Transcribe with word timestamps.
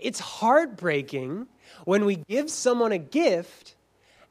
It's 0.00 0.20
heartbreaking 0.20 1.46
when 1.84 2.04
we 2.04 2.16
give 2.28 2.50
someone 2.50 2.92
a 2.92 2.98
gift 2.98 3.76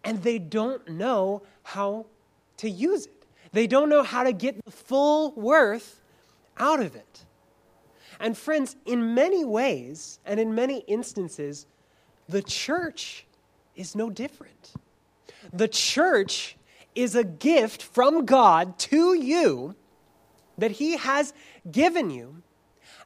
and 0.04 0.22
they 0.24 0.40
don't 0.40 0.88
know 0.90 1.44
how 1.64 2.06
to 2.58 2.70
use 2.70 3.06
it. 3.06 3.26
They 3.52 3.68
don't 3.68 3.90
know 3.90 4.04
how 4.04 4.24
to 4.24 4.34
get 4.34 4.64
the 4.64 4.72
full 4.72 5.32
worth 5.32 6.02
out 6.58 6.80
of 6.80 6.96
it. 6.96 7.26
And, 8.20 8.38
friends, 8.38 8.76
in 8.86 9.14
many 9.14 9.46
ways 9.46 10.20
and 10.26 10.40
in 10.40 10.54
many 10.54 10.80
instances, 10.80 11.66
the 12.28 12.42
church 12.42 13.26
is 13.76 13.96
no 13.96 14.10
different. 14.10 14.74
The 15.54 15.68
church 15.68 16.58
is 16.96 17.16
a 17.16 17.24
gift 17.24 17.82
from 17.82 18.26
God 18.26 18.78
to 18.80 19.14
you 19.14 19.76
that 20.58 20.72
He 20.72 20.98
has 20.98 21.34
given 21.72 22.10
you. 22.10 22.44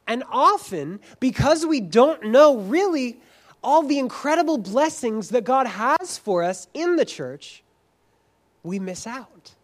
And 0.06 0.22
often, 0.30 1.00
because 1.20 1.64
we 1.64 1.80
don't 1.80 2.24
know 2.24 2.58
really 2.58 3.18
all 3.62 3.82
the 3.82 3.98
incredible 3.98 4.58
blessings 4.58 5.30
that 5.30 5.44
God 5.44 5.66
has 5.66 6.18
for 6.18 6.42
us 6.42 6.68
in 6.74 6.96
the 6.96 7.04
church, 7.04 7.62
we 8.62 8.78
miss 8.78 9.06
out. 9.06 9.54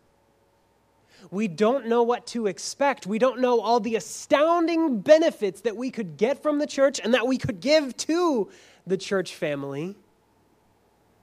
We 1.30 1.46
don't 1.48 1.86
know 1.86 2.02
what 2.02 2.26
to 2.28 2.46
expect. 2.46 3.06
We 3.06 3.18
don't 3.18 3.40
know 3.40 3.60
all 3.60 3.78
the 3.78 3.96
astounding 3.96 5.00
benefits 5.00 5.60
that 5.60 5.76
we 5.76 5.90
could 5.90 6.16
get 6.16 6.42
from 6.42 6.58
the 6.58 6.66
church 6.66 7.00
and 7.02 7.14
that 7.14 7.26
we 7.26 7.36
could 7.36 7.60
give 7.60 7.96
to 7.98 8.48
the 8.86 8.96
church 8.96 9.34
family. 9.34 9.96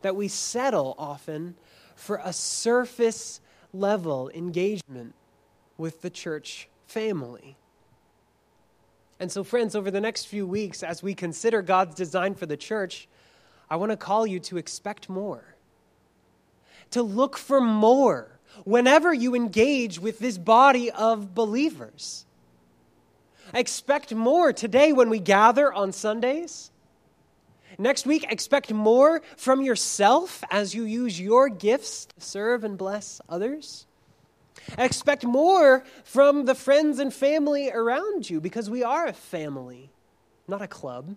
That 0.04 0.16
we 0.16 0.28
settle 0.28 0.96
often 0.98 1.56
for 1.96 2.22
a 2.24 2.32
surface 2.32 3.42
level 3.74 4.30
engagement 4.30 5.14
with 5.78 6.02
the 6.02 6.10
church 6.10 6.70
family. 6.86 7.58
And 9.20 9.32
so, 9.32 9.44
friends, 9.44 9.76
over 9.76 9.90
the 9.90 10.02
next 10.02 10.26
few 10.26 10.46
weeks, 10.46 10.84
as 10.84 11.02
we 11.02 11.16
consider 11.16 11.62
God's 11.62 11.96
design 11.96 12.36
for 12.36 12.46
the 12.46 12.58
church, 12.58 13.08
I 13.70 13.76
want 13.76 13.92
to 13.92 13.98
call 13.98 14.28
you 14.28 14.40
to 14.42 14.58
expect 14.58 15.10
more, 15.10 15.56
to 16.92 17.02
look 17.02 17.38
for 17.38 17.60
more 17.60 18.40
whenever 18.64 19.14
you 19.14 19.36
engage 19.36 20.00
with 20.00 20.20
this 20.20 20.38
body 20.38 20.92
of 20.92 21.34
believers. 21.34 22.26
Expect 23.54 24.14
more 24.14 24.54
today 24.54 24.94
when 24.94 25.10
we 25.10 25.20
gather 25.20 25.72
on 25.72 25.92
Sundays. 25.92 26.72
Next 27.78 28.06
week, 28.06 28.26
expect 28.30 28.74
more 28.74 29.22
from 29.36 29.62
yourself 29.62 30.44
as 30.50 30.74
you 30.74 30.84
use 30.84 31.20
your 31.20 31.50
gifts 31.50 32.06
to 32.06 32.22
serve 32.22 32.64
and 32.64 32.78
bless 32.78 33.22
others. 33.30 33.86
Expect 34.78 35.24
more 35.24 35.84
from 36.04 36.46
the 36.46 36.56
friends 36.56 37.00
and 37.00 37.14
family 37.14 37.72
around 37.72 38.30
you 38.30 38.42
because 38.42 38.70
we 38.70 38.84
are 38.84 39.06
a 39.06 39.14
family, 39.14 39.92
not 40.48 40.62
a 40.62 40.68
club. 40.68 41.16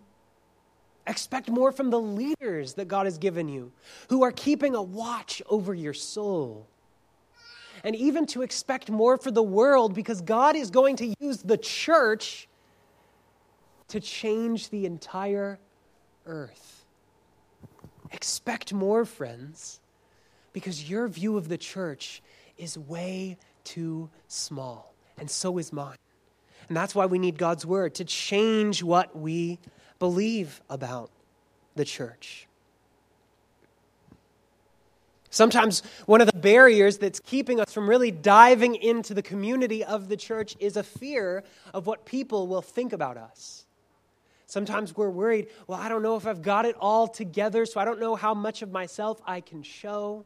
Expect 1.06 1.50
more 1.50 1.72
from 1.72 1.90
the 1.90 2.00
leaders 2.00 2.74
that 2.74 2.88
God 2.88 3.06
has 3.06 3.18
given 3.18 3.48
you 3.48 3.72
who 4.08 4.22
are 4.22 4.32
keeping 4.32 4.74
a 4.74 4.82
watch 4.82 5.42
over 5.48 5.74
your 5.74 5.94
soul 5.94 6.68
and 7.82 7.96
even 7.96 8.26
to 8.26 8.42
expect 8.42 8.90
more 8.90 9.16
for 9.16 9.30
the 9.30 9.42
world 9.42 9.94
because 9.94 10.20
God 10.20 10.56
is 10.56 10.70
going 10.70 10.96
to 10.96 11.14
use 11.20 11.38
the 11.38 11.56
church 11.56 12.48
to 13.88 14.00
change 14.00 14.68
the 14.70 14.86
entire 14.86 15.58
earth. 16.26 16.84
Expect 18.12 18.72
more, 18.72 19.04
friends, 19.04 19.80
because 20.52 20.88
your 20.88 21.08
view 21.08 21.36
of 21.36 21.48
the 21.48 21.58
church 21.58 22.22
is 22.60 22.76
way 22.76 23.36
too 23.64 24.10
small, 24.28 24.94
and 25.18 25.30
so 25.30 25.58
is 25.58 25.72
mine. 25.72 25.96
And 26.68 26.76
that's 26.76 26.94
why 26.94 27.06
we 27.06 27.18
need 27.18 27.38
God's 27.38 27.66
word 27.66 27.94
to 27.96 28.04
change 28.04 28.82
what 28.82 29.16
we 29.16 29.58
believe 29.98 30.60
about 30.70 31.10
the 31.74 31.84
church. 31.84 32.46
Sometimes 35.30 35.82
one 36.06 36.20
of 36.20 36.26
the 36.26 36.38
barriers 36.38 36.98
that's 36.98 37.20
keeping 37.20 37.60
us 37.60 37.72
from 37.72 37.88
really 37.88 38.10
diving 38.10 38.74
into 38.74 39.14
the 39.14 39.22
community 39.22 39.84
of 39.84 40.08
the 40.08 40.16
church 40.16 40.56
is 40.58 40.76
a 40.76 40.82
fear 40.82 41.44
of 41.72 41.86
what 41.86 42.04
people 42.04 42.48
will 42.48 42.62
think 42.62 42.92
about 42.92 43.16
us. 43.16 43.64
Sometimes 44.46 44.96
we're 44.96 45.10
worried, 45.10 45.46
well, 45.68 45.78
I 45.80 45.88
don't 45.88 46.02
know 46.02 46.16
if 46.16 46.26
I've 46.26 46.42
got 46.42 46.66
it 46.66 46.74
all 46.80 47.06
together, 47.06 47.64
so 47.64 47.78
I 47.78 47.84
don't 47.84 48.00
know 48.00 48.16
how 48.16 48.34
much 48.34 48.62
of 48.62 48.72
myself 48.72 49.22
I 49.24 49.40
can 49.40 49.62
show. 49.62 50.24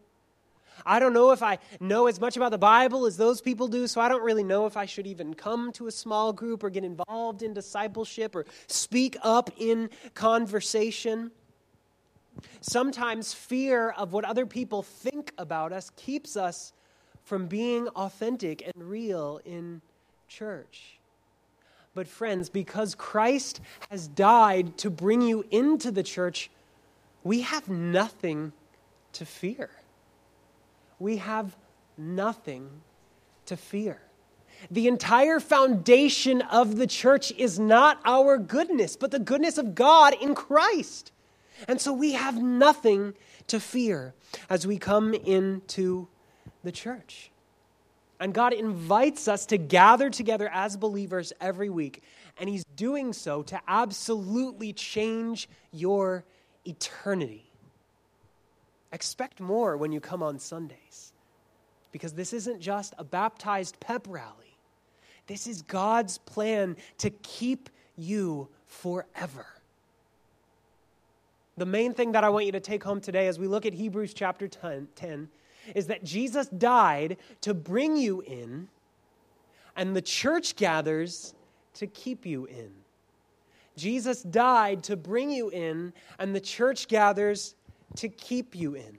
I 0.84 0.98
don't 0.98 1.12
know 1.12 1.30
if 1.30 1.42
I 1.42 1.58
know 1.80 2.06
as 2.06 2.20
much 2.20 2.36
about 2.36 2.50
the 2.50 2.58
Bible 2.58 3.06
as 3.06 3.16
those 3.16 3.40
people 3.40 3.68
do, 3.68 3.86
so 3.86 4.00
I 4.00 4.08
don't 4.08 4.22
really 4.22 4.44
know 4.44 4.66
if 4.66 4.76
I 4.76 4.86
should 4.86 5.06
even 5.06 5.34
come 5.34 5.72
to 5.72 5.86
a 5.86 5.90
small 5.90 6.32
group 6.32 6.62
or 6.62 6.70
get 6.70 6.84
involved 6.84 7.42
in 7.42 7.54
discipleship 7.54 8.34
or 8.34 8.44
speak 8.66 9.16
up 9.22 9.50
in 9.56 9.90
conversation. 10.14 11.30
Sometimes 12.60 13.32
fear 13.32 13.90
of 13.90 14.12
what 14.12 14.24
other 14.24 14.46
people 14.46 14.82
think 14.82 15.32
about 15.38 15.72
us 15.72 15.90
keeps 15.96 16.36
us 16.36 16.72
from 17.24 17.46
being 17.46 17.88
authentic 17.88 18.62
and 18.66 18.90
real 18.90 19.40
in 19.44 19.80
church. 20.28 20.98
But, 21.94 22.08
friends, 22.08 22.50
because 22.50 22.94
Christ 22.96 23.60
has 23.90 24.08
died 24.08 24.76
to 24.78 24.90
bring 24.90 25.22
you 25.22 25.44
into 25.50 25.92
the 25.92 26.02
church, 26.02 26.50
we 27.22 27.42
have 27.42 27.68
nothing 27.68 28.52
to 29.12 29.24
fear. 29.24 29.70
We 30.98 31.18
have 31.18 31.56
nothing 31.96 32.68
to 33.46 33.56
fear. 33.56 34.00
The 34.70 34.88
entire 34.88 35.40
foundation 35.40 36.42
of 36.42 36.76
the 36.76 36.86
church 36.86 37.32
is 37.32 37.58
not 37.58 38.00
our 38.04 38.38
goodness, 38.38 38.96
but 38.96 39.10
the 39.10 39.18
goodness 39.18 39.58
of 39.58 39.74
God 39.74 40.14
in 40.20 40.34
Christ. 40.34 41.12
And 41.68 41.80
so 41.80 41.92
we 41.92 42.12
have 42.12 42.40
nothing 42.40 43.14
to 43.48 43.60
fear 43.60 44.14
as 44.48 44.66
we 44.66 44.78
come 44.78 45.14
into 45.14 46.08
the 46.62 46.72
church. 46.72 47.30
And 48.20 48.32
God 48.32 48.52
invites 48.52 49.28
us 49.28 49.44
to 49.46 49.58
gather 49.58 50.08
together 50.08 50.48
as 50.52 50.76
believers 50.76 51.32
every 51.40 51.68
week. 51.68 52.02
And 52.38 52.48
He's 52.48 52.64
doing 52.76 53.12
so 53.12 53.42
to 53.42 53.60
absolutely 53.68 54.72
change 54.72 55.48
your 55.72 56.24
eternity. 56.64 57.50
Expect 58.94 59.40
more 59.40 59.76
when 59.76 59.90
you 59.90 60.00
come 60.00 60.22
on 60.22 60.38
Sundays. 60.38 61.12
Because 61.90 62.12
this 62.12 62.32
isn't 62.32 62.60
just 62.60 62.94
a 62.96 63.02
baptized 63.02 63.78
pep 63.80 64.06
rally, 64.08 64.56
this 65.26 65.46
is 65.46 65.62
God's 65.62 66.18
plan 66.18 66.76
to 66.98 67.10
keep 67.10 67.70
you 67.96 68.48
forever. 68.66 69.46
The 71.56 71.66
main 71.66 71.92
thing 71.92 72.12
that 72.12 72.24
I 72.24 72.28
want 72.28 72.46
you 72.46 72.52
to 72.52 72.60
take 72.60 72.84
home 72.84 73.00
today 73.00 73.26
as 73.26 73.38
we 73.38 73.46
look 73.46 73.66
at 73.66 73.74
Hebrews 73.74 74.14
chapter 74.14 74.48
10, 74.48 74.88
10 74.94 75.28
is 75.74 75.86
that 75.86 76.04
Jesus 76.04 76.48
died 76.48 77.16
to 77.40 77.54
bring 77.54 77.96
you 77.96 78.20
in, 78.20 78.68
and 79.76 79.96
the 79.96 80.02
church 80.02 80.56
gathers 80.56 81.34
to 81.74 81.86
keep 81.86 82.26
you 82.26 82.44
in. 82.46 82.70
Jesus 83.76 84.22
died 84.22 84.84
to 84.84 84.96
bring 84.96 85.30
you 85.30 85.48
in, 85.48 85.92
and 86.18 86.34
the 86.34 86.40
church 86.40 86.86
gathers 86.86 87.54
to 87.96 88.08
keep 88.08 88.54
you 88.54 88.74
in. 88.74 88.98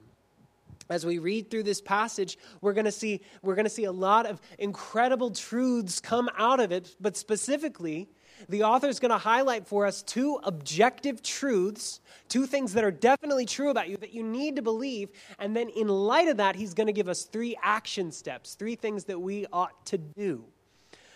As 0.88 1.04
we 1.04 1.18
read 1.18 1.50
through 1.50 1.64
this 1.64 1.80
passage, 1.80 2.38
we're 2.60 2.72
going 2.72 2.84
to 2.84 2.92
see 2.92 3.20
we're 3.42 3.56
going 3.56 3.64
to 3.64 3.70
see 3.70 3.84
a 3.84 3.92
lot 3.92 4.24
of 4.26 4.40
incredible 4.58 5.30
truths 5.30 6.00
come 6.00 6.30
out 6.38 6.60
of 6.60 6.70
it, 6.70 6.94
but 7.00 7.16
specifically, 7.16 8.08
the 8.48 8.62
author 8.62 8.88
is 8.88 9.00
going 9.00 9.10
to 9.10 9.18
highlight 9.18 9.66
for 9.66 9.86
us 9.86 10.02
two 10.02 10.38
objective 10.44 11.22
truths, 11.22 12.00
two 12.28 12.46
things 12.46 12.74
that 12.74 12.84
are 12.84 12.90
definitely 12.90 13.46
true 13.46 13.70
about 13.70 13.88
you 13.88 13.96
that 13.96 14.12
you 14.12 14.22
need 14.22 14.56
to 14.56 14.62
believe. 14.62 15.08
And 15.38 15.56
then, 15.56 15.68
in 15.70 15.88
light 15.88 16.28
of 16.28 16.36
that, 16.36 16.54
he's 16.54 16.74
going 16.74 16.86
to 16.86 16.92
give 16.92 17.08
us 17.08 17.24
three 17.24 17.56
action 17.62 18.12
steps, 18.12 18.54
three 18.54 18.76
things 18.76 19.04
that 19.04 19.20
we 19.20 19.46
ought 19.52 19.86
to 19.86 19.98
do. 19.98 20.44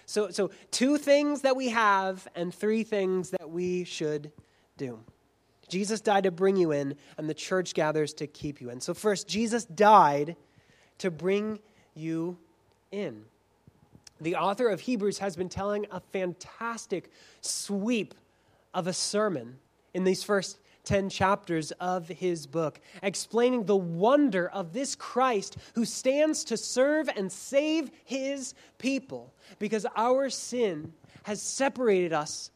So, 0.06 0.30
so 0.30 0.50
two 0.72 0.98
things 0.98 1.42
that 1.42 1.54
we 1.54 1.68
have, 1.68 2.26
and 2.34 2.52
three 2.52 2.82
things 2.82 3.30
that 3.30 3.50
we 3.50 3.84
should 3.84 4.32
do. 4.76 4.98
Jesus 5.70 6.00
died 6.00 6.24
to 6.24 6.30
bring 6.30 6.56
you 6.56 6.72
in, 6.72 6.94
and 7.16 7.28
the 7.28 7.34
church 7.34 7.74
gathers 7.74 8.12
to 8.15 8.27
keep 8.27 8.60
you 8.60 8.71
in. 8.71 8.80
So, 8.80 8.92
first, 8.92 9.28
Jesus 9.28 9.65
died 9.65 10.36
to 10.98 11.10
bring 11.10 11.60
you 11.94 12.36
in 12.91 13.24
the 14.21 14.36
author 14.36 14.68
of 14.68 14.80
Hebrews 14.80 15.18
has 15.18 15.34
been 15.34 15.48
telling 15.48 15.86
a 15.91 16.00
fantastic 16.00 17.10
sweep 17.41 18.15
of 18.74 18.86
a 18.86 18.92
sermon 18.92 19.59
in 19.94 20.04
these 20.04 20.22
first 20.22 20.59
10 20.84 21.10
chapters 21.10 21.72
of 21.72 22.09
his 22.09 22.47
book, 22.47 22.80
explaining 23.03 23.65
the 23.65 23.77
wonder 23.77 24.48
of 24.48 24.72
this 24.72 24.94
Christ 24.94 25.56
who 25.74 25.84
stands 25.84 26.44
to 26.44 26.56
serve 26.56 27.09
and 27.15 27.30
save 27.30 27.91
his 28.04 28.54
people 28.78 29.33
because 29.59 29.86
our 29.97 30.30
sin 30.30 30.92
has 31.24 31.42
separated 31.42 32.12
us 32.12 32.50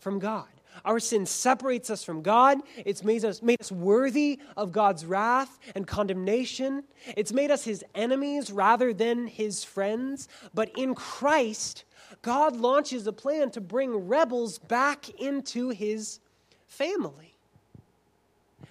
from 0.00 0.18
God. 0.18 0.46
Our 0.84 1.00
sin 1.00 1.26
separates 1.26 1.90
us 1.90 2.04
from 2.04 2.22
God. 2.22 2.58
It's 2.76 3.04
made 3.04 3.24
us, 3.24 3.42
made 3.42 3.60
us 3.60 3.72
worthy 3.72 4.40
of 4.56 4.72
God's 4.72 5.04
wrath 5.04 5.58
and 5.74 5.86
condemnation. 5.86 6.84
It's 7.16 7.32
made 7.32 7.50
us 7.50 7.64
his 7.64 7.84
enemies 7.94 8.50
rather 8.50 8.92
than 8.92 9.26
his 9.26 9.64
friends. 9.64 10.28
But 10.54 10.70
in 10.76 10.94
Christ, 10.94 11.84
God 12.22 12.56
launches 12.56 13.06
a 13.06 13.12
plan 13.12 13.50
to 13.52 13.60
bring 13.60 14.08
rebels 14.08 14.58
back 14.58 15.08
into 15.20 15.70
his 15.70 16.20
family. 16.66 17.34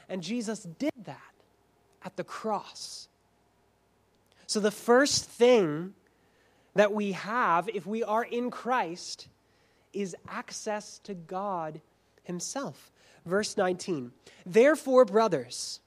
And 0.09 0.21
Jesus 0.23 0.63
did 0.63 0.93
that 1.05 1.21
at 2.03 2.15
the 2.15 2.23
cross. 2.23 3.07
So, 4.45 4.61
the 4.61 4.71
first 4.71 5.25
thing 5.25 5.93
that 6.75 6.93
we 6.93 7.11
have 7.11 7.69
if 7.73 7.85
we 7.85 8.03
are 8.03 8.23
in 8.23 8.49
Christ 8.49 9.27
is 9.91 10.15
access 10.29 10.99
to 10.99 11.13
God 11.13 11.81
Himself. 12.27 12.91
Verse 13.25 13.57
19 13.57 14.11
Therefore, 14.45 15.05
brothers, 15.05 15.79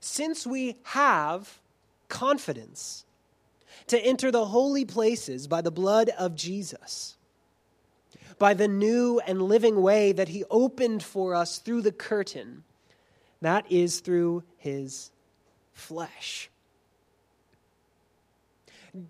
since 0.00 0.46
we 0.46 0.76
have 0.84 1.60
confidence 2.08 3.04
to 3.88 3.98
enter 3.98 4.30
the 4.30 4.46
holy 4.46 4.84
places 4.84 5.46
by 5.46 5.60
the 5.60 5.70
blood 5.70 6.10
of 6.18 6.34
Jesus, 6.34 7.16
by 8.38 8.54
the 8.54 8.68
new 8.68 9.20
and 9.26 9.42
living 9.42 9.80
way 9.82 10.12
that 10.12 10.28
He 10.28 10.44
opened 10.50 11.02
for 11.02 11.34
us 11.34 11.58
through 11.58 11.82
the 11.82 11.92
curtain, 11.92 12.64
that 13.40 13.70
is 13.70 14.00
through 14.00 14.42
His 14.56 15.10
flesh. 15.72 16.50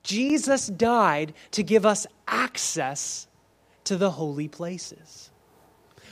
Jesus 0.02 0.66
died 0.66 1.32
to 1.52 1.62
give 1.62 1.86
us 1.86 2.06
access 2.26 3.28
to 3.84 3.96
the 3.96 4.10
holy 4.10 4.48
places. 4.48 5.30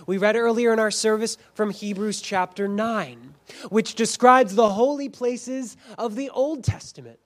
We 0.07 0.19
read 0.19 0.37
earlier 0.37 0.73
in 0.73 0.79
our 0.79 0.91
service 0.91 1.37
from 1.55 1.71
Hebrews 1.71 2.21
chapter 2.21 2.69
9, 2.69 3.35
which 3.69 3.95
describes 3.95 4.55
the 4.55 4.71
holy 4.71 5.09
places 5.09 5.77
of 5.99 6.15
the 6.15 6.31
Old 6.31 6.65
Testament, 6.65 7.19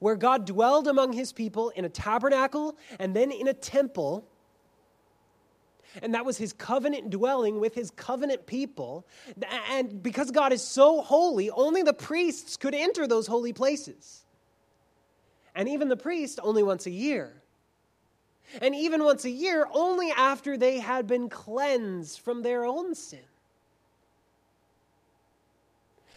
where 0.00 0.16
God 0.16 0.44
dwelled 0.44 0.88
among 0.88 1.12
his 1.12 1.32
people 1.32 1.70
in 1.70 1.84
a 1.84 1.88
tabernacle 1.88 2.76
and 2.98 3.14
then 3.14 3.30
in 3.30 3.48
a 3.48 3.54
temple. 3.54 4.26
And 6.02 6.14
that 6.14 6.26
was 6.26 6.36
his 6.36 6.52
covenant 6.52 7.10
dwelling 7.10 7.58
with 7.60 7.74
his 7.74 7.90
covenant 7.90 8.46
people. 8.46 9.06
And 9.70 10.02
because 10.02 10.30
God 10.30 10.52
is 10.52 10.62
so 10.62 11.00
holy, 11.00 11.50
only 11.50 11.82
the 11.82 11.94
priests 11.94 12.56
could 12.56 12.74
enter 12.74 13.06
those 13.06 13.26
holy 13.26 13.52
places. 13.52 14.24
And 15.54 15.68
even 15.70 15.88
the 15.88 15.96
priest 15.96 16.38
only 16.42 16.62
once 16.62 16.84
a 16.84 16.90
year. 16.90 17.42
And 18.60 18.74
even 18.74 19.04
once 19.04 19.24
a 19.24 19.30
year, 19.30 19.66
only 19.72 20.10
after 20.10 20.56
they 20.56 20.78
had 20.78 21.06
been 21.06 21.28
cleansed 21.28 22.20
from 22.20 22.42
their 22.42 22.64
own 22.64 22.94
sin. 22.94 23.20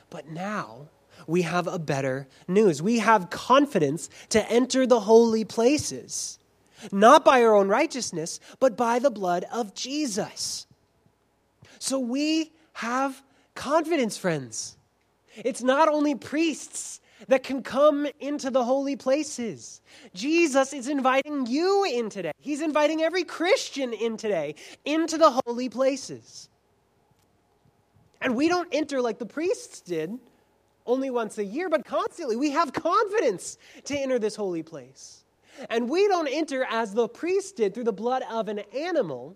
But 0.09 0.27
now 0.27 0.87
we 1.27 1.43
have 1.43 1.67
a 1.67 1.79
better 1.79 2.27
news. 2.47 2.81
We 2.81 2.99
have 2.99 3.29
confidence 3.29 4.09
to 4.29 4.49
enter 4.49 4.87
the 4.87 5.01
holy 5.01 5.45
places, 5.45 6.39
not 6.91 7.25
by 7.25 7.43
our 7.43 7.55
own 7.55 7.67
righteousness, 7.67 8.39
but 8.59 8.77
by 8.77 8.99
the 8.99 9.11
blood 9.11 9.45
of 9.51 9.73
Jesus. 9.73 10.65
So 11.77 11.99
we 11.99 12.51
have 12.73 13.21
confidence, 13.55 14.17
friends. 14.17 14.77
It's 15.35 15.61
not 15.61 15.87
only 15.87 16.15
priests 16.15 17.01
that 17.27 17.43
can 17.43 17.61
come 17.61 18.07
into 18.19 18.49
the 18.49 18.63
holy 18.63 18.95
places. 18.95 19.81
Jesus 20.13 20.73
is 20.73 20.87
inviting 20.87 21.45
you 21.45 21.83
in 21.85 22.09
today. 22.09 22.31
He's 22.39 22.61
inviting 22.61 23.01
every 23.01 23.23
Christian 23.23 23.93
in 23.93 24.17
today 24.17 24.55
into 24.85 25.17
the 25.17 25.41
holy 25.45 25.69
places. 25.69 26.49
And 28.21 28.35
we 28.35 28.47
don't 28.47 28.69
enter 28.71 29.01
like 29.01 29.17
the 29.17 29.25
priests 29.25 29.81
did 29.81 30.17
only 30.85 31.09
once 31.09 31.37
a 31.37 31.45
year, 31.45 31.69
but 31.69 31.85
constantly. 31.85 32.35
We 32.35 32.51
have 32.51 32.73
confidence 32.73 33.57
to 33.85 33.97
enter 33.97 34.19
this 34.19 34.35
holy 34.35 34.63
place. 34.63 35.23
And 35.69 35.89
we 35.89 36.07
don't 36.07 36.27
enter 36.27 36.65
as 36.69 36.93
the 36.93 37.07
priest 37.07 37.57
did 37.57 37.73
through 37.73 37.83
the 37.83 37.93
blood 37.93 38.23
of 38.29 38.47
an 38.47 38.59
animal, 38.75 39.35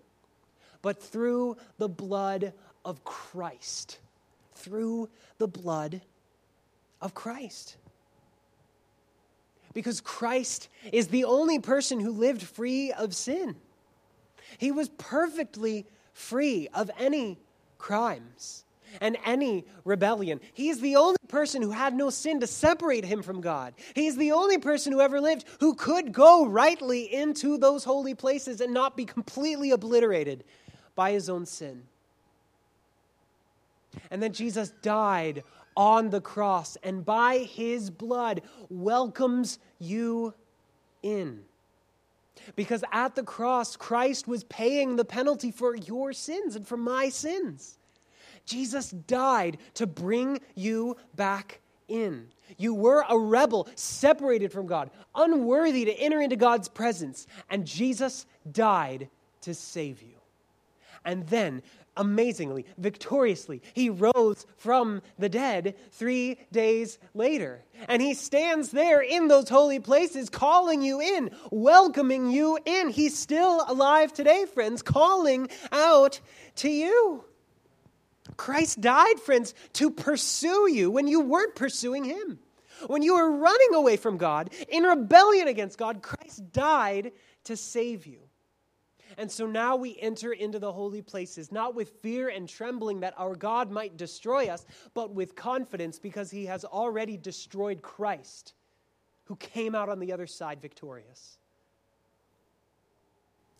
but 0.82 1.02
through 1.02 1.56
the 1.78 1.88
blood 1.88 2.52
of 2.84 3.04
Christ. 3.04 3.98
Through 4.54 5.10
the 5.38 5.48
blood 5.48 6.00
of 7.04 7.14
Christ. 7.14 7.76
Because 9.74 10.00
Christ 10.00 10.68
is 10.90 11.08
the 11.08 11.24
only 11.24 11.58
person 11.58 12.00
who 12.00 12.10
lived 12.10 12.42
free 12.42 12.90
of 12.92 13.14
sin. 13.14 13.56
He 14.58 14.72
was 14.72 14.88
perfectly 14.88 15.86
free 16.12 16.68
of 16.72 16.90
any 16.98 17.38
crimes 17.78 18.64
and 19.00 19.18
any 19.24 19.64
rebellion. 19.84 20.40
He 20.54 20.68
is 20.70 20.80
the 20.80 20.96
only 20.96 21.18
person 21.28 21.60
who 21.60 21.70
had 21.70 21.94
no 21.94 22.10
sin 22.10 22.40
to 22.40 22.46
separate 22.46 23.04
him 23.04 23.22
from 23.22 23.40
God. 23.40 23.74
He 23.94 24.06
is 24.06 24.16
the 24.16 24.32
only 24.32 24.58
person 24.58 24.92
who 24.92 25.00
ever 25.00 25.20
lived 25.20 25.44
who 25.60 25.74
could 25.74 26.12
go 26.12 26.46
rightly 26.46 27.12
into 27.12 27.58
those 27.58 27.84
holy 27.84 28.14
places 28.14 28.60
and 28.60 28.72
not 28.72 28.96
be 28.96 29.04
completely 29.04 29.72
obliterated 29.72 30.44
by 30.94 31.10
his 31.10 31.28
own 31.28 31.44
sin. 31.44 31.82
And 34.10 34.22
then 34.22 34.32
Jesus 34.32 34.70
died 34.82 35.42
on 35.76 36.10
the 36.10 36.20
cross 36.20 36.76
and 36.82 37.04
by 37.04 37.38
his 37.38 37.90
blood 37.90 38.42
welcomes 38.68 39.58
you 39.78 40.34
in. 41.02 41.40
Because 42.56 42.84
at 42.92 43.14
the 43.14 43.22
cross, 43.22 43.76
Christ 43.76 44.28
was 44.28 44.44
paying 44.44 44.96
the 44.96 45.04
penalty 45.04 45.50
for 45.50 45.74
your 45.74 46.12
sins 46.12 46.56
and 46.56 46.66
for 46.66 46.76
my 46.76 47.08
sins. 47.08 47.78
Jesus 48.44 48.90
died 48.90 49.58
to 49.74 49.86
bring 49.86 50.40
you 50.54 50.96
back 51.14 51.60
in. 51.88 52.28
You 52.58 52.74
were 52.74 53.04
a 53.08 53.18
rebel, 53.18 53.68
separated 53.74 54.52
from 54.52 54.66
God, 54.66 54.90
unworthy 55.14 55.86
to 55.86 55.92
enter 55.92 56.20
into 56.20 56.36
God's 56.36 56.68
presence, 56.68 57.26
and 57.50 57.66
Jesus 57.66 58.26
died 58.52 59.08
to 59.42 59.54
save 59.54 60.02
you. 60.02 60.16
And 61.04 61.26
then 61.28 61.62
amazingly, 61.96 62.66
victoriously. 62.78 63.62
He 63.72 63.90
rose 63.90 64.46
from 64.56 65.02
the 65.18 65.28
dead 65.28 65.76
three 65.92 66.38
days 66.52 66.98
later. 67.14 67.62
And 67.88 68.00
he 68.00 68.14
stands 68.14 68.70
there 68.70 69.00
in 69.00 69.28
those 69.28 69.48
holy 69.48 69.80
places, 69.80 70.28
calling 70.28 70.82
you 70.82 71.00
in, 71.00 71.30
welcoming 71.50 72.30
you 72.30 72.58
in. 72.64 72.90
He's 72.90 73.16
still 73.16 73.64
alive 73.68 74.12
today, 74.12 74.46
friends, 74.46 74.82
calling 74.82 75.48
out 75.72 76.20
to 76.56 76.68
you. 76.68 77.24
Christ 78.36 78.80
died, 78.80 79.20
friends, 79.20 79.54
to 79.74 79.90
pursue 79.90 80.68
you 80.70 80.90
when 80.90 81.06
you 81.06 81.20
weren't 81.20 81.54
pursuing 81.54 82.04
him. 82.04 82.38
When 82.86 83.02
you 83.02 83.14
were 83.14 83.30
running 83.30 83.74
away 83.74 83.96
from 83.96 84.16
God, 84.16 84.50
in 84.68 84.82
rebellion 84.82 85.48
against 85.48 85.78
God, 85.78 86.02
Christ 86.02 86.52
died 86.52 87.12
to 87.44 87.56
save 87.56 88.06
you. 88.06 88.18
And 89.18 89.30
so 89.30 89.46
now 89.46 89.76
we 89.76 89.96
enter 90.00 90.32
into 90.32 90.58
the 90.58 90.72
holy 90.72 91.02
places, 91.02 91.52
not 91.52 91.74
with 91.74 91.90
fear 92.02 92.28
and 92.28 92.48
trembling 92.48 93.00
that 93.00 93.14
our 93.16 93.34
God 93.34 93.70
might 93.70 93.96
destroy 93.96 94.48
us, 94.48 94.64
but 94.94 95.14
with 95.14 95.34
confidence 95.34 95.98
because 95.98 96.30
he 96.30 96.46
has 96.46 96.64
already 96.64 97.16
destroyed 97.16 97.82
Christ, 97.82 98.54
who 99.24 99.36
came 99.36 99.74
out 99.74 99.88
on 99.88 100.00
the 100.00 100.12
other 100.12 100.26
side 100.26 100.60
victorious. 100.60 101.38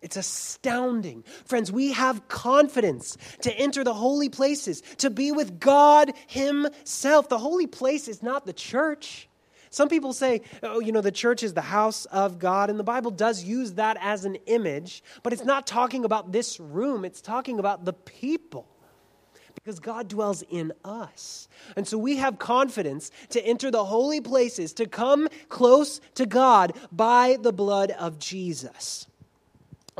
It's 0.05 0.19
astounding. 0.19 1.25
Friends, 1.47 1.73
we 1.73 1.93
have 1.93 2.29
confidence 2.29 3.17
to 3.40 3.52
enter 3.55 3.83
the 3.83 3.95
holy 3.95 4.29
places, 4.29 4.83
to 4.99 5.09
be 5.09 5.33
with 5.33 5.59
God 5.59 6.12
Himself. 6.26 7.31
The 7.31 7.38
holy 7.38 7.67
place 7.67 8.07
is 8.07 8.23
not 8.23 8.45
the 8.45 8.52
church. 8.52 9.31
Some 9.75 9.88
people 9.88 10.12
say, 10.12 10.43
oh, 10.62 10.78
you 10.78 10.93
know, 10.93 11.00
the 11.00 11.11
church 11.11 11.43
is 11.43 11.52
the 11.52 11.61
house 11.61 12.04
of 12.07 12.38
God, 12.38 12.71
and 12.71 12.78
the 12.78 12.85
Bible 12.85 13.11
does 13.11 13.43
use 13.43 13.73
that 13.73 13.97
as 14.00 14.25
an 14.25 14.37
image, 14.47 15.02
but 15.25 15.33
it's 15.33 15.45
not 15.45 15.66
talking 15.66 16.04
about 16.04 16.31
this 16.31 16.61
room, 16.61 17.04
it's 17.04 17.21
talking 17.21 17.59
about 17.59 17.85
the 17.85 17.93
people. 17.93 18.69
Because 19.57 19.81
God 19.81 20.07
dwells 20.07 20.45
in 20.49 20.73
us. 20.85 21.49
And 21.75 21.88
so 21.88 21.99
we 21.99 22.19
have 22.19 22.38
confidence 22.38 23.11
to 23.31 23.45
enter 23.45 23.73
the 23.73 23.85
holy 23.85 24.21
places, 24.21 24.73
to 24.75 24.87
come 24.87 25.28
close 25.49 26.00
to 26.14 26.25
God 26.25 26.75
by 26.93 27.37
the 27.40 27.52
blood 27.52 27.90
of 27.90 28.21
Jesus, 28.21 29.09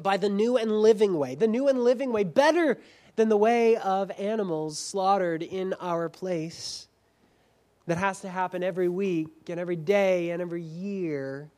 by 0.01 0.19
the 0.19 0.29
new 0.29 0.57
and 0.57 0.71
living 0.71 1.19
way. 1.19 1.35
The 1.35 1.49
new 1.49 1.67
and 1.67 1.83
living 1.83 2.13
way, 2.13 2.23
better 2.23 2.79
than 3.17 3.29
the 3.29 3.37
way 3.37 3.77
of 3.77 4.13
animals 4.21 4.79
slaughtered 4.79 5.43
in 5.43 5.75
our 5.81 6.09
place 6.09 6.87
that 7.87 7.99
has 7.99 8.21
to 8.21 8.29
happen 8.29 8.63
every 8.63 8.89
week 8.89 9.49
and 9.49 9.61
every 9.61 9.77
day 9.77 10.31
and 10.31 10.41
every 10.41 10.63
year, 10.63 11.51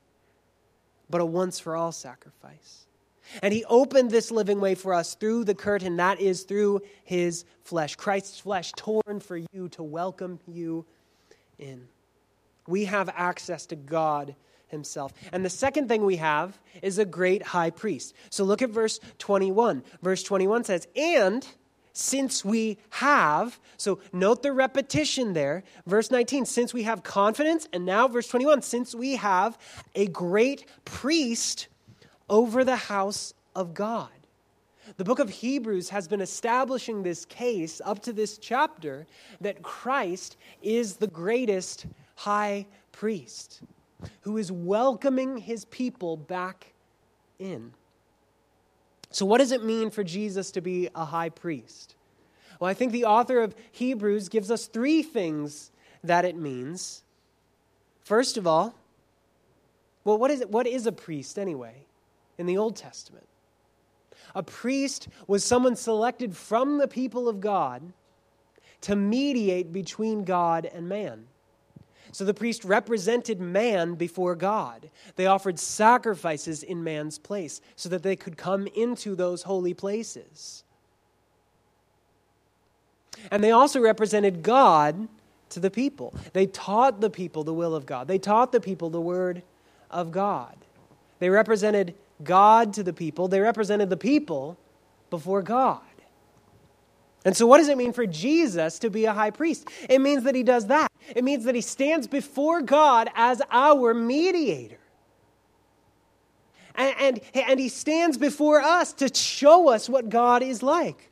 but 1.08 1.20
a 1.20 1.26
once 1.26 1.60
for 1.60 1.76
all 1.76 1.92
sacrifice. 1.92 2.86
And 3.42 3.52
he 3.52 3.64
opened 3.64 4.10
this 4.10 4.30
living 4.30 4.60
way 4.60 4.74
for 4.74 4.94
us 4.94 5.14
through 5.14 5.44
the 5.44 5.54
curtain, 5.54 5.96
that 5.96 6.20
is, 6.20 6.44
through 6.44 6.82
his 7.04 7.44
flesh, 7.62 7.96
Christ's 7.96 8.38
flesh, 8.38 8.72
torn 8.76 9.20
for 9.20 9.36
you 9.36 9.68
to 9.70 9.82
welcome 9.82 10.38
you 10.46 10.84
in. 11.58 11.88
We 12.66 12.84
have 12.84 13.08
access 13.08 13.66
to 13.66 13.76
God 13.76 14.34
himself. 14.68 15.12
And 15.32 15.44
the 15.44 15.50
second 15.50 15.88
thing 15.88 16.04
we 16.04 16.16
have 16.16 16.58
is 16.82 16.98
a 16.98 17.04
great 17.04 17.42
high 17.42 17.70
priest. 17.70 18.14
So 18.30 18.44
look 18.44 18.62
at 18.62 18.70
verse 18.70 19.00
21. 19.18 19.82
Verse 20.02 20.22
21 20.22 20.64
says, 20.64 20.88
And 20.96 21.46
since 21.96 22.44
we 22.44 22.76
have, 22.90 23.58
so 23.78 23.98
note 24.12 24.42
the 24.42 24.52
repetition 24.52 25.32
there. 25.32 25.62
Verse 25.86 26.10
19, 26.10 26.44
since 26.44 26.74
we 26.74 26.82
have 26.82 27.02
confidence, 27.02 27.66
and 27.72 27.86
now 27.86 28.06
verse 28.06 28.28
21, 28.28 28.60
since 28.60 28.94
we 28.94 29.16
have 29.16 29.56
a 29.94 30.06
great 30.06 30.66
priest 30.84 31.68
over 32.28 32.64
the 32.64 32.76
house 32.76 33.32
of 33.54 33.72
God. 33.72 34.10
The 34.98 35.04
book 35.04 35.20
of 35.20 35.30
Hebrews 35.30 35.88
has 35.88 36.06
been 36.06 36.20
establishing 36.20 37.02
this 37.02 37.24
case 37.24 37.80
up 37.82 38.02
to 38.02 38.12
this 38.12 38.36
chapter 38.36 39.06
that 39.40 39.62
Christ 39.62 40.36
is 40.60 40.96
the 40.96 41.06
greatest 41.06 41.86
high 42.14 42.66
priest 42.92 43.62
who 44.20 44.36
is 44.36 44.52
welcoming 44.52 45.38
his 45.38 45.64
people 45.64 46.18
back 46.18 46.74
in. 47.38 47.72
So, 49.16 49.24
what 49.24 49.38
does 49.38 49.50
it 49.50 49.64
mean 49.64 49.88
for 49.88 50.04
Jesus 50.04 50.50
to 50.50 50.60
be 50.60 50.90
a 50.94 51.06
high 51.06 51.30
priest? 51.30 51.94
Well, 52.60 52.68
I 52.68 52.74
think 52.74 52.92
the 52.92 53.06
author 53.06 53.40
of 53.40 53.54
Hebrews 53.72 54.28
gives 54.28 54.50
us 54.50 54.66
three 54.66 55.02
things 55.02 55.70
that 56.04 56.26
it 56.26 56.36
means. 56.36 57.02
First 58.02 58.36
of 58.36 58.46
all, 58.46 58.74
well, 60.04 60.18
what 60.18 60.30
is, 60.30 60.42
it, 60.42 60.50
what 60.50 60.66
is 60.66 60.86
a 60.86 60.92
priest 60.92 61.38
anyway 61.38 61.86
in 62.36 62.44
the 62.44 62.58
Old 62.58 62.76
Testament? 62.76 63.26
A 64.34 64.42
priest 64.42 65.08
was 65.26 65.42
someone 65.42 65.76
selected 65.76 66.36
from 66.36 66.76
the 66.76 66.86
people 66.86 67.26
of 67.26 67.40
God 67.40 67.94
to 68.82 68.94
mediate 68.94 69.72
between 69.72 70.24
God 70.24 70.66
and 70.66 70.90
man. 70.90 71.24
So 72.16 72.24
the 72.24 72.32
priest 72.32 72.64
represented 72.64 73.42
man 73.42 73.94
before 73.94 74.34
God. 74.34 74.88
They 75.16 75.26
offered 75.26 75.58
sacrifices 75.58 76.62
in 76.62 76.82
man's 76.82 77.18
place 77.18 77.60
so 77.74 77.90
that 77.90 78.02
they 78.02 78.16
could 78.16 78.38
come 78.38 78.66
into 78.68 79.14
those 79.14 79.42
holy 79.42 79.74
places. 79.74 80.64
And 83.30 83.44
they 83.44 83.50
also 83.50 83.80
represented 83.80 84.42
God 84.42 85.08
to 85.50 85.60
the 85.60 85.70
people. 85.70 86.14
They 86.32 86.46
taught 86.46 87.02
the 87.02 87.10
people 87.10 87.44
the 87.44 87.52
will 87.52 87.74
of 87.74 87.84
God, 87.84 88.08
they 88.08 88.16
taught 88.16 88.50
the 88.50 88.60
people 88.60 88.88
the 88.88 88.98
word 88.98 89.42
of 89.90 90.10
God. 90.10 90.56
They 91.18 91.28
represented 91.28 91.94
God 92.24 92.72
to 92.72 92.82
the 92.82 92.94
people, 92.94 93.28
they 93.28 93.40
represented 93.40 93.90
the 93.90 93.98
people 93.98 94.56
before 95.10 95.42
God. 95.42 95.82
And 97.26 97.36
so, 97.36 97.44
what 97.44 97.58
does 97.58 97.68
it 97.68 97.76
mean 97.76 97.92
for 97.92 98.06
Jesus 98.06 98.78
to 98.78 98.88
be 98.88 99.04
a 99.04 99.12
high 99.12 99.32
priest? 99.32 99.68
It 99.90 100.00
means 100.00 100.22
that 100.22 100.36
he 100.36 100.44
does 100.44 100.68
that. 100.68 100.90
It 101.14 101.24
means 101.24 101.44
that 101.44 101.54
he 101.54 101.60
stands 101.60 102.06
before 102.06 102.62
God 102.62 103.08
as 103.14 103.42
our 103.50 103.94
mediator. 103.94 104.78
And, 106.74 106.94
and, 106.98 107.20
and 107.34 107.60
he 107.60 107.68
stands 107.68 108.18
before 108.18 108.60
us 108.60 108.92
to 108.94 109.12
show 109.14 109.68
us 109.68 109.88
what 109.88 110.08
God 110.08 110.42
is 110.42 110.62
like. 110.62 111.10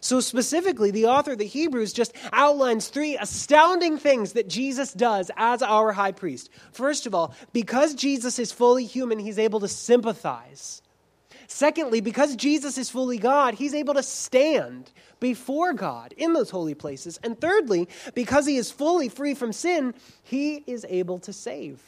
So, 0.00 0.18
specifically, 0.18 0.90
the 0.90 1.06
author 1.06 1.32
of 1.32 1.38
the 1.38 1.46
Hebrews 1.46 1.92
just 1.92 2.12
outlines 2.32 2.88
three 2.88 3.16
astounding 3.16 3.98
things 3.98 4.32
that 4.32 4.48
Jesus 4.48 4.92
does 4.92 5.30
as 5.36 5.62
our 5.62 5.92
high 5.92 6.10
priest. 6.10 6.50
First 6.72 7.06
of 7.06 7.14
all, 7.14 7.34
because 7.52 7.94
Jesus 7.94 8.40
is 8.40 8.50
fully 8.50 8.84
human, 8.84 9.20
he's 9.20 9.38
able 9.38 9.60
to 9.60 9.68
sympathize. 9.68 10.82
Secondly, 11.46 12.00
because 12.00 12.36
Jesus 12.36 12.78
is 12.78 12.90
fully 12.90 13.18
God, 13.18 13.54
he's 13.54 13.74
able 13.74 13.94
to 13.94 14.02
stand 14.02 14.90
before 15.20 15.72
God 15.72 16.14
in 16.16 16.32
those 16.32 16.50
holy 16.50 16.74
places. 16.74 17.18
And 17.22 17.40
thirdly, 17.40 17.88
because 18.14 18.46
he 18.46 18.56
is 18.56 18.70
fully 18.70 19.08
free 19.08 19.34
from 19.34 19.52
sin, 19.52 19.94
he 20.22 20.64
is 20.66 20.86
able 20.88 21.18
to 21.20 21.32
save. 21.32 21.80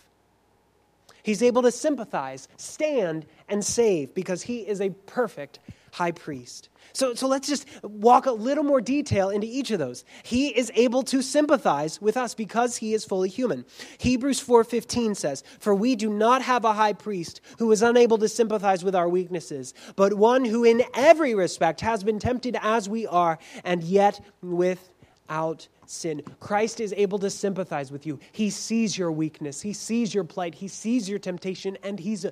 He's 1.23 1.43
able 1.43 1.63
to 1.63 1.73
sympathize, 1.73 2.49
stand, 2.59 3.25
and 3.49 3.65
save 3.65 4.15
because 4.15 4.43
he 4.43 4.59
is 4.59 4.81
a 4.81 4.91
perfect 4.91 5.59
high 5.95 6.11
priest. 6.11 6.71
So, 6.93 7.15
so 7.15 7.29
let's 7.29 7.49
just 7.49 7.67
walk 7.85 8.27
a 8.27 8.33
little 8.33 8.65
more 8.65 8.81
detail 8.81 9.31
into 9.31 9.47
each 9.47 9.71
of 9.71 9.79
those. 9.79 10.05
He 10.25 10.49
is 10.49 10.73
able 10.75 11.05
to 11.05 11.23
sympathize 11.23 12.01
with 12.01 12.17
us 12.17 12.35
because 12.35 12.77
he 12.77 12.95
is 12.95 13.05
fully 13.05 13.29
human. 13.29 13.65
Hebrews 13.99 14.41
4:15 14.41 15.15
says, 15.15 15.45
"For 15.61 15.73
we 15.73 15.95
do 15.95 16.11
not 16.11 16.43
have 16.43 16.65
a 16.65 16.73
high 16.73 16.95
priest 16.95 17.41
who 17.59 17.71
is 17.71 17.81
unable 17.81 18.19
to 18.19 18.29
sympathize 18.29 18.83
with 18.83 18.97
our 18.97 19.09
weaknesses, 19.09 19.73
but 19.95 20.15
one 20.15 20.45
who 20.45 20.65
in 20.65 20.83
every 20.95 21.33
respect 21.33 21.81
has 21.81 22.03
been 22.03 22.19
tempted 22.19 22.57
as 22.61 22.89
we 22.89 23.07
are, 23.07 23.39
and 23.63 23.85
yet 23.85 24.21
without 24.43 25.69
sin. 25.87 26.23
Christ 26.41 26.81
is 26.81 26.93
able 26.97 27.21
to 27.21 27.31
sympathize 27.31 27.93
with 27.93 28.05
you. 28.05 28.19
He 28.33 28.51
sees 28.51 28.99
your 28.99 29.13
weakness, 29.13 29.61
He 29.61 29.73
sees 29.73 30.13
your 30.13 30.25
plight, 30.25 30.57
He 30.57 30.67
sees 30.67 31.09
your 31.09 31.21
temptation, 31.21 31.79
and 31.85 32.01
He's 32.01 32.27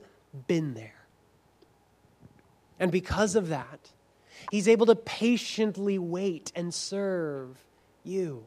been 0.49 0.75
there. 0.75 1.02
And 2.83 2.91
because 2.91 3.37
of 3.37 3.49
that, 3.49 3.93
He's 4.51 4.67
able 4.67 4.87
to 4.87 4.97
patiently 4.97 6.01
wait 6.01 6.51
and 6.57 6.75
serve 6.75 7.57
you. 8.03 8.45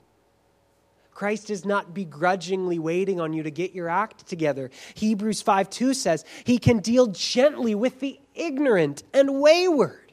Christ 1.14 1.50
is 1.50 1.64
not 1.64 1.94
begrudgingly 1.94 2.78
waiting 2.78 3.22
on 3.22 3.32
you 3.32 3.44
to 3.44 3.50
get 3.50 3.74
your 3.74 3.88
act 3.88 4.28
together. 4.28 4.72
Hebrews 4.96 5.42
5 5.42 5.70
2 5.70 5.94
says, 5.94 6.26
He 6.44 6.58
can 6.58 6.80
deal 6.80 7.08
gently 7.08 7.76
with 7.76 8.02
the 8.02 8.20
ignorant 8.36 9.04
and 9.14 9.40
wayward. 9.40 10.12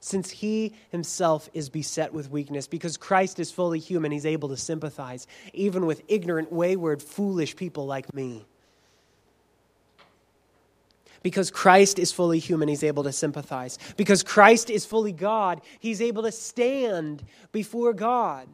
Since 0.00 0.30
he 0.30 0.74
himself 0.90 1.48
is 1.54 1.68
beset 1.68 2.12
with 2.12 2.28
weakness, 2.30 2.66
because 2.66 2.96
Christ 2.96 3.38
is 3.38 3.52
fully 3.52 3.78
human, 3.78 4.10
he's 4.10 4.26
able 4.26 4.48
to 4.48 4.56
sympathize 4.56 5.28
even 5.52 5.86
with 5.86 6.02
ignorant, 6.08 6.50
wayward, 6.50 7.00
foolish 7.00 7.54
people 7.54 7.86
like 7.86 8.12
me. 8.12 8.46
Because 11.26 11.50
Christ 11.50 11.98
is 11.98 12.12
fully 12.12 12.38
human, 12.38 12.68
he's 12.68 12.84
able 12.84 13.02
to 13.02 13.10
sympathize. 13.10 13.80
Because 13.96 14.22
Christ 14.22 14.70
is 14.70 14.86
fully 14.86 15.10
God, 15.10 15.60
he's 15.80 16.00
able 16.00 16.22
to 16.22 16.30
stand 16.30 17.24
before 17.50 17.92
God. 17.92 18.46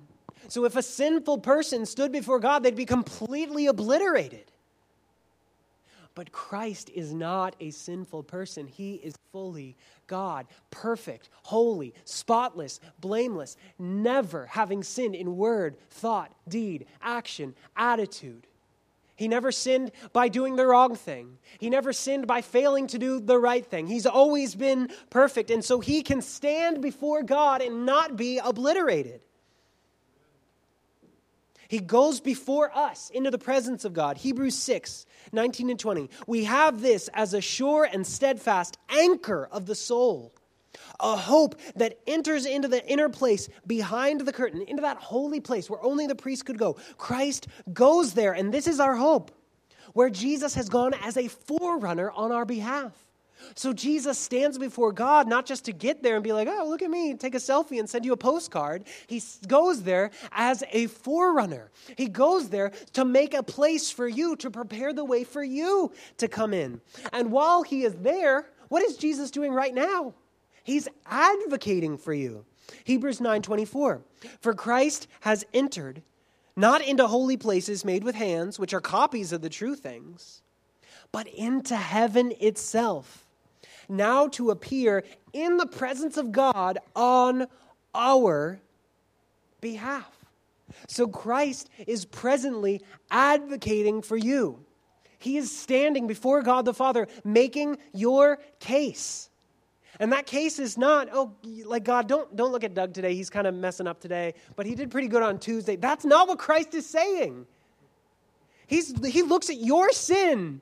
So 0.49 0.65
if 0.65 0.75
a 0.75 0.83
sinful 0.83 1.41
person 1.41 1.85
stood 1.85 2.13
before 2.13 2.41
God, 2.41 2.63
they'd 2.63 2.75
be 2.75 2.87
completely 2.87 3.67
obliterated. 3.67 4.51
But 6.15 6.33
Christ 6.33 6.89
is 6.95 7.13
not 7.13 7.57
a 7.61 7.73
sinful 7.73 8.23
person. 8.23 8.67
He 8.67 8.95
is 8.95 9.17
fully 9.33 9.77
God, 10.07 10.47
perfect, 10.71 11.29
holy, 11.43 11.93
spotless, 12.07 12.81
blameless, 13.01 13.59
never 13.79 14.47
having 14.47 14.83
sinned 14.83 15.15
in 15.15 15.37
word, 15.37 15.77
thought, 15.91 16.33
deed, 16.49 16.87
action, 17.03 17.55
attitude. 17.77 18.47
He 19.23 19.29
never 19.29 19.53
sinned 19.53 19.93
by 20.13 20.27
doing 20.27 20.57
the 20.57 20.67
wrong 20.67 20.97
thing. 20.97 21.39
He 21.61 21.71
never 21.71 21.93
sinned 21.93 22.27
by 22.27 22.43
failing 22.43 22.89
to 22.89 22.99
do 22.99 23.21
the 23.21 23.39
right 23.39 23.65
thing. 23.65 23.87
He's 23.87 24.05
always 24.05 24.57
been 24.57 24.91
perfect. 25.11 25.49
And 25.49 25.65
so 25.65 25.79
he 25.79 26.03
can 26.03 26.21
stand 26.21 26.83
before 26.83 27.23
God 27.23 27.63
and 27.63 27.87
not 27.87 28.17
be 28.17 28.39
obliterated. 28.39 29.21
He 31.69 31.79
goes 31.79 32.21
before 32.21 32.77
us 32.77 33.11
into 33.11 33.31
the 33.31 33.39
presence 33.39 33.85
of 33.85 33.93
God. 33.93 34.17
Hebrews 34.17 34.57
6, 34.57 35.07
19 35.31 35.71
and 35.71 35.79
20. 35.79 36.11
We 36.27 36.43
have 36.43 36.83
this 36.83 37.09
as 37.15 37.33
a 37.33 37.41
sure 37.41 37.85
and 37.85 38.05
steadfast 38.05 38.77
anchor 38.89 39.49
of 39.53 39.67
the 39.67 39.77
soul 39.77 40.35
a 41.01 41.17
hope 41.17 41.61
that 41.77 41.99
enters 42.07 42.47
into 42.47 42.69
the 42.69 42.87
inner 42.89 43.09
place 43.09 43.49
behind 43.67 44.21
the 44.21 44.33
curtain, 44.33 44.63
into 44.63 44.83
that 44.83 44.97
holy 44.97 45.41
place 45.41 45.69
where 45.69 45.83
only 45.85 46.07
the 46.07 46.15
priest 46.15 46.47
could 46.47 46.59
go. 46.59 46.75
Christ 46.97 47.49
goes 47.73 48.15
there, 48.15 48.33
and 48.33 48.53
this 48.53 48.67
is 48.67 48.81
our 48.81 48.95
hope, 48.95 49.31
where 49.93 50.11
Jesus 50.11 50.55
has 50.55 50.69
gone 50.69 50.95
as 51.03 51.17
a 51.17 51.29
forerunner 51.29 52.11
on 52.13 52.33
our 52.33 52.45
behalf. 52.45 52.93
So 53.55 53.73
Jesus 53.73 54.19
stands 54.19 54.57
before 54.57 54.93
God 54.93 55.27
not 55.27 55.47
just 55.47 55.65
to 55.65 55.73
get 55.73 56.03
there 56.03 56.15
and 56.15 56.23
be 56.23 56.33
like, 56.33 56.49
oh, 56.49 56.67
look 56.69 56.81
at 56.81 56.91
me, 56.91 57.15
take 57.15 57.35
a 57.35 57.39
selfie 57.39 57.81
and 57.81 57.91
send 57.91 58.05
you 58.05 58.13
a 58.13 58.17
postcard. 58.17 58.85
He 59.09 59.21
goes 59.49 59.83
there 59.83 60.13
as 60.31 60.63
a 60.71 60.87
forerunner. 60.87 61.71
He 61.97 62.07
goes 62.07 62.51
there 62.51 62.71
to 62.93 63.05
make 63.05 63.35
a 63.35 63.43
place 63.43 63.91
for 63.91 64.07
you, 64.07 64.37
to 64.37 64.51
prepare 64.51 64.93
the 64.93 65.05
way 65.05 65.25
for 65.25 65.43
you 65.43 65.93
to 66.19 66.29
come 66.29 66.55
in. 66.55 66.81
And 67.13 67.33
while 67.33 67.65
he 67.65 67.83
is 67.83 67.95
there, 67.97 68.47
what 68.69 68.83
is 68.83 68.97
Jesus 68.97 69.31
doing 69.31 69.53
right 69.53 69.75
now? 69.75 70.15
He's 70.63 70.89
advocating 71.07 71.99
for 71.99 72.15
you. 72.15 72.45
Hebrews 72.85 73.21
9:24. 73.21 74.03
For 74.41 74.55
Christ 74.55 75.09
has 75.21 75.45
entered 75.53 76.03
not 76.55 76.85
into 76.85 77.07
holy 77.07 77.37
places 77.37 77.85
made 77.85 78.05
with 78.05 78.15
hands, 78.15 78.59
which 78.59 78.75
are 78.75 78.81
copies 78.81 79.33
of 79.33 79.41
the 79.43 79.49
true 79.49 79.75
things, 79.75 80.43
but 81.11 81.27
into 81.29 81.77
heaven 81.77 82.33
itself, 82.41 83.27
now 83.89 84.29
to 84.29 84.51
appear 84.51 85.03
in 85.33 85.57
the 85.57 85.67
presence 85.67 86.17
of 86.17 86.33
God 86.33 86.79
on 86.95 87.47
our 87.95 88.61
behalf. 89.61 90.25
So 90.89 91.07
Christ 91.07 91.69
is 91.87 92.05
presently 92.05 92.81
advocating 93.11 94.03
for 94.03 94.17
you. 94.17 94.65
He 95.19 95.37
is 95.37 95.57
standing 95.57 96.07
before 96.07 96.43
God 96.43 96.65
the 96.65 96.75
Father, 96.75 97.07
making 97.25 97.79
your 97.93 98.41
case. 98.59 99.31
And 100.03 100.13
that 100.13 100.27
case 100.27 100.59
is 100.59 100.77
not, 100.77 101.11
oh, 101.13 101.33
like 101.65 101.85
God, 101.85 102.09
don't, 102.09 102.35
don't 102.35 102.51
look 102.51 102.65
at 102.65 102.75
Doug 102.75 102.93
today. 102.93 103.15
He's 103.15 103.31
kind 103.31 103.47
of 103.47 103.55
messing 103.55 103.87
up 103.87 104.01
today, 104.01 104.35
but 104.57 104.67
he 104.67 104.75
did 104.75 104.91
pretty 104.91 105.07
good 105.07 105.23
on 105.23 105.39
Tuesday. 105.39 105.77
That's 105.77 106.05
not 106.05 106.27
what 106.27 106.41
Christ 106.41 106.75
is 106.75 106.85
saying. 106.91 107.47
He's, 108.67 108.93
he 109.07 109.23
looks 109.23 109.49
at 109.49 109.59
your 109.59 109.93
sin 109.93 110.61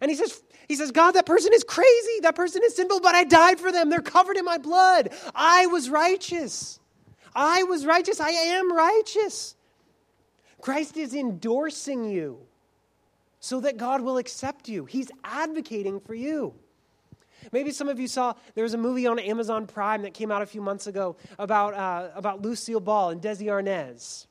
and 0.00 0.10
he 0.12 0.16
says, 0.16 0.44
he 0.68 0.76
says, 0.76 0.92
God, 0.92 1.10
that 1.16 1.26
person 1.26 1.50
is 1.52 1.64
crazy. 1.64 2.20
That 2.20 2.36
person 2.36 2.62
is 2.64 2.76
sinful, 2.76 3.00
but 3.00 3.16
I 3.16 3.24
died 3.24 3.58
for 3.58 3.72
them. 3.72 3.90
They're 3.90 4.00
covered 4.00 4.36
in 4.36 4.44
my 4.44 4.58
blood. 4.58 5.12
I 5.34 5.66
was 5.66 5.90
righteous. 5.90 6.78
I 7.34 7.64
was 7.64 7.84
righteous. 7.84 8.20
I 8.20 8.30
am 8.30 8.72
righteous. 8.72 9.56
Christ 10.60 10.96
is 10.96 11.16
endorsing 11.16 12.04
you 12.08 12.38
so 13.40 13.58
that 13.58 13.76
God 13.76 14.02
will 14.02 14.18
accept 14.18 14.68
you. 14.68 14.84
He's 14.84 15.10
advocating 15.24 15.98
for 15.98 16.14
you. 16.14 16.54
Maybe 17.50 17.72
some 17.72 17.88
of 17.88 17.98
you 17.98 18.06
saw 18.08 18.34
there 18.54 18.64
was 18.64 18.74
a 18.74 18.78
movie 18.78 19.06
on 19.06 19.18
Amazon 19.18 19.66
Prime 19.66 20.02
that 20.02 20.14
came 20.14 20.30
out 20.30 20.42
a 20.42 20.46
few 20.46 20.60
months 20.60 20.86
ago 20.86 21.16
about, 21.38 21.74
uh, 21.74 22.10
about 22.14 22.42
Lucille 22.42 22.80
Ball 22.80 23.10
and 23.10 23.20
Desi 23.20 23.46
Arnaz. 23.46 24.26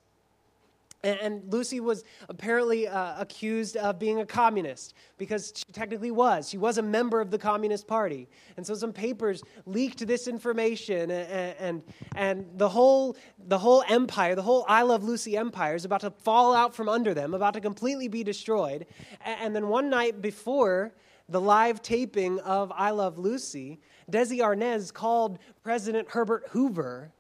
And, 1.04 1.52
Lucy 1.52 1.80
was 1.80 2.04
apparently 2.30 2.88
uh, 2.88 3.20
accused 3.20 3.76
of 3.78 3.98
being 3.98 4.20
a 4.20 4.26
communist 4.26 4.94
because 5.18 5.52
she 5.56 5.72
technically 5.74 6.12
was. 6.12 6.48
She 6.48 6.58
was 6.58 6.78
a 6.78 6.82
member 6.82 7.20
of 7.20 7.32
the 7.32 7.40
Communist 7.40 7.88
Party. 7.88 8.28
And 8.56 8.66
so 8.66 8.76
some 8.76 8.94
papers 8.94 9.42
leaked 9.66 10.06
this 10.06 10.28
information, 10.28 11.10
and, 11.10 11.56
and, 11.60 11.84
and 12.16 12.46
the, 12.56 12.70
whole, 12.70 13.18
the 13.48 13.58
whole 13.58 13.84
empire, 13.90 14.36
the 14.36 14.44
whole 14.44 14.64
I 14.68 14.84
Love 14.84 15.04
Lucy 15.04 15.36
empire, 15.36 15.76
is 15.76 15.86
about 15.86 16.02
to 16.02 16.12
fall 16.12 16.54
out 16.54 16.76
from 16.76 16.88
under 16.88 17.14
them, 17.14 17.34
about 17.34 17.56
to 17.56 17.62
completely 17.62 18.08
be 18.08 18.24
destroyed. 18.24 18.86
And 19.26 19.56
then 19.56 19.70
one 19.70 19.90
night 19.90 20.22
before 20.22 20.94
the 21.32 21.42
live 21.42 21.82
taping 21.82 22.40
of 22.40 22.72
I 22.76 22.92
Love 22.92 23.18
Lucy, 23.18 23.80
Desi 24.12 24.40
Arnaz 24.40 24.94
called 24.94 25.40
President 25.64 26.10
Herbert 26.10 26.44
Hoover 26.50 27.12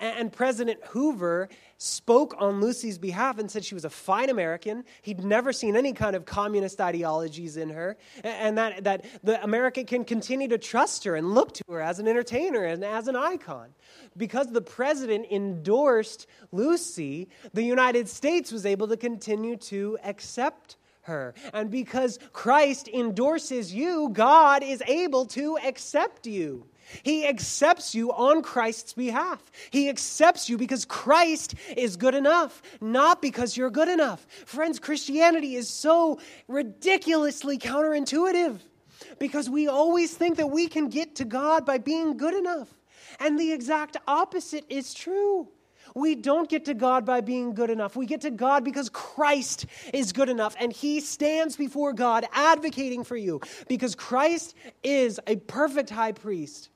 and 0.00 0.32
President 0.32 0.80
Hoover 0.88 1.48
spoke 1.76 2.34
on 2.38 2.60
Lucy's 2.60 2.98
behalf 2.98 3.38
and 3.38 3.50
said 3.50 3.64
she 3.64 3.74
was 3.74 3.84
a 3.84 3.90
fine 3.90 4.30
American. 4.30 4.84
He'd 5.02 5.22
never 5.22 5.52
seen 5.52 5.76
any 5.76 5.92
kind 5.92 6.16
of 6.16 6.24
communist 6.24 6.80
ideologies 6.80 7.56
in 7.56 7.68
her, 7.70 7.96
and 8.24 8.56
that, 8.56 8.84
that 8.84 9.04
the 9.22 9.42
America 9.44 9.84
can 9.84 10.04
continue 10.04 10.48
to 10.48 10.58
trust 10.58 11.04
her 11.04 11.16
and 11.16 11.34
look 11.34 11.52
to 11.54 11.64
her 11.68 11.80
as 11.80 11.98
an 11.98 12.08
entertainer 12.08 12.64
and 12.64 12.82
as 12.82 13.08
an 13.08 13.16
icon. 13.16 13.68
Because 14.16 14.48
the 14.48 14.62
president 14.62 15.26
endorsed 15.30 16.26
Lucy, 16.50 17.28
the 17.52 17.62
United 17.62 18.08
States 18.08 18.50
was 18.50 18.64
able 18.64 18.88
to 18.88 18.96
continue 18.96 19.56
to 19.56 19.98
accept 20.02 20.76
her. 21.10 21.34
And 21.52 21.70
because 21.70 22.18
Christ 22.32 22.88
endorses 22.88 23.74
you, 23.74 24.08
God 24.12 24.62
is 24.62 24.82
able 24.86 25.26
to 25.26 25.58
accept 25.58 26.26
you. 26.26 26.66
He 27.02 27.26
accepts 27.26 27.94
you 27.94 28.12
on 28.12 28.42
Christ's 28.42 28.94
behalf. 28.94 29.50
He 29.70 29.88
accepts 29.88 30.48
you 30.48 30.58
because 30.58 30.84
Christ 30.84 31.54
is 31.76 31.96
good 31.96 32.14
enough, 32.14 32.62
not 32.80 33.22
because 33.22 33.56
you're 33.56 33.70
good 33.70 33.88
enough. 33.88 34.26
Friends, 34.46 34.78
Christianity 34.78 35.54
is 35.54 35.68
so 35.68 36.18
ridiculously 36.48 37.58
counterintuitive 37.58 38.58
because 39.18 39.48
we 39.48 39.68
always 39.68 40.14
think 40.14 40.36
that 40.38 40.48
we 40.48 40.66
can 40.66 40.88
get 40.88 41.16
to 41.16 41.24
God 41.24 41.64
by 41.64 41.78
being 41.78 42.16
good 42.16 42.34
enough. 42.34 42.68
And 43.18 43.38
the 43.38 43.52
exact 43.52 43.96
opposite 44.08 44.64
is 44.68 44.94
true. 44.94 45.48
We 45.94 46.14
don't 46.14 46.48
get 46.48 46.66
to 46.66 46.74
God 46.74 47.04
by 47.04 47.20
being 47.20 47.54
good 47.54 47.70
enough. 47.70 47.96
We 47.96 48.06
get 48.06 48.22
to 48.22 48.30
God 48.30 48.64
because 48.64 48.88
Christ 48.88 49.66
is 49.92 50.12
good 50.12 50.28
enough 50.28 50.54
and 50.58 50.72
He 50.72 51.00
stands 51.00 51.56
before 51.56 51.92
God 51.92 52.26
advocating 52.32 53.04
for 53.04 53.16
you 53.16 53.40
because 53.68 53.94
Christ 53.94 54.54
is 54.82 55.20
a 55.26 55.36
perfect 55.36 55.90
high 55.90 56.12
priest 56.12 56.70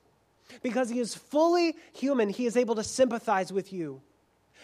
because 0.62 0.88
he 0.88 1.00
is 1.00 1.14
fully 1.14 1.76
human, 1.92 2.28
he 2.28 2.47
is 2.47 2.56
able 2.56 2.75
to 2.76 2.85
sympathize 2.85 3.52
with 3.52 3.73
you. 3.73 4.00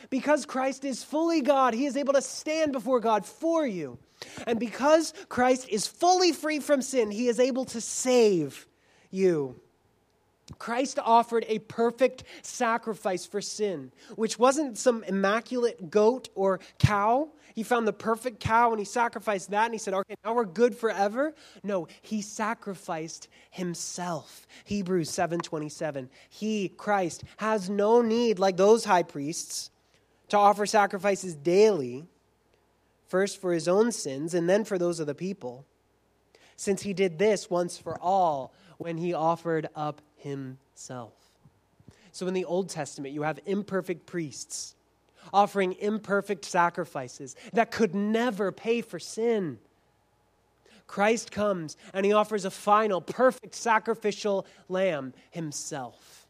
Because 0.09 0.47
Christ 0.47 0.85
is 0.85 1.04
fully 1.04 1.42
God, 1.42 1.75
he 1.75 1.87
is 1.87 1.97
able 1.97 2.14
to 2.14 2.23
stand 2.23 2.73
before 2.73 3.00
God 3.00 3.26
for 3.26 3.66
you. 3.66 3.99
And 4.47 4.59
because 4.59 5.12
Christ 5.28 5.69
is 5.69 5.87
fully 5.87 6.33
free 6.33 6.59
from 6.59 6.80
sin, 6.80 7.11
he 7.11 7.28
is 7.28 7.38
able 7.38 7.66
to 7.66 7.80
save 7.80 8.66
you. 9.11 9.61
Christ 10.59 10.99
offered 10.99 11.45
a 11.49 11.59
perfect 11.61 12.25
sacrifice 12.42 13.26
for 13.26 13.40
sin, 13.40 13.92
which 14.16 14.38
wasn't 14.38 14.78
some 14.78 15.04
immaculate 15.04 15.90
goat 15.90 16.28
or 16.35 16.61
cow. 16.78 17.28
He 17.54 17.62
found 17.62 17.87
the 17.87 17.92
perfect 17.92 18.40
cow 18.40 18.71
and 18.71 18.78
he 18.78 18.85
sacrificed 18.85 19.50
that 19.50 19.66
and 19.66 19.75
he 19.75 19.78
said, 19.78 19.95
okay, 19.95 20.14
now 20.25 20.35
we're 20.35 20.45
good 20.45 20.75
forever. 20.76 21.35
No, 21.62 21.88
he 22.02 22.23
sacrificed 22.23 23.28
himself. 23.50 24.47
Hebrews 24.64 25.11
7:27. 25.11 26.09
He, 26.28 26.69
Christ, 26.69 27.25
has 27.38 27.69
no 27.69 28.02
need, 28.02 28.38
like 28.38 28.57
those 28.57 28.85
high 28.85 29.02
priests, 29.02 29.71
to 30.28 30.37
offer 30.37 30.66
sacrifices 30.66 31.35
daily, 31.35 32.07
first 33.07 33.40
for 33.40 33.53
his 33.53 33.66
own 33.66 33.90
sins 33.90 34.35
and 34.35 34.48
then 34.48 34.64
for 34.64 34.79
those 34.79 35.01
of 35.01 35.07
the 35.07 35.14
people, 35.14 35.66
since 36.57 36.83
he 36.83 36.92
did 36.92 37.18
this 37.18 37.51
once 37.51 37.77
for 37.77 37.98
all 38.01 38.53
when 38.79 38.96
he 38.96 39.12
offered 39.12 39.68
up 39.75 40.01
himself. 40.20 41.14
So 42.12 42.26
in 42.26 42.35
the 42.35 42.44
Old 42.44 42.68
Testament, 42.68 43.14
you 43.14 43.22
have 43.22 43.38
imperfect 43.46 44.06
priests 44.06 44.74
offering 45.33 45.74
imperfect 45.74 46.44
sacrifices 46.44 47.37
that 47.52 47.70
could 47.70 47.94
never 47.94 48.52
pay 48.52 48.80
for 48.80 48.98
sin. 48.98 49.59
Christ 50.87 51.30
comes 51.30 51.76
and 51.94 52.04
he 52.04 52.12
offers 52.12 52.44
a 52.44 52.50
final, 52.50 53.00
perfect 53.00 53.54
sacrificial 53.54 54.46
lamb 54.68 55.14
himself. 55.30 56.26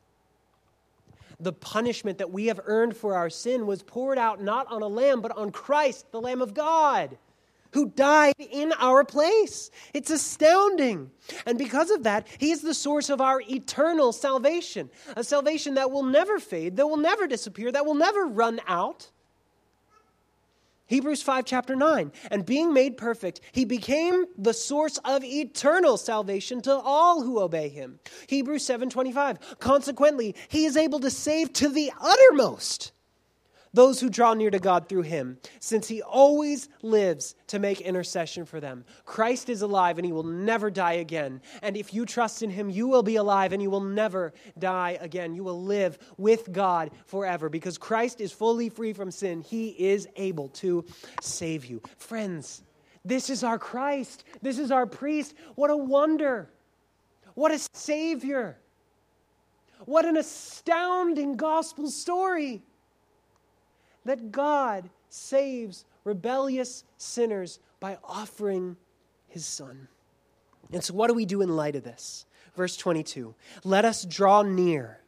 The 1.38 1.52
punishment 1.52 2.18
that 2.18 2.30
we 2.30 2.46
have 2.46 2.60
earned 2.64 2.94
for 2.94 3.14
our 3.14 3.30
sin 3.30 3.66
was 3.66 3.82
poured 3.82 4.18
out 4.18 4.42
not 4.42 4.66
on 4.70 4.82
a 4.82 4.88
lamb, 4.88 5.22
but 5.22 5.34
on 5.36 5.50
Christ, 5.50 6.12
the 6.12 6.20
Lamb 6.20 6.42
of 6.42 6.52
God 6.52 7.16
who 7.72 7.86
died 7.90 8.34
in 8.38 8.72
our 8.78 9.04
place. 9.04 9.70
It's 9.94 10.10
astounding. 10.10 11.10
And 11.46 11.58
because 11.58 11.90
of 11.90 12.02
that, 12.04 12.26
He 12.38 12.50
is 12.50 12.62
the 12.62 12.74
source 12.74 13.10
of 13.10 13.20
our 13.20 13.42
eternal 13.48 14.12
salvation, 14.12 14.90
a 15.16 15.24
salvation 15.24 15.74
that 15.74 15.90
will 15.90 16.02
never 16.02 16.38
fade, 16.38 16.76
that 16.76 16.86
will 16.86 16.96
never 16.96 17.26
disappear, 17.26 17.70
that 17.72 17.86
will 17.86 17.94
never 17.94 18.26
run 18.26 18.60
out. 18.66 19.10
Hebrews 20.90 21.22
5, 21.22 21.44
chapter 21.44 21.76
9. 21.76 22.10
And 22.32 22.44
being 22.44 22.72
made 22.72 22.96
perfect, 22.96 23.40
he 23.52 23.64
became 23.64 24.24
the 24.36 24.52
source 24.52 24.98
of 25.04 25.22
eternal 25.22 25.96
salvation 25.96 26.60
to 26.62 26.74
all 26.74 27.22
who 27.22 27.40
obey 27.40 27.68
him. 27.68 28.00
Hebrews 28.26 28.64
7, 28.66 28.90
25. 28.90 29.58
Consequently, 29.60 30.34
he 30.48 30.64
is 30.64 30.76
able 30.76 30.98
to 30.98 31.10
save 31.10 31.52
to 31.54 31.68
the 31.68 31.92
uttermost 32.00 32.90
those 33.72 34.00
who 34.00 34.10
draw 34.10 34.34
near 34.34 34.50
to 34.50 34.58
God 34.58 34.88
through 34.88 35.02
him, 35.02 35.38
since 35.60 35.86
he 35.86 36.02
always 36.02 36.68
lives 36.82 37.34
to 37.48 37.58
make 37.58 37.80
intercession 37.80 38.44
for 38.44 38.60
them. 38.60 38.84
Christ 39.04 39.48
is 39.48 39.62
alive 39.62 39.98
and 39.98 40.04
he 40.04 40.12
will 40.12 40.24
never 40.24 40.70
die 40.70 40.94
again. 40.94 41.40
And 41.62 41.76
if 41.76 41.94
you 41.94 42.04
trust 42.04 42.42
in 42.42 42.50
him, 42.50 42.68
you 42.68 42.88
will 42.88 43.02
be 43.02 43.16
alive 43.16 43.52
and 43.52 43.62
you 43.62 43.70
will 43.70 43.80
never 43.80 44.32
die 44.58 44.98
again. 45.00 45.34
You 45.34 45.44
will 45.44 45.62
live 45.62 45.98
with 46.16 46.52
God 46.52 46.90
forever 47.06 47.48
because 47.48 47.78
Christ 47.78 48.20
is 48.20 48.32
fully 48.32 48.68
free 48.68 48.92
from 48.92 49.10
sin. 49.10 49.40
He 49.40 49.68
is 49.68 50.08
able 50.16 50.48
to 50.48 50.84
save 51.20 51.64
you. 51.64 51.80
Friends, 51.96 52.62
this 53.04 53.30
is 53.30 53.44
our 53.44 53.58
Christ. 53.58 54.24
This 54.42 54.58
is 54.58 54.70
our 54.70 54.86
priest. 54.86 55.34
What 55.54 55.70
a 55.70 55.76
wonder. 55.76 56.50
What 57.34 57.52
a 57.52 57.60
savior. 57.72 58.58
What 59.86 60.04
an 60.04 60.16
astounding 60.16 61.36
gospel 61.36 61.88
story 61.90 62.62
that 64.04 64.32
God 64.32 64.90
saves 65.08 65.84
rebellious 66.04 66.84
sinners 66.96 67.58
by 67.78 67.98
offering 68.04 68.76
his 69.28 69.46
son. 69.46 69.88
And 70.72 70.82
so, 70.82 70.94
what 70.94 71.08
do 71.08 71.14
we 71.14 71.26
do 71.26 71.42
in 71.42 71.56
light 71.56 71.76
of 71.76 71.84
this? 71.84 72.26
Verse 72.54 72.76
22 72.76 73.34
Let 73.64 73.84
us 73.84 74.04
draw 74.04 74.42
near 74.42 75.00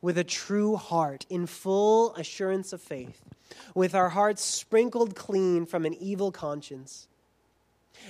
with 0.00 0.18
a 0.18 0.24
true 0.24 0.76
heart, 0.76 1.24
in 1.30 1.46
full 1.46 2.14
assurance 2.14 2.72
of 2.72 2.80
faith, 2.80 3.22
with 3.74 3.94
our 3.94 4.08
hearts 4.08 4.42
sprinkled 4.42 5.14
clean 5.14 5.66
from 5.66 5.86
an 5.86 5.94
evil 5.94 6.32
conscience, 6.32 7.06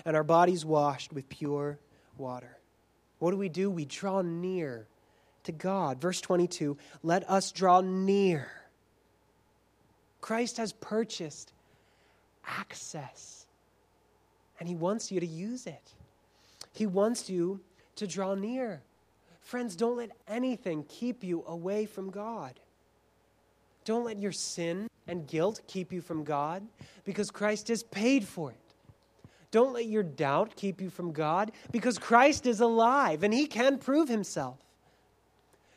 and 0.04 0.16
our 0.16 0.24
bodies 0.24 0.64
washed 0.64 1.12
with 1.12 1.28
pure 1.28 1.78
water. 2.16 2.58
What 3.18 3.30
do 3.30 3.36
we 3.36 3.48
do? 3.48 3.70
We 3.70 3.84
draw 3.84 4.22
near 4.22 4.86
to 5.44 5.52
God. 5.52 6.00
Verse 6.00 6.20
22 6.20 6.76
Let 7.02 7.28
us 7.28 7.52
draw 7.52 7.80
near 7.80 8.50
Christ 10.24 10.56
has 10.56 10.72
purchased 10.72 11.52
access, 12.46 13.44
and 14.58 14.66
He 14.66 14.74
wants 14.74 15.12
you 15.12 15.20
to 15.20 15.26
use 15.26 15.66
it. 15.66 15.92
He 16.72 16.86
wants 16.86 17.28
you 17.28 17.60
to 17.96 18.06
draw 18.06 18.34
near. 18.34 18.80
Friends, 19.42 19.76
don't 19.76 19.98
let 19.98 20.12
anything 20.26 20.86
keep 20.88 21.22
you 21.22 21.44
away 21.46 21.84
from 21.84 22.10
God. 22.10 22.58
Don't 23.84 24.06
let 24.06 24.18
your 24.18 24.32
sin 24.32 24.88
and 25.06 25.26
guilt 25.26 25.60
keep 25.66 25.92
you 25.92 26.00
from 26.00 26.24
God 26.24 26.62
because 27.04 27.30
Christ 27.30 27.68
has 27.68 27.82
paid 27.82 28.26
for 28.26 28.50
it. 28.50 28.74
Don't 29.50 29.74
let 29.74 29.84
your 29.84 30.02
doubt 30.02 30.56
keep 30.56 30.80
you 30.80 30.88
from 30.88 31.12
God 31.12 31.52
because 31.70 31.98
Christ 31.98 32.46
is 32.46 32.60
alive 32.60 33.24
and 33.24 33.34
he 33.34 33.44
can 33.44 33.76
prove 33.76 34.08
himself. 34.08 34.56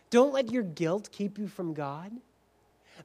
Don't 0.10 0.32
let 0.32 0.54
your 0.54 0.64
guilt 0.64 1.10
keep 1.12 1.38
you 1.38 1.50
from 1.50 1.74
God 1.74 2.14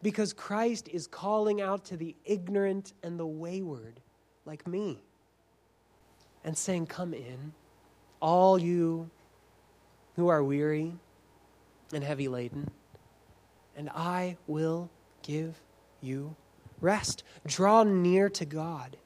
because 0.02 0.32
Christ 0.32 0.88
is 0.88 1.06
calling 1.06 1.60
out 1.60 1.84
to 1.86 1.96
the 1.96 2.14
ignorant 2.24 2.92
and 3.02 3.18
the 3.18 3.26
wayward, 3.26 4.00
like 4.44 4.66
me, 4.66 5.02
and 6.44 6.56
saying, 6.56 6.86
Come 6.86 7.12
in, 7.14 7.52
all 8.20 8.58
you 8.58 9.10
who 10.16 10.28
are 10.28 10.42
weary 10.42 10.94
and 11.92 12.04
heavy 12.04 12.28
laden, 12.28 12.70
and 13.76 13.90
I 13.90 14.36
will 14.46 14.90
give 15.22 15.60
you 16.00 16.34
rest. 16.80 17.22
Draw 17.46 17.84
near 17.84 18.28
to 18.30 18.44
God. 18.44 18.96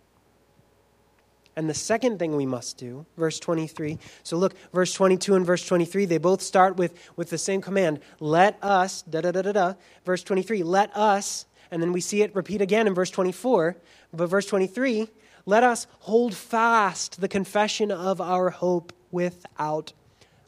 And 1.57 1.71
the 1.71 1.75
second 1.75 2.19
thing 2.19 2.37
we 2.37 2.45
must 2.45 2.77
do, 2.77 3.07
verse 3.16 3.40
23. 3.40 3.99
So 4.23 4.37
look, 4.37 4.55
verse 4.75 4.92
22 4.92 5.35
and 5.35 5.47
verse 5.47 5.66
23, 5.66 6.05
they 6.05 6.19
both 6.19 6.42
start 6.42 6.77
with, 6.77 6.95
with 7.16 7.31
the 7.31 7.38
same 7.38 7.62
command. 7.62 8.01
Let 8.21 8.62
us, 8.62 9.01
da 9.03 9.23
da 9.23 9.33
da 9.33 9.40
da 9.40 9.53
da. 9.53 9.75
Verse 10.05 10.23
23, 10.23 10.62
let 10.62 10.95
us, 10.95 11.47
and 11.71 11.83
then 11.83 11.92
we 11.92 12.03
see 12.03 12.21
it 12.21 12.35
repeat 12.35 12.61
again 12.61 12.87
in 12.87 12.95
verse 12.95 13.11
24. 13.11 13.75
But 14.12 14.27
verse 14.27 14.45
23, 14.45 15.09
let 15.47 15.62
us 15.62 15.87
hold 16.01 16.35
fast 16.35 17.23
the 17.23 17.29
confession 17.29 17.90
of 17.90 18.21
our 18.21 18.51
hope 18.51 18.92
without 19.11 19.95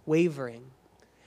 wavering. 0.05 0.71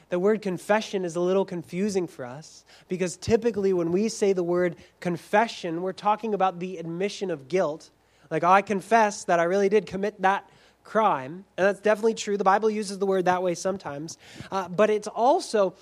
The 0.10 0.20
word 0.20 0.44
confession 0.44 1.06
is 1.06 1.16
a 1.16 1.22
little 1.22 1.46
confusing 1.46 2.06
for 2.06 2.26
us 2.26 2.66
because 2.88 3.18
typically 3.18 3.74
when 3.74 3.92
we 3.92 4.10
say 4.10 4.34
the 4.34 4.44
word 4.44 4.76
confession, 5.00 5.82
we're 5.82 5.94
talking 5.94 6.36
about 6.36 6.60
the 6.60 6.78
admission 6.78 7.32
of 7.32 7.48
guilt 7.48 7.90
like, 8.32 8.44
I 8.44 8.62
confess 8.62 9.26
that 9.26 9.40
I 9.40 9.44
really 9.44 9.70
did 9.70 9.86
commit 9.86 10.22
that 10.22 10.50
crime. 10.84 11.46
And 11.58 11.68
that's 11.68 11.82
definitely 11.82 12.16
true. 12.16 12.38
The 12.38 12.44
Bible 12.44 12.70
uses 12.70 12.98
the 12.98 13.06
word 13.06 13.26
that 13.26 13.44
way 13.44 13.56
sometimes. 13.56 14.18
Uh, 14.52 14.68
but 14.70 14.90
it's 14.90 15.08
also 15.08 15.76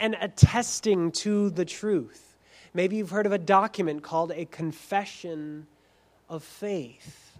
an 0.00 0.16
attesting 0.20 1.12
to 1.12 1.50
the 1.50 1.64
truth. 1.64 2.36
Maybe 2.74 2.96
you've 2.96 3.10
heard 3.10 3.26
of 3.26 3.32
a 3.32 3.38
document 3.38 4.02
called 4.02 4.32
a 4.32 4.46
confession 4.46 5.66
of 6.28 6.42
faith. 6.42 7.36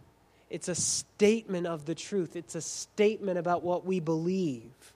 It's 0.50 0.68
a 0.68 0.74
statement 0.74 1.66
of 1.66 1.86
the 1.86 1.94
truth, 1.94 2.36
it's 2.36 2.54
a 2.54 2.60
statement 2.60 3.38
about 3.38 3.62
what 3.62 3.86
we 3.86 4.00
believe. 4.00 4.92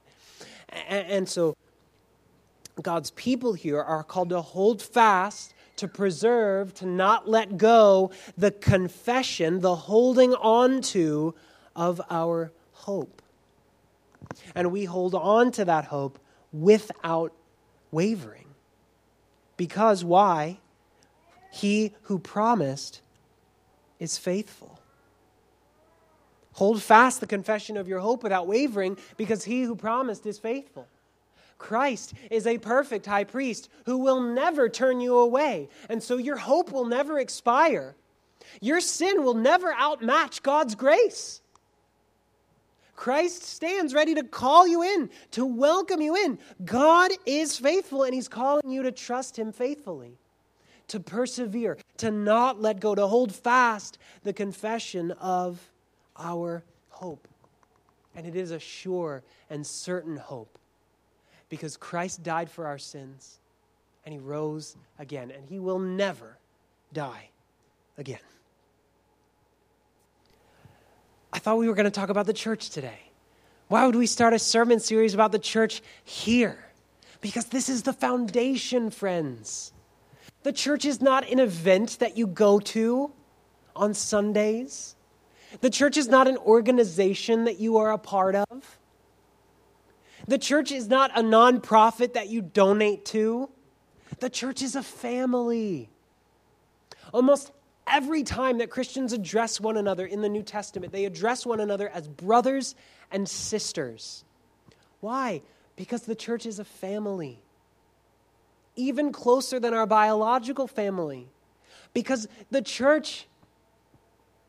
And, 0.88 1.06
and 1.06 1.28
so, 1.28 1.56
God's 2.82 3.10
people 3.12 3.54
here 3.54 3.80
are 3.80 4.04
called 4.04 4.28
to 4.28 4.42
hold 4.42 4.82
fast 4.82 5.54
to 5.76 5.88
preserve, 5.88 6.74
to 6.74 6.86
not 6.86 7.28
let 7.28 7.56
go 7.56 8.10
the 8.36 8.50
confession, 8.50 9.60
the 9.60 9.76
holding 9.76 10.34
on 10.34 10.80
to 10.80 11.34
of 11.74 12.00
our 12.10 12.50
hope. 12.72 13.22
And 14.54 14.72
we 14.72 14.84
hold 14.84 15.14
on 15.14 15.52
to 15.52 15.64
that 15.66 15.86
hope 15.86 16.18
without 16.52 17.32
wavering. 17.90 18.46
Because 19.56 20.04
why? 20.04 20.58
He 21.52 21.94
who 22.02 22.18
promised 22.18 23.00
is 23.98 24.18
faithful. 24.18 24.78
Hold 26.54 26.82
fast 26.82 27.20
the 27.20 27.26
confession 27.26 27.76
of 27.76 27.86
your 27.86 28.00
hope 28.00 28.22
without 28.22 28.46
wavering, 28.46 28.96
because 29.18 29.44
he 29.44 29.62
who 29.62 29.76
promised 29.76 30.24
is 30.24 30.38
faithful. 30.38 30.86
Christ 31.58 32.14
is 32.30 32.46
a 32.46 32.58
perfect 32.58 33.06
high 33.06 33.24
priest 33.24 33.68
who 33.86 33.98
will 33.98 34.20
never 34.20 34.68
turn 34.68 35.00
you 35.00 35.18
away. 35.18 35.68
And 35.88 36.02
so 36.02 36.16
your 36.16 36.36
hope 36.36 36.70
will 36.72 36.84
never 36.84 37.18
expire. 37.18 37.94
Your 38.60 38.80
sin 38.80 39.24
will 39.24 39.34
never 39.34 39.72
outmatch 39.72 40.42
God's 40.42 40.74
grace. 40.74 41.40
Christ 42.94 43.42
stands 43.42 43.92
ready 43.92 44.14
to 44.14 44.22
call 44.22 44.66
you 44.66 44.82
in, 44.82 45.10
to 45.32 45.44
welcome 45.44 46.00
you 46.00 46.16
in. 46.16 46.38
God 46.64 47.10
is 47.26 47.58
faithful, 47.58 48.04
and 48.04 48.14
He's 48.14 48.28
calling 48.28 48.70
you 48.70 48.82
to 48.82 48.92
trust 48.92 49.38
Him 49.38 49.52
faithfully, 49.52 50.16
to 50.88 50.98
persevere, 51.00 51.76
to 51.98 52.10
not 52.10 52.60
let 52.60 52.80
go, 52.80 52.94
to 52.94 53.06
hold 53.06 53.34
fast 53.34 53.98
the 54.22 54.32
confession 54.32 55.10
of 55.12 55.70
our 56.18 56.64
hope. 56.88 57.28
And 58.14 58.26
it 58.26 58.34
is 58.34 58.50
a 58.50 58.58
sure 58.58 59.22
and 59.50 59.66
certain 59.66 60.16
hope 60.16 60.58
because 61.48 61.76
Christ 61.76 62.22
died 62.22 62.50
for 62.50 62.66
our 62.66 62.78
sins 62.78 63.38
and 64.04 64.12
he 64.12 64.18
rose 64.18 64.76
again, 64.98 65.32
and 65.32 65.44
he 65.44 65.58
will 65.58 65.80
never 65.80 66.38
die 66.92 67.28
again. 67.98 68.20
I 71.32 71.40
thought 71.40 71.58
we 71.58 71.68
were 71.68 71.74
going 71.74 71.84
to 71.84 71.90
talk 71.90 72.08
about 72.08 72.26
the 72.26 72.32
church 72.32 72.70
today. 72.70 73.00
Why 73.68 73.84
would 73.84 73.96
we 73.96 74.06
start 74.06 74.32
a 74.32 74.38
sermon 74.38 74.78
series 74.78 75.12
about 75.12 75.32
the 75.32 75.40
church 75.40 75.82
here? 76.04 76.56
Because 77.20 77.46
this 77.46 77.68
is 77.68 77.82
the 77.82 77.92
foundation, 77.92 78.90
friends. 78.90 79.72
The 80.44 80.52
church 80.52 80.84
is 80.84 81.00
not 81.00 81.28
an 81.28 81.40
event 81.40 81.98
that 81.98 82.16
you 82.16 82.28
go 82.28 82.60
to 82.60 83.10
on 83.74 83.92
Sundays. 83.92 84.94
The 85.60 85.70
church 85.70 85.96
is 85.96 86.06
not 86.06 86.28
an 86.28 86.36
organization 86.38 87.44
that 87.44 87.58
you 87.58 87.78
are 87.78 87.90
a 87.90 87.98
part 87.98 88.36
of. 88.36 88.78
The 90.28 90.38
church 90.38 90.72
is 90.72 90.88
not 90.88 91.16
a 91.16 91.22
nonprofit 91.22 92.14
that 92.14 92.28
you 92.28 92.42
donate 92.42 93.04
to, 93.06 93.48
the 94.18 94.30
church 94.30 94.62
is 94.62 94.74
a 94.74 94.82
family. 94.82 95.90
Almost 97.12 97.52
every 97.86 98.22
time 98.22 98.58
that 98.58 98.70
Christians 98.70 99.12
address 99.12 99.60
one 99.60 99.76
another 99.76 100.06
in 100.06 100.22
the 100.22 100.28
New 100.28 100.42
Testament, 100.42 100.92
they 100.92 101.04
address 101.04 101.46
one 101.46 101.60
another 101.60 101.88
as 101.88 102.08
brothers 102.08 102.74
and 103.10 103.28
sisters. 103.28 104.24
Why? 105.00 105.42
Because 105.76 106.02
the 106.02 106.14
church 106.14 106.46
is 106.46 106.58
a 106.58 106.64
family, 106.64 107.40
even 108.74 109.12
closer 109.12 109.60
than 109.60 109.74
our 109.74 109.86
biological 109.86 110.66
family. 110.66 111.28
Because 111.92 112.26
the 112.50 112.62
church 112.62 113.26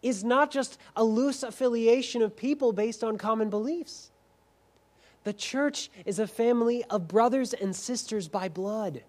is 0.01 0.23
not 0.23 0.51
just 0.51 0.79
a 0.95 1.03
loose 1.03 1.43
affiliation 1.43 2.21
of 2.21 2.35
people 2.35 2.71
based 2.71 3.03
on 3.03 3.17
common 3.17 3.49
beliefs. 3.49 4.11
The 5.27 5.33
church 5.33 5.89
is 6.05 6.19
a 6.19 6.25
family 6.25 6.85
of 6.85 7.09
brothers 7.09 7.53
and 7.53 7.75
sisters 7.75 8.29
by 8.29 8.47
blood. 8.47 9.03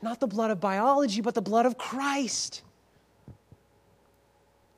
Not 0.00 0.18
the 0.18 0.26
blood 0.26 0.50
of 0.50 0.60
biology, 0.60 1.20
but 1.20 1.34
the 1.34 1.42
blood 1.42 1.66
of 1.66 1.76
Christ. 1.76 2.62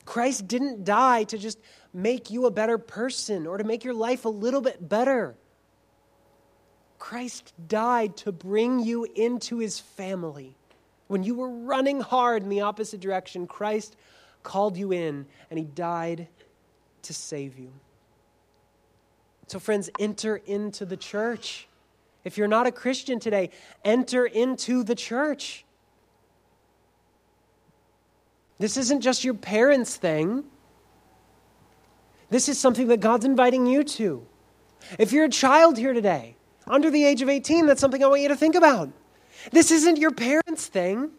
Christ 0.05 0.49
didn't 0.49 0.83
die 0.83 1.23
to 1.23 1.39
just 1.39 1.61
make 1.95 2.33
you 2.33 2.47
a 2.47 2.51
better 2.51 2.77
person 2.77 3.47
or 3.47 3.59
to 3.59 3.63
make 3.63 3.85
your 3.85 3.95
life 3.95 4.25
a 4.25 4.29
little 4.29 4.61
bit 4.61 4.89
better. 4.89 5.37
Christ 6.99 7.53
died 7.69 8.17
to 8.17 8.33
bring 8.33 8.81
you 8.81 9.07
into 9.15 9.59
his 9.59 9.79
family. 9.79 10.57
When 11.07 11.23
you 11.23 11.37
were 11.37 11.51
running 11.51 12.01
hard 12.01 12.43
in 12.43 12.49
the 12.49 12.63
opposite 12.63 12.99
direction, 12.99 13.47
Christ 13.47 13.95
called 14.43 14.77
you 14.77 14.91
in 14.91 15.27
and 15.51 15.59
he 15.61 15.67
died 15.67 16.27
to 17.03 17.15
save 17.15 17.57
you. 17.57 17.71
So, 19.49 19.59
friends, 19.59 19.89
enter 19.99 20.37
into 20.37 20.85
the 20.85 20.97
church. 20.97 21.67
If 22.23 22.37
you're 22.37 22.49
not 22.49 22.67
a 22.67 22.73
Christian 22.73 23.19
today, 23.19 23.51
enter 23.83 24.27
into 24.27 24.85
the 24.85 24.95
church. 24.95 25.65
This 28.59 28.77
isn't 28.77 29.01
just 29.01 29.25
your 29.25 29.33
parents' 29.33 29.97
thing. 29.97 30.45
This 32.29 32.51
is 32.51 32.61
something 32.61 32.89
that 32.89 33.01
God's 33.01 33.25
inviting 33.25 33.67
you 33.67 33.85
to. 33.85 34.27
If 34.99 35.13
you're 35.13 35.25
a 35.25 35.31
child 35.31 35.79
here 35.79 35.95
today, 35.95 36.37
under 36.67 36.91
the 36.91 37.05
age 37.05 37.23
of 37.23 37.31
18, 37.31 37.65
that's 37.65 37.81
something 37.81 38.05
I 38.05 38.07
want 38.07 38.21
you 38.21 38.29
to 38.29 38.37
think 38.37 38.55
about. 38.55 38.91
This 39.51 39.71
isn't 39.71 39.97
your 39.97 40.11
parents' 40.11 40.67
thing. 40.67 41.11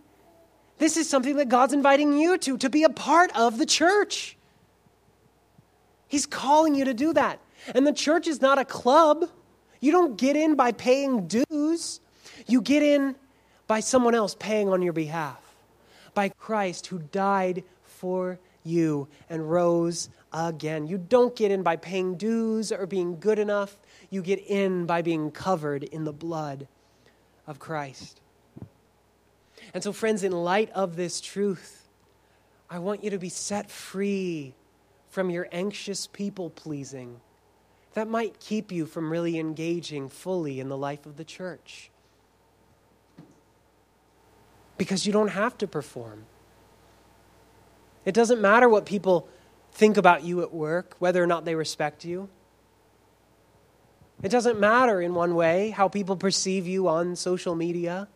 This 0.78 0.98
is 0.98 1.10
something 1.10 1.38
that 1.38 1.50
God's 1.50 1.74
inviting 1.74 2.14
you 2.14 2.38
to, 2.38 2.60
to 2.60 2.70
be 2.70 2.84
a 2.84 2.90
part 2.90 3.36
of 3.36 3.58
the 3.58 3.66
church. 3.66 4.38
He's 6.08 6.28
calling 6.28 6.76
you 6.76 6.86
to 6.86 6.94
do 6.94 7.14
that. 7.14 7.40
And 7.74 7.86
the 7.86 7.94
church 7.94 8.28
is 8.28 8.42
not 8.42 8.58
a 8.58 8.66
club. 8.66 9.26
You 9.80 9.92
don't 9.92 10.18
get 10.18 10.36
in 10.36 10.56
by 10.56 10.72
paying 10.72 11.28
dues, 11.28 12.02
you 12.48 12.62
get 12.62 12.84
in 12.84 13.16
by 13.68 13.80
someone 13.80 14.16
else 14.16 14.36
paying 14.38 14.70
on 14.70 14.82
your 14.82 14.94
behalf, 14.94 15.40
by 16.14 16.30
Christ 16.30 16.88
who 16.88 17.00
died 17.00 17.64
for 17.86 18.40
you 18.64 19.08
and 19.30 19.50
rose 19.50 20.10
again. 20.34 20.88
You 20.88 20.98
don't 20.98 21.36
get 21.36 21.52
in 21.52 21.64
by 21.64 21.76
paying 21.76 22.16
dues 22.16 22.72
or 22.72 22.88
being 22.88 23.20
good 23.20 23.40
enough. 23.40 23.76
You 24.10 24.22
get 24.22 24.40
in 24.46 24.86
by 24.86 25.02
being 25.02 25.32
covered 25.32 25.84
in 25.84 26.04
the 26.04 26.14
blood 26.14 26.68
of 27.48 27.60
Christ. 27.60 28.20
And 29.74 29.84
so, 29.84 29.92
friends, 29.92 30.24
in 30.24 30.32
light 30.32 30.72
of 30.72 30.96
this 30.96 31.22
truth, 31.22 31.88
I 32.70 32.80
want 32.80 33.04
you 33.04 33.12
to 33.12 33.18
be 33.18 33.30
set 33.30 33.70
free 33.70 34.56
from 35.10 35.30
your 35.30 35.48
anxious 35.52 36.08
people 36.08 36.50
pleasing 36.50 37.20
that 37.94 38.08
might 38.08 38.40
keep 38.40 38.72
you 38.72 38.86
from 38.86 39.12
really 39.12 39.40
engaging 39.40 40.10
fully 40.10 40.60
in 40.60 40.70
the 40.70 40.78
life 40.78 41.06
of 41.06 41.18
the 41.18 41.24
church. 41.24 41.90
Because 44.78 45.06
you 45.06 45.12
don't 45.12 45.30
have 45.30 45.58
to 45.58 45.68
perform. 45.68 46.26
It 48.06 48.14
doesn't 48.14 48.40
matter 48.40 48.70
what 48.70 48.86
people 48.86 49.28
think 49.72 49.98
about 49.98 50.24
you 50.24 50.42
at 50.42 50.54
work, 50.54 50.96
whether 51.00 51.22
or 51.22 51.28
not 51.28 51.46
they 51.46 51.56
respect 51.56 52.06
you. 52.06 52.30
It 54.22 54.30
doesn't 54.30 54.60
matter 54.60 55.02
in 55.02 55.14
one 55.14 55.36
way 55.36 55.70
how 55.70 55.88
people 55.88 56.16
perceive 56.16 56.68
you 56.68 56.88
on 56.88 57.16
social 57.16 57.56
media. 57.56 58.08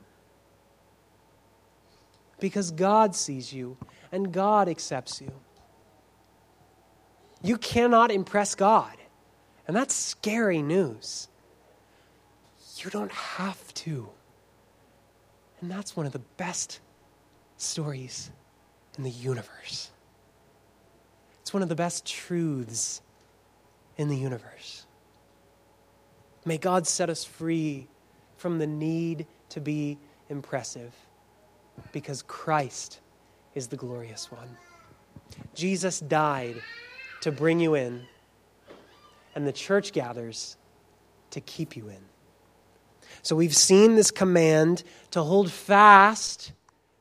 Because 2.39 2.71
God 2.71 3.15
sees 3.15 3.53
you 3.53 3.77
and 4.11 4.31
God 4.31 4.67
accepts 4.67 5.21
you. 5.21 5.31
You 7.41 7.57
cannot 7.57 8.11
impress 8.11 8.55
God. 8.55 8.95
And 9.67 9.75
that's 9.75 9.93
scary 9.93 10.61
news. 10.61 11.27
You 12.77 12.89
don't 12.89 13.11
have 13.11 13.73
to. 13.75 14.09
And 15.61 15.71
that's 15.71 15.95
one 15.95 16.05
of 16.05 16.11
the 16.11 16.19
best 16.37 16.79
stories 17.57 18.29
in 18.97 19.03
the 19.03 19.09
universe. 19.09 19.89
It's 21.41 21.53
one 21.53 21.63
of 21.63 21.69
the 21.69 21.75
best 21.75 22.05
truths 22.05 23.01
in 23.97 24.09
the 24.09 24.17
universe. 24.17 24.85
May 26.45 26.57
God 26.57 26.85
set 26.85 27.09
us 27.09 27.23
free 27.23 27.87
from 28.37 28.59
the 28.59 28.67
need 28.67 29.25
to 29.49 29.61
be 29.61 29.97
impressive 30.29 30.93
because 31.91 32.21
Christ 32.23 32.99
is 33.55 33.67
the 33.67 33.77
glorious 33.77 34.31
one. 34.31 34.57
Jesus 35.55 35.99
died 35.99 36.61
to 37.21 37.31
bring 37.31 37.59
you 37.59 37.75
in, 37.75 38.05
and 39.35 39.47
the 39.47 39.51
church 39.51 39.91
gathers 39.91 40.57
to 41.31 41.41
keep 41.41 41.75
you 41.75 41.89
in. 41.89 41.99
So 43.21 43.35
we've 43.35 43.55
seen 43.55 43.95
this 43.95 44.11
command 44.11 44.83
to 45.11 45.23
hold 45.23 45.51
fast 45.51 46.51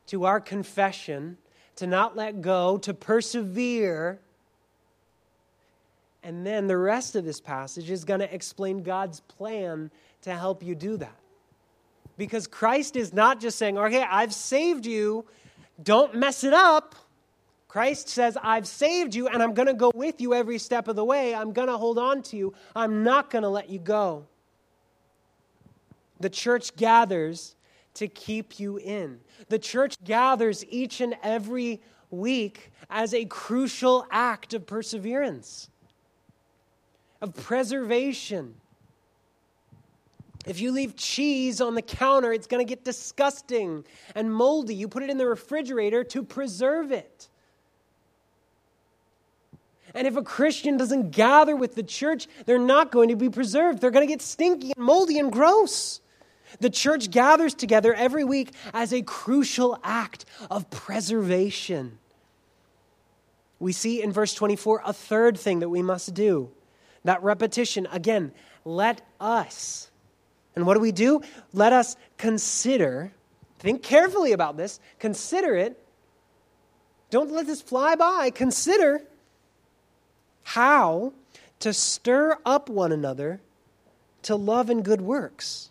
to 0.06 0.24
our 0.24 0.40
confession, 0.40 1.38
to 1.76 1.86
not 1.86 2.16
let 2.16 2.42
go, 2.42 2.78
to 2.78 2.94
persevere. 2.94 4.20
And 6.22 6.46
then 6.46 6.66
the 6.66 6.78
rest 6.78 7.16
of 7.16 7.24
this 7.24 7.40
passage 7.40 7.90
is 7.90 8.04
going 8.04 8.20
to 8.20 8.32
explain 8.32 8.82
God's 8.82 9.20
plan 9.20 9.90
to 10.22 10.32
help 10.34 10.62
you 10.62 10.74
do 10.74 10.96
that. 10.98 11.16
Because 12.16 12.46
Christ 12.46 12.94
is 12.94 13.12
not 13.12 13.40
just 13.40 13.58
saying, 13.58 13.78
okay, 13.78 14.04
I've 14.08 14.34
saved 14.34 14.86
you, 14.86 15.24
don't 15.82 16.14
mess 16.14 16.44
it 16.44 16.52
up. 16.52 16.94
Christ 17.72 18.10
says, 18.10 18.36
I've 18.42 18.66
saved 18.66 19.14
you 19.14 19.28
and 19.28 19.42
I'm 19.42 19.54
going 19.54 19.66
to 19.66 19.72
go 19.72 19.90
with 19.94 20.20
you 20.20 20.34
every 20.34 20.58
step 20.58 20.88
of 20.88 20.94
the 20.94 21.06
way. 21.06 21.34
I'm 21.34 21.54
going 21.54 21.68
to 21.68 21.78
hold 21.78 21.96
on 21.96 22.20
to 22.24 22.36
you. 22.36 22.52
I'm 22.76 23.02
not 23.02 23.30
going 23.30 23.44
to 23.44 23.48
let 23.48 23.70
you 23.70 23.78
go. 23.78 24.26
The 26.20 26.28
church 26.28 26.76
gathers 26.76 27.56
to 27.94 28.08
keep 28.08 28.60
you 28.60 28.76
in. 28.76 29.20
The 29.48 29.58
church 29.58 29.96
gathers 30.04 30.66
each 30.68 31.00
and 31.00 31.16
every 31.22 31.80
week 32.10 32.72
as 32.90 33.14
a 33.14 33.24
crucial 33.24 34.06
act 34.10 34.52
of 34.52 34.66
perseverance, 34.66 35.70
of 37.22 37.34
preservation. 37.34 38.54
If 40.44 40.60
you 40.60 40.72
leave 40.72 40.94
cheese 40.94 41.62
on 41.62 41.74
the 41.74 41.80
counter, 41.80 42.34
it's 42.34 42.46
going 42.46 42.62
to 42.62 42.68
get 42.68 42.84
disgusting 42.84 43.86
and 44.14 44.30
moldy. 44.30 44.74
You 44.74 44.88
put 44.88 45.02
it 45.02 45.08
in 45.08 45.16
the 45.16 45.26
refrigerator 45.26 46.04
to 46.04 46.22
preserve 46.22 46.92
it. 46.92 47.30
And 49.94 50.06
if 50.06 50.16
a 50.16 50.22
Christian 50.22 50.76
doesn't 50.76 51.10
gather 51.10 51.54
with 51.54 51.74
the 51.74 51.82
church, 51.82 52.26
they're 52.46 52.58
not 52.58 52.90
going 52.90 53.10
to 53.10 53.16
be 53.16 53.28
preserved. 53.28 53.80
They're 53.80 53.90
going 53.90 54.06
to 54.06 54.12
get 54.12 54.22
stinky 54.22 54.72
and 54.76 54.84
moldy 54.84 55.18
and 55.18 55.30
gross. 55.30 56.00
The 56.60 56.70
church 56.70 57.10
gathers 57.10 57.54
together 57.54 57.94
every 57.94 58.24
week 58.24 58.52
as 58.72 58.92
a 58.92 59.02
crucial 59.02 59.78
act 59.82 60.24
of 60.50 60.70
preservation. 60.70 61.98
We 63.58 63.72
see 63.72 64.02
in 64.02 64.12
verse 64.12 64.34
24 64.34 64.82
a 64.84 64.92
third 64.92 65.38
thing 65.38 65.60
that 65.60 65.68
we 65.68 65.82
must 65.82 66.14
do. 66.14 66.50
That 67.04 67.22
repetition, 67.22 67.86
again, 67.90 68.32
let 68.64 69.02
us. 69.20 69.90
And 70.54 70.66
what 70.66 70.74
do 70.74 70.80
we 70.80 70.92
do? 70.92 71.22
Let 71.52 71.72
us 71.72 71.96
consider, 72.18 73.12
think 73.58 73.82
carefully 73.82 74.32
about 74.32 74.56
this, 74.56 74.80
consider 74.98 75.56
it. 75.56 75.78
Don't 77.10 77.30
let 77.30 77.46
this 77.46 77.62
fly 77.62 77.94
by. 77.94 78.30
Consider 78.30 79.02
how 80.42 81.12
to 81.60 81.72
stir 81.72 82.38
up 82.44 82.68
one 82.68 82.92
another 82.92 83.40
to 84.22 84.36
love 84.36 84.70
and 84.70 84.84
good 84.84 85.00
works 85.00 85.70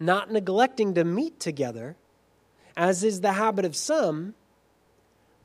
not 0.00 0.30
neglecting 0.30 0.94
to 0.94 1.04
meet 1.04 1.40
together, 1.40 1.96
as 2.76 3.02
is 3.02 3.20
the 3.20 3.32
habit 3.32 3.64
of 3.64 3.74
some, 3.74 4.34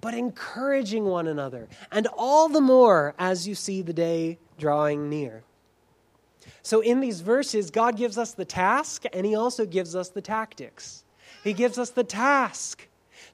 but 0.01 0.13
encouraging 0.13 1.05
one 1.05 1.27
another, 1.27 1.67
and 1.91 2.07
all 2.17 2.49
the 2.49 2.61
more 2.61 3.15
as 3.17 3.47
you 3.47 3.55
see 3.55 3.81
the 3.81 3.93
day 3.93 4.37
drawing 4.57 5.09
near. 5.09 5.43
So, 6.61 6.81
in 6.81 6.99
these 6.99 7.21
verses, 7.21 7.71
God 7.71 7.95
gives 7.95 8.17
us 8.17 8.33
the 8.33 8.45
task 8.45 9.05
and 9.13 9.25
He 9.25 9.33
also 9.33 9.65
gives 9.65 9.95
us 9.95 10.09
the 10.09 10.21
tactics. 10.21 11.03
He 11.43 11.53
gives 11.53 11.79
us 11.79 11.89
the 11.89 12.03
task 12.03 12.87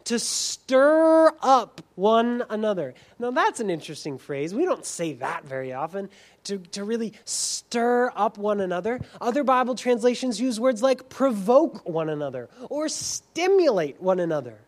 to 0.05 0.19
stir 0.19 1.31
up 1.41 1.81
one 1.95 2.43
another. 2.49 2.93
Now, 3.19 3.31
that's 3.31 3.59
an 3.59 3.69
interesting 3.69 4.17
phrase. 4.17 4.53
We 4.53 4.65
don't 4.65 4.85
say 4.85 5.13
that 5.13 5.45
very 5.45 5.73
often, 5.73 6.09
to, 6.45 6.57
to 6.57 6.83
really 6.83 7.13
stir 7.25 8.11
up 8.15 8.37
one 8.37 8.61
another. 8.61 8.99
Other 9.19 9.43
Bible 9.43 9.75
translations 9.75 10.39
use 10.39 10.59
words 10.59 10.81
like 10.81 11.09
provoke 11.09 11.87
one 11.87 12.09
another 12.09 12.49
or 12.69 12.89
stimulate 12.89 14.01
one 14.01 14.19
another. 14.19 14.59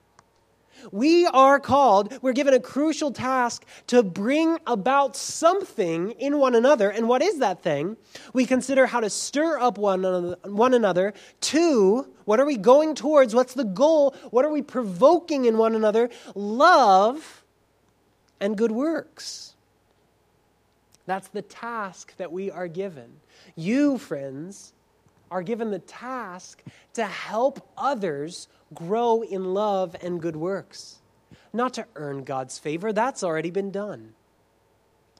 We 0.91 1.25
are 1.27 1.59
called, 1.59 2.17
we're 2.21 2.33
given 2.33 2.53
a 2.53 2.59
crucial 2.59 3.11
task 3.11 3.65
to 3.87 4.03
bring 4.03 4.57
about 4.65 5.15
something 5.15 6.11
in 6.11 6.39
one 6.39 6.55
another. 6.55 6.89
And 6.89 7.07
what 7.07 7.21
is 7.21 7.39
that 7.39 7.61
thing? 7.61 7.97
We 8.33 8.45
consider 8.45 8.85
how 8.85 8.99
to 8.99 9.09
stir 9.09 9.59
up 9.59 9.77
one 9.77 10.05
another, 10.05 10.37
one 10.43 10.73
another 10.73 11.13
to 11.41 12.07
what 12.25 12.39
are 12.39 12.45
we 12.45 12.57
going 12.57 12.95
towards? 12.95 13.35
What's 13.35 13.53
the 13.53 13.65
goal? 13.65 14.15
What 14.29 14.45
are 14.45 14.51
we 14.51 14.61
provoking 14.61 15.45
in 15.45 15.57
one 15.57 15.75
another? 15.75 16.09
Love 16.35 17.43
and 18.39 18.57
good 18.57 18.71
works. 18.71 19.55
That's 21.05 21.27
the 21.29 21.41
task 21.41 22.15
that 22.17 22.31
we 22.31 22.51
are 22.51 22.67
given. 22.67 23.11
You, 23.55 23.97
friends, 23.97 24.73
are 25.31 25.41
given 25.41 25.71
the 25.71 25.79
task 25.79 26.61
to 26.93 27.05
help 27.05 27.65
others 27.77 28.49
grow 28.73 29.21
in 29.21 29.53
love 29.53 29.95
and 30.01 30.21
good 30.21 30.35
works. 30.35 30.99
Not 31.53 31.73
to 31.75 31.87
earn 31.95 32.23
God's 32.23 32.59
favor, 32.59 32.93
that's 32.93 33.23
already 33.23 33.49
been 33.49 33.71
done, 33.71 34.13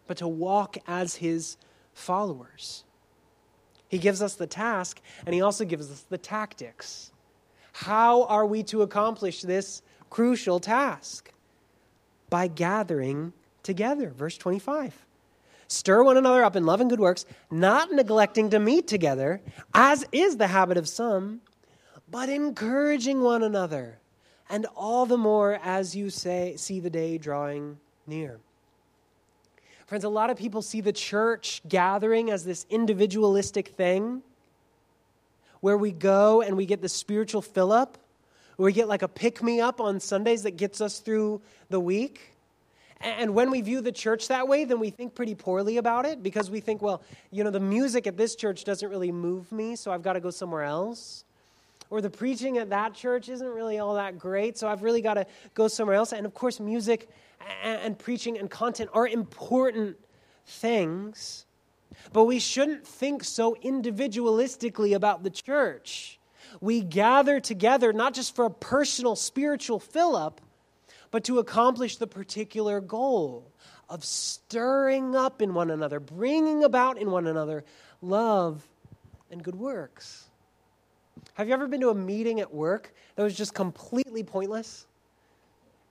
but 0.07 0.17
to 0.17 0.27
walk 0.27 0.77
as 0.85 1.15
His 1.15 1.57
followers. 1.93 2.83
He 3.87 3.97
gives 3.97 4.21
us 4.21 4.35
the 4.35 4.47
task, 4.47 5.01
and 5.25 5.33
He 5.33 5.41
also 5.41 5.65
gives 5.65 5.89
us 5.89 6.05
the 6.09 6.17
tactics. 6.17 7.11
How 7.73 8.25
are 8.25 8.45
we 8.45 8.63
to 8.63 8.81
accomplish 8.81 9.41
this 9.41 9.81
crucial 10.09 10.59
task? 10.59 11.31
By 12.29 12.47
gathering 12.47 13.33
together. 13.63 14.09
Verse 14.09 14.37
25. 14.37 15.05
Stir 15.71 16.03
one 16.03 16.17
another 16.17 16.43
up 16.43 16.57
in 16.57 16.65
love 16.65 16.81
and 16.81 16.89
good 16.89 16.99
works, 16.99 17.23
not 17.49 17.93
neglecting 17.93 18.49
to 18.49 18.59
meet 18.59 18.87
together, 18.87 19.41
as 19.73 20.05
is 20.11 20.35
the 20.35 20.47
habit 20.47 20.75
of 20.75 20.85
some, 20.85 21.39
but 22.09 22.27
encouraging 22.27 23.21
one 23.21 23.41
another, 23.41 23.97
and 24.49 24.65
all 24.75 25.05
the 25.05 25.15
more 25.15 25.61
as 25.63 25.95
you 25.95 26.09
say, 26.09 26.55
see 26.57 26.81
the 26.81 26.89
day 26.89 27.17
drawing 27.17 27.77
near. 28.05 28.41
Friends, 29.87 30.03
a 30.03 30.09
lot 30.09 30.29
of 30.29 30.35
people 30.35 30.61
see 30.61 30.81
the 30.81 30.91
church 30.91 31.61
gathering 31.69 32.31
as 32.31 32.43
this 32.43 32.65
individualistic 32.69 33.69
thing 33.69 34.23
where 35.61 35.77
we 35.77 35.93
go 35.93 36.41
and 36.41 36.57
we 36.57 36.65
get 36.65 36.81
the 36.81 36.89
spiritual 36.89 37.41
fill 37.41 37.71
up, 37.71 37.97
where 38.57 38.65
we 38.65 38.73
get 38.73 38.89
like 38.89 39.03
a 39.03 39.07
pick 39.07 39.41
me 39.41 39.61
up 39.61 39.79
on 39.79 40.01
Sundays 40.01 40.43
that 40.43 40.57
gets 40.57 40.81
us 40.81 40.99
through 40.99 41.41
the 41.69 41.79
week. 41.79 42.30
And 43.03 43.33
when 43.33 43.49
we 43.49 43.61
view 43.61 43.81
the 43.81 43.91
church 43.91 44.27
that 44.27 44.47
way, 44.47 44.65
then 44.65 44.79
we 44.79 44.89
think 44.89 45.15
pretty 45.15 45.35
poorly 45.35 45.77
about 45.77 46.05
it 46.05 46.21
because 46.21 46.51
we 46.51 46.59
think, 46.59 46.81
well, 46.81 47.01
you 47.31 47.43
know, 47.43 47.49
the 47.49 47.59
music 47.59 48.05
at 48.05 48.17
this 48.17 48.35
church 48.35 48.63
doesn't 48.63 48.89
really 48.89 49.11
move 49.11 49.51
me, 49.51 49.75
so 49.75 49.91
I've 49.91 50.03
got 50.03 50.13
to 50.13 50.19
go 50.19 50.29
somewhere 50.29 50.63
else. 50.63 51.23
Or 51.89 51.99
the 51.99 52.09
preaching 52.09 52.57
at 52.57 52.69
that 52.69 52.93
church 52.93 53.27
isn't 53.27 53.47
really 53.47 53.79
all 53.79 53.95
that 53.95 54.17
great, 54.17 54.57
so 54.57 54.67
I've 54.67 54.83
really 54.83 55.01
got 55.01 55.15
to 55.15 55.25
go 55.55 55.67
somewhere 55.67 55.95
else. 55.95 56.13
And 56.13 56.25
of 56.25 56.33
course, 56.33 56.59
music 56.59 57.09
and 57.63 57.97
preaching 57.97 58.37
and 58.37 58.49
content 58.49 58.89
are 58.93 59.07
important 59.07 59.97
things, 60.45 61.45
but 62.13 62.25
we 62.25 62.39
shouldn't 62.39 62.85
think 62.85 63.23
so 63.23 63.55
individualistically 63.63 64.95
about 64.95 65.23
the 65.23 65.29
church. 65.29 66.19
We 66.59 66.81
gather 66.81 67.39
together 67.39 67.93
not 67.93 68.13
just 68.13 68.35
for 68.35 68.45
a 68.45 68.51
personal 68.51 69.15
spiritual 69.15 69.79
fill 69.79 70.15
up 70.15 70.39
but 71.11 71.25
to 71.25 71.39
accomplish 71.39 71.97
the 71.97 72.07
particular 72.07 72.79
goal 72.79 73.51
of 73.89 74.03
stirring 74.03 75.15
up 75.15 75.41
in 75.41 75.53
one 75.53 75.69
another, 75.69 75.99
bringing 75.99 76.63
about 76.63 76.97
in 76.97 77.11
one 77.11 77.27
another 77.27 77.63
love 78.01 78.65
and 79.29 79.43
good 79.43 79.55
works. 79.55 80.29
Have 81.33 81.47
you 81.47 81.53
ever 81.53 81.67
been 81.67 81.81
to 81.81 81.89
a 81.89 81.95
meeting 81.95 82.39
at 82.39 82.53
work 82.53 82.93
that 83.15 83.23
was 83.23 83.35
just 83.35 83.53
completely 83.53 84.23
pointless? 84.23 84.87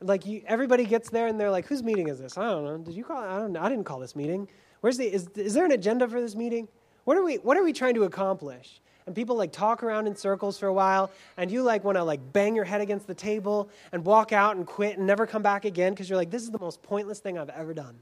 Like 0.00 0.24
you, 0.24 0.42
everybody 0.46 0.84
gets 0.86 1.10
there 1.10 1.26
and 1.26 1.38
they're 1.38 1.50
like, 1.50 1.66
"Whose 1.66 1.82
meeting 1.82 2.08
is 2.08 2.18
this?" 2.18 2.38
I 2.38 2.50
don't 2.50 2.64
know. 2.64 2.78
Did 2.78 2.94
you 2.94 3.04
call? 3.04 3.18
I 3.22 3.38
don't. 3.38 3.52
know. 3.52 3.60
I 3.60 3.68
didn't 3.68 3.84
call 3.84 3.98
this 3.98 4.16
meeting. 4.16 4.48
Where's 4.80 4.96
the? 4.96 5.04
Is, 5.04 5.28
is 5.36 5.52
there 5.52 5.66
an 5.66 5.72
agenda 5.72 6.08
for 6.08 6.20
this 6.20 6.34
meeting? 6.34 6.68
What 7.04 7.18
are 7.18 7.22
we? 7.22 7.36
What 7.36 7.58
are 7.58 7.62
we 7.62 7.74
trying 7.74 7.94
to 7.94 8.04
accomplish? 8.04 8.80
And 9.10 9.16
people 9.16 9.34
like 9.34 9.50
talk 9.50 9.82
around 9.82 10.06
in 10.06 10.14
circles 10.14 10.56
for 10.56 10.68
a 10.68 10.72
while 10.72 11.10
and 11.36 11.50
you 11.50 11.64
like 11.64 11.82
want 11.82 11.98
to 11.98 12.04
like 12.04 12.20
bang 12.32 12.54
your 12.54 12.64
head 12.64 12.80
against 12.80 13.08
the 13.08 13.14
table 13.14 13.68
and 13.90 14.04
walk 14.04 14.32
out 14.32 14.54
and 14.54 14.64
quit 14.64 14.98
and 14.98 15.06
never 15.08 15.26
come 15.26 15.42
back 15.42 15.64
again 15.64 15.92
because 15.92 16.08
you're 16.08 16.16
like 16.16 16.30
this 16.30 16.42
is 16.42 16.50
the 16.52 16.60
most 16.60 16.80
pointless 16.80 17.18
thing 17.18 17.36
i've 17.36 17.48
ever 17.48 17.74
done. 17.74 17.98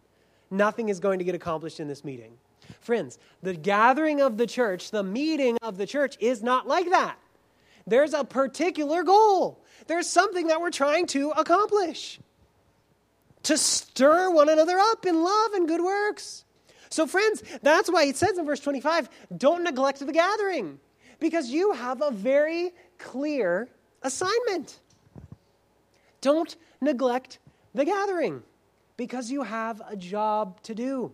Nothing 0.50 0.90
is 0.90 1.00
going 1.00 1.18
to 1.18 1.24
get 1.24 1.34
accomplished 1.34 1.80
in 1.80 1.88
this 1.88 2.04
meeting. 2.04 2.36
Friends 2.82 3.18
the 3.42 3.54
gathering 3.54 4.20
of 4.20 4.36
the 4.36 4.46
church 4.46 4.90
the 4.90 5.02
meeting 5.02 5.56
of 5.62 5.78
the 5.78 5.86
church 5.86 6.14
is 6.20 6.42
not 6.42 6.68
like 6.68 6.90
that. 6.90 7.16
There's 7.86 8.12
a 8.12 8.22
particular 8.22 9.02
goal. 9.02 9.64
There's 9.86 10.06
something 10.06 10.48
that 10.48 10.60
we're 10.60 10.70
trying 10.70 11.06
to 11.06 11.30
accomplish. 11.30 12.20
To 13.44 13.56
stir 13.56 14.30
one 14.30 14.50
another 14.50 14.78
up 14.78 15.06
in 15.06 15.22
love 15.24 15.54
and 15.54 15.66
good 15.66 15.80
works. 15.80 16.44
So, 16.90 17.06
friends, 17.06 17.42
that's 17.62 17.90
why 17.90 18.04
it 18.04 18.16
says 18.16 18.38
in 18.38 18.44
verse 18.44 18.60
25 18.60 19.08
don't 19.36 19.64
neglect 19.64 20.00
the 20.00 20.12
gathering, 20.12 20.80
because 21.20 21.50
you 21.50 21.72
have 21.72 22.02
a 22.02 22.10
very 22.10 22.72
clear 22.98 23.68
assignment. 24.02 24.80
Don't 26.20 26.56
neglect 26.80 27.38
the 27.74 27.84
gathering, 27.84 28.42
because 28.96 29.30
you 29.30 29.42
have 29.42 29.80
a 29.88 29.96
job 29.96 30.60
to 30.62 30.74
do. 30.74 31.12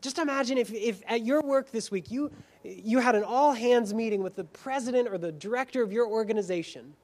Just 0.00 0.18
imagine 0.18 0.58
if, 0.58 0.72
if 0.72 1.02
at 1.06 1.24
your 1.24 1.42
work 1.42 1.70
this 1.70 1.90
week 1.90 2.10
you, 2.10 2.30
you 2.62 3.00
had 3.00 3.14
an 3.14 3.24
all 3.24 3.52
hands 3.52 3.92
meeting 3.92 4.22
with 4.22 4.36
the 4.36 4.44
president 4.44 5.08
or 5.08 5.18
the 5.18 5.32
director 5.32 5.82
of 5.82 5.92
your 5.92 6.06
organization. 6.06 6.94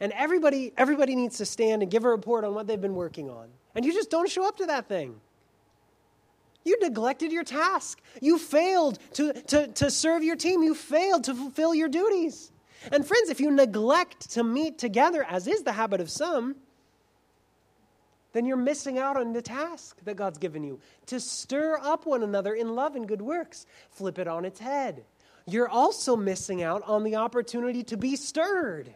And 0.00 0.12
everybody, 0.12 0.72
everybody 0.76 1.16
needs 1.16 1.38
to 1.38 1.46
stand 1.46 1.82
and 1.82 1.90
give 1.90 2.04
a 2.04 2.08
report 2.08 2.44
on 2.44 2.54
what 2.54 2.66
they've 2.66 2.80
been 2.80 2.94
working 2.94 3.28
on. 3.28 3.48
And 3.74 3.84
you 3.84 3.92
just 3.92 4.10
don't 4.10 4.30
show 4.30 4.46
up 4.46 4.56
to 4.58 4.66
that 4.66 4.88
thing. 4.88 5.20
You 6.68 6.78
neglected 6.80 7.32
your 7.32 7.44
task. 7.44 8.00
You 8.20 8.38
failed 8.38 8.98
to, 9.14 9.32
to, 9.32 9.68
to 9.68 9.90
serve 9.90 10.22
your 10.22 10.36
team. 10.36 10.62
You 10.62 10.74
failed 10.74 11.24
to 11.24 11.34
fulfill 11.34 11.74
your 11.74 11.88
duties. 11.88 12.52
And 12.92 13.06
friends, 13.06 13.30
if 13.30 13.40
you 13.40 13.50
neglect 13.50 14.30
to 14.32 14.44
meet 14.44 14.78
together, 14.78 15.24
as 15.24 15.46
is 15.46 15.62
the 15.62 15.72
habit 15.72 16.00
of 16.00 16.10
some, 16.10 16.56
then 18.34 18.44
you're 18.44 18.58
missing 18.58 18.98
out 18.98 19.16
on 19.16 19.32
the 19.32 19.40
task 19.40 19.98
that 20.04 20.16
God's 20.16 20.38
given 20.38 20.62
you 20.62 20.78
to 21.06 21.18
stir 21.18 21.78
up 21.78 22.04
one 22.04 22.22
another 22.22 22.54
in 22.54 22.74
love 22.74 22.94
and 22.94 23.08
good 23.08 23.22
works. 23.22 23.64
Flip 23.90 24.18
it 24.18 24.28
on 24.28 24.44
its 24.44 24.60
head. 24.60 25.04
You're 25.46 25.68
also 25.68 26.14
missing 26.14 26.62
out 26.62 26.82
on 26.86 27.02
the 27.02 27.16
opportunity 27.16 27.82
to 27.84 27.96
be 27.96 28.14
stirred, 28.14 28.94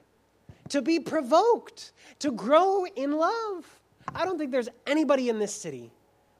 to 0.68 0.82
be 0.82 1.00
provoked, 1.00 1.92
to 2.18 2.30
grow 2.30 2.84
in 2.84 3.12
love. 3.12 3.80
I 4.14 4.26
don't 4.26 4.36
think 4.36 4.50
there's 4.50 4.68
anybody 4.86 5.30
in 5.30 5.38
this 5.38 5.54
city. 5.54 5.90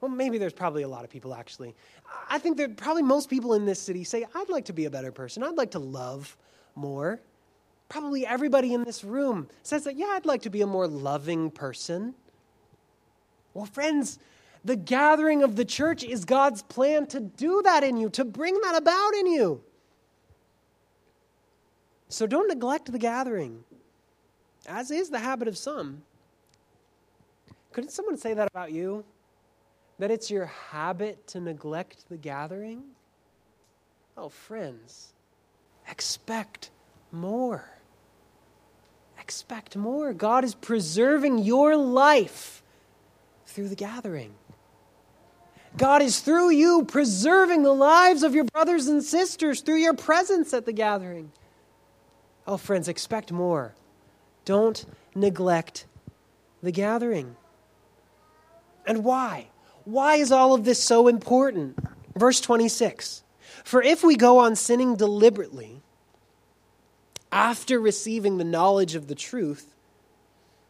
Well, 0.02 0.10
maybe 0.10 0.36
there's 0.36 0.52
probably 0.52 0.82
a 0.82 0.88
lot 0.88 1.04
of 1.04 1.10
people 1.10 1.32
actually. 1.32 1.76
I 2.28 2.38
think 2.40 2.56
that 2.56 2.76
probably 2.76 3.04
most 3.04 3.30
people 3.30 3.54
in 3.54 3.64
this 3.64 3.80
city 3.80 4.02
say, 4.02 4.26
I'd 4.34 4.48
like 4.50 4.64
to 4.64 4.72
be 4.72 4.84
a 4.84 4.90
better 4.90 5.12
person. 5.12 5.44
I'd 5.44 5.56
like 5.56 5.70
to 5.70 5.78
love 5.78 6.36
more. 6.74 7.20
Probably 7.88 8.26
everybody 8.26 8.74
in 8.74 8.82
this 8.82 9.04
room 9.04 9.48
says 9.62 9.84
that, 9.84 9.96
yeah, 9.96 10.08
I'd 10.10 10.26
like 10.26 10.42
to 10.42 10.50
be 10.50 10.60
a 10.60 10.66
more 10.66 10.88
loving 10.88 11.52
person. 11.52 12.14
Well, 13.54 13.64
friends, 13.64 14.18
the 14.64 14.74
gathering 14.74 15.44
of 15.44 15.54
the 15.54 15.64
church 15.64 16.02
is 16.02 16.24
God's 16.24 16.62
plan 16.62 17.06
to 17.06 17.20
do 17.20 17.62
that 17.62 17.84
in 17.84 17.96
you, 17.96 18.10
to 18.10 18.24
bring 18.24 18.60
that 18.62 18.74
about 18.76 19.14
in 19.14 19.26
you. 19.28 19.62
So 22.08 22.26
don't 22.26 22.48
neglect 22.48 22.90
the 22.90 22.98
gathering, 22.98 23.62
as 24.66 24.90
is 24.90 25.10
the 25.10 25.20
habit 25.20 25.46
of 25.46 25.56
some. 25.56 26.02
Couldn't 27.72 27.90
someone 27.90 28.16
say 28.16 28.34
that 28.34 28.48
about 28.48 28.72
you? 28.72 29.04
That 29.98 30.10
it's 30.10 30.30
your 30.30 30.46
habit 30.46 31.26
to 31.28 31.40
neglect 31.40 32.08
the 32.08 32.16
gathering? 32.16 32.82
Oh, 34.16 34.28
friends, 34.28 35.12
expect 35.88 36.70
more. 37.10 37.68
Expect 39.20 39.76
more. 39.76 40.12
God 40.12 40.44
is 40.44 40.54
preserving 40.54 41.38
your 41.38 41.76
life 41.76 42.62
through 43.46 43.68
the 43.68 43.76
gathering. 43.76 44.34
God 45.76 46.02
is 46.02 46.20
through 46.20 46.50
you 46.50 46.84
preserving 46.84 47.62
the 47.62 47.72
lives 47.72 48.22
of 48.22 48.34
your 48.34 48.44
brothers 48.44 48.88
and 48.88 49.02
sisters 49.02 49.60
through 49.60 49.76
your 49.76 49.94
presence 49.94 50.52
at 50.52 50.66
the 50.66 50.72
gathering. 50.72 51.32
Oh, 52.46 52.56
friends, 52.56 52.88
expect 52.88 53.32
more. 53.32 53.74
Don't 54.44 54.84
neglect 55.14 55.86
the 56.62 56.72
gathering. 56.72 57.36
And 58.86 59.04
why? 59.04 59.48
Why 59.84 60.16
is 60.16 60.32
all 60.32 60.54
of 60.54 60.64
this 60.64 60.82
so 60.82 61.08
important? 61.08 61.78
Verse 62.16 62.40
26 62.40 63.22
For 63.64 63.82
if 63.82 64.04
we 64.04 64.16
go 64.16 64.38
on 64.38 64.56
sinning 64.56 64.96
deliberately 64.96 65.82
after 67.30 67.80
receiving 67.80 68.38
the 68.38 68.44
knowledge 68.44 68.94
of 68.94 69.08
the 69.08 69.14
truth, 69.14 69.74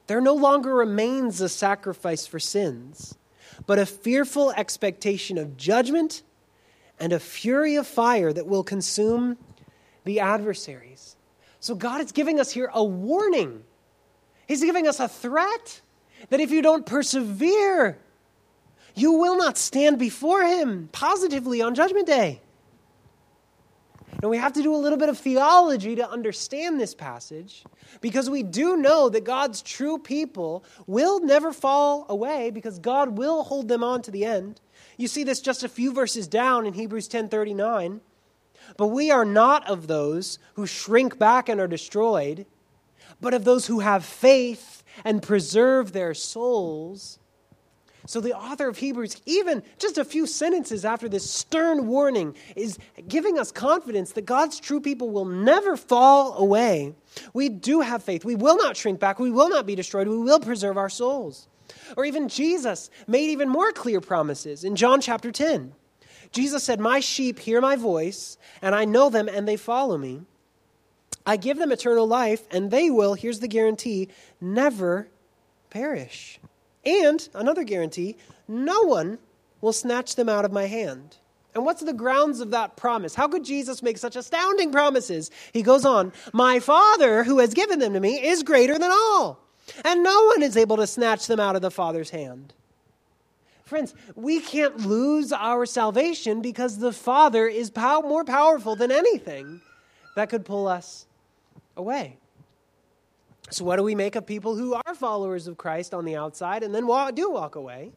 there 0.07 0.21
no 0.21 0.35
longer 0.35 0.75
remains 0.75 1.41
a 1.41 1.49
sacrifice 1.49 2.27
for 2.27 2.39
sins, 2.39 3.17
but 3.67 3.79
a 3.79 3.87
fearful 3.87 4.53
expectation 4.53 5.39
of 5.39 5.57
judgment 5.57 6.23
and 6.99 7.13
a 7.13 7.19
fury 7.19 7.77
of 7.77 7.87
fire 7.87 8.33
that 8.33 8.47
will 8.47 8.63
consume 8.63 9.37
the 10.05 10.21
adversaries. 10.21 11.17
So 11.61 11.75
God 11.75 12.01
is 12.01 12.13
giving 12.13 12.41
us 12.41 12.51
here 12.51 12.71
a 12.73 12.83
warning. 12.83 13.63
He's 14.47 14.63
giving 14.63 14.87
us 14.87 15.01
a 15.01 15.09
threat 15.09 15.81
that 16.29 16.41
if 16.41 16.51
you 16.51 16.63
don't 16.63 16.87
persevere, 16.87 17.99
you 18.95 19.13
will 19.13 19.37
not 19.37 19.59
stand 19.59 19.99
before 19.99 20.45
Him 20.45 20.89
positively 20.93 21.63
on 21.63 21.75
Judgment 21.75 22.07
Day. 22.07 22.41
And 24.21 24.31
we 24.31 24.37
have 24.37 24.53
to 24.53 24.63
do 24.63 24.73
a 24.73 24.79
little 24.79 24.99
bit 24.99 25.09
of 25.09 25.19
theology 25.19 25.97
to 25.97 26.09
understand 26.09 26.81
this 26.81 26.95
passage 26.95 27.65
because 28.01 28.31
we 28.31 28.45
do 28.45 28.77
know 28.77 29.09
that 29.09 29.25
God's 29.25 29.63
true 29.63 29.99
people 29.99 30.65
will 30.87 31.21
never 31.21 31.53
fall 31.53 32.07
away 32.09 32.51
because 32.51 32.79
God 32.79 33.19
will 33.19 33.43
hold 33.43 33.67
them 33.67 33.83
on 33.83 34.01
to 34.03 34.13
the 34.13 34.25
end. 34.25 34.61
You 34.97 35.09
see 35.09 35.25
this 35.25 35.41
just 35.41 35.65
a 35.65 35.69
few 35.69 35.93
verses 35.93 36.29
down 36.29 36.67
in 36.67 36.75
Hebrews 36.75 37.09
10:39. 37.09 38.01
But 38.77 38.89
we 38.89 39.11
are 39.11 39.25
not 39.25 39.69
of 39.69 39.89
those 39.89 40.39
who 40.55 40.67
shrink 40.67 41.19
back 41.19 41.49
and 41.49 41.61
are 41.61 41.67
destroyed, 41.67 42.47
but 43.21 43.35
of 43.35 43.45
those 43.45 43.67
who 43.67 43.81
have 43.81 44.05
faith 44.05 44.85
and 45.05 45.21
preserve 45.21 45.93
their 45.93 46.15
souls. 46.15 47.19
So, 48.07 48.21
the 48.21 48.37
author 48.37 48.69
of 48.69 48.79
Hebrews, 48.79 49.21
even 49.27 49.63
just 49.79 49.97
a 49.97 50.05
few 50.05 50.27
sentences 50.27 50.85
after 50.85 51.09
this 51.09 51.31
stern 51.31 51.87
warning, 51.87 52.35
is 52.57 52.79
giving 53.07 53.39
us 53.39 53.53
confidence 53.53 54.13
that 54.13 54.27
God's 54.27 54.59
true 54.59 54.81
people 54.81 55.11
will 55.11 55.25
never 55.25 55.77
fall 55.77 56.37
away. 56.37 56.95
We 57.33 57.49
do 57.49 57.81
have 57.81 58.03
faith. 58.03 58.25
We 58.25 58.35
will 58.35 58.57
not 58.57 58.77
shrink 58.77 58.99
back. 58.99 59.19
We 59.19 59.31
will 59.31 59.49
not 59.49 59.67
be 59.67 59.77
destroyed. 59.77 60.09
We 60.09 60.19
will 60.19 60.41
preserve 60.41 60.77
our 60.77 60.89
souls. 60.89 61.49
Or 61.97 62.05
even 62.05 62.29
Jesus 62.29 62.91
made 63.07 63.31
even 63.31 63.49
more 63.49 63.73
clear 63.73 64.01
promises 64.01 64.65
in 64.65 64.77
John 64.77 65.01
chapter 65.01 65.31
10. 65.31 65.73
Jesus 66.33 66.65
said, 66.65 66.81
My 66.81 67.01
sheep 67.01 67.39
hear 67.39 67.61
my 67.61 67.77
voice, 67.77 68.39
and 68.61 68.75
I 68.75 68.85
know 68.85 69.11
them, 69.11 69.29
and 69.29 69.47
they 69.47 69.57
follow 69.57 69.99
me. 69.99 70.23
I 71.25 71.37
give 71.37 71.59
them 71.59 71.71
eternal 71.71 72.07
life, 72.07 72.43
and 72.51 72.71
they 72.71 72.91
will, 72.91 73.15
here's 73.15 73.41
the 73.41 73.49
guarantee, 73.49 74.09
never 74.41 75.09
perish. 75.71 76.41
And 76.85 77.29
another 77.35 77.65
guarantee 77.65 78.17
no 78.49 78.83
one 78.83 79.19
will 79.61 79.73
snatch 79.73 80.17
them 80.17 80.29
out 80.29 80.45
of 80.45 80.53
my 80.53 80.67
hand. 80.67 81.17
And 81.55 81.65
what's 81.65 81.83
the 81.83 81.93
grounds 81.93 82.41
of 82.41 82.51
that 82.51 82.77
promise? 82.77 83.15
How 83.15 83.29
could 83.29 83.45
Jesus 83.45 83.83
make 83.83 83.99
such 83.99 84.17
astounding 84.17 84.73
promises? 84.73 85.31
He 85.53 85.63
goes 85.63 85.85
on, 85.85 86.13
My 86.33 86.61
Father, 86.61 87.25
who 87.25 87.39
has 87.39 87.55
given 87.55 87.79
them 87.79 87.93
to 87.93 88.01
me, 88.01 88.27
is 88.27 88.43
greater 88.43 88.79
than 88.79 88.91
all, 88.91 89.39
and 89.85 90.03
no 90.03 90.25
one 90.27 90.43
is 90.43 90.57
able 90.57 90.79
to 90.79 90.87
snatch 90.87 91.27
them 91.27 91.41
out 91.41 91.55
of 91.55 91.63
the 91.63 91.71
Father's 91.71 92.11
hand. 92.11 92.55
Friends, 93.65 93.95
we 94.15 94.41
can't 94.41 94.87
lose 94.87 95.33
our 95.33 95.67
salvation 95.67 96.43
because 96.43 96.79
the 96.79 96.93
Father 96.93 97.47
is 97.47 97.71
pow- 97.71 98.01
more 98.01 98.25
powerful 98.25 98.77
than 98.77 98.91
anything 98.91 99.61
that 100.15 100.29
could 100.29 100.45
pull 100.45 100.69
us 100.69 101.07
away. 101.77 102.19
So, 103.53 103.65
what 103.67 103.77
do 103.77 103.83
we 103.83 103.95
make 103.95 104.17
of 104.17 104.27
people 104.27 104.57
who 104.57 104.73
are 104.73 104.95
followers 104.95 105.47
of 105.47 105.59
Christ 105.59 105.93
on 105.93 106.07
the 106.07 106.17
outside 106.17 106.63
and 106.63 106.75
then 106.75 106.87
do 107.15 107.31
walk 107.31 107.55
away? 107.55 107.93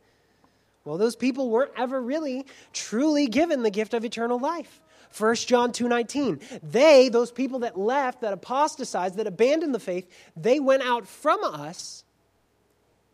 Well, 0.84 0.98
those 0.98 1.16
people 1.16 1.50
weren't 1.50 1.72
ever 1.78 2.02
really 2.02 2.46
truly 2.74 3.28
given 3.28 3.64
the 3.64 3.72
gift 3.72 3.94
of 3.94 4.04
eternal 4.04 4.38
life. 4.38 4.82
1 5.18 5.36
John 5.48 5.72
2:19. 5.72 6.42
They, 6.62 7.08
those 7.08 7.32
people 7.32 7.60
that 7.60 7.80
left, 7.80 8.20
that 8.22 8.34
apostatized, 8.34 9.16
that 9.16 9.28
abandoned 9.28 9.74
the 9.74 9.80
faith, 9.80 10.10
they 10.36 10.60
went 10.60 10.84
out 10.84 11.08
from 11.08 11.42
us, 11.42 12.04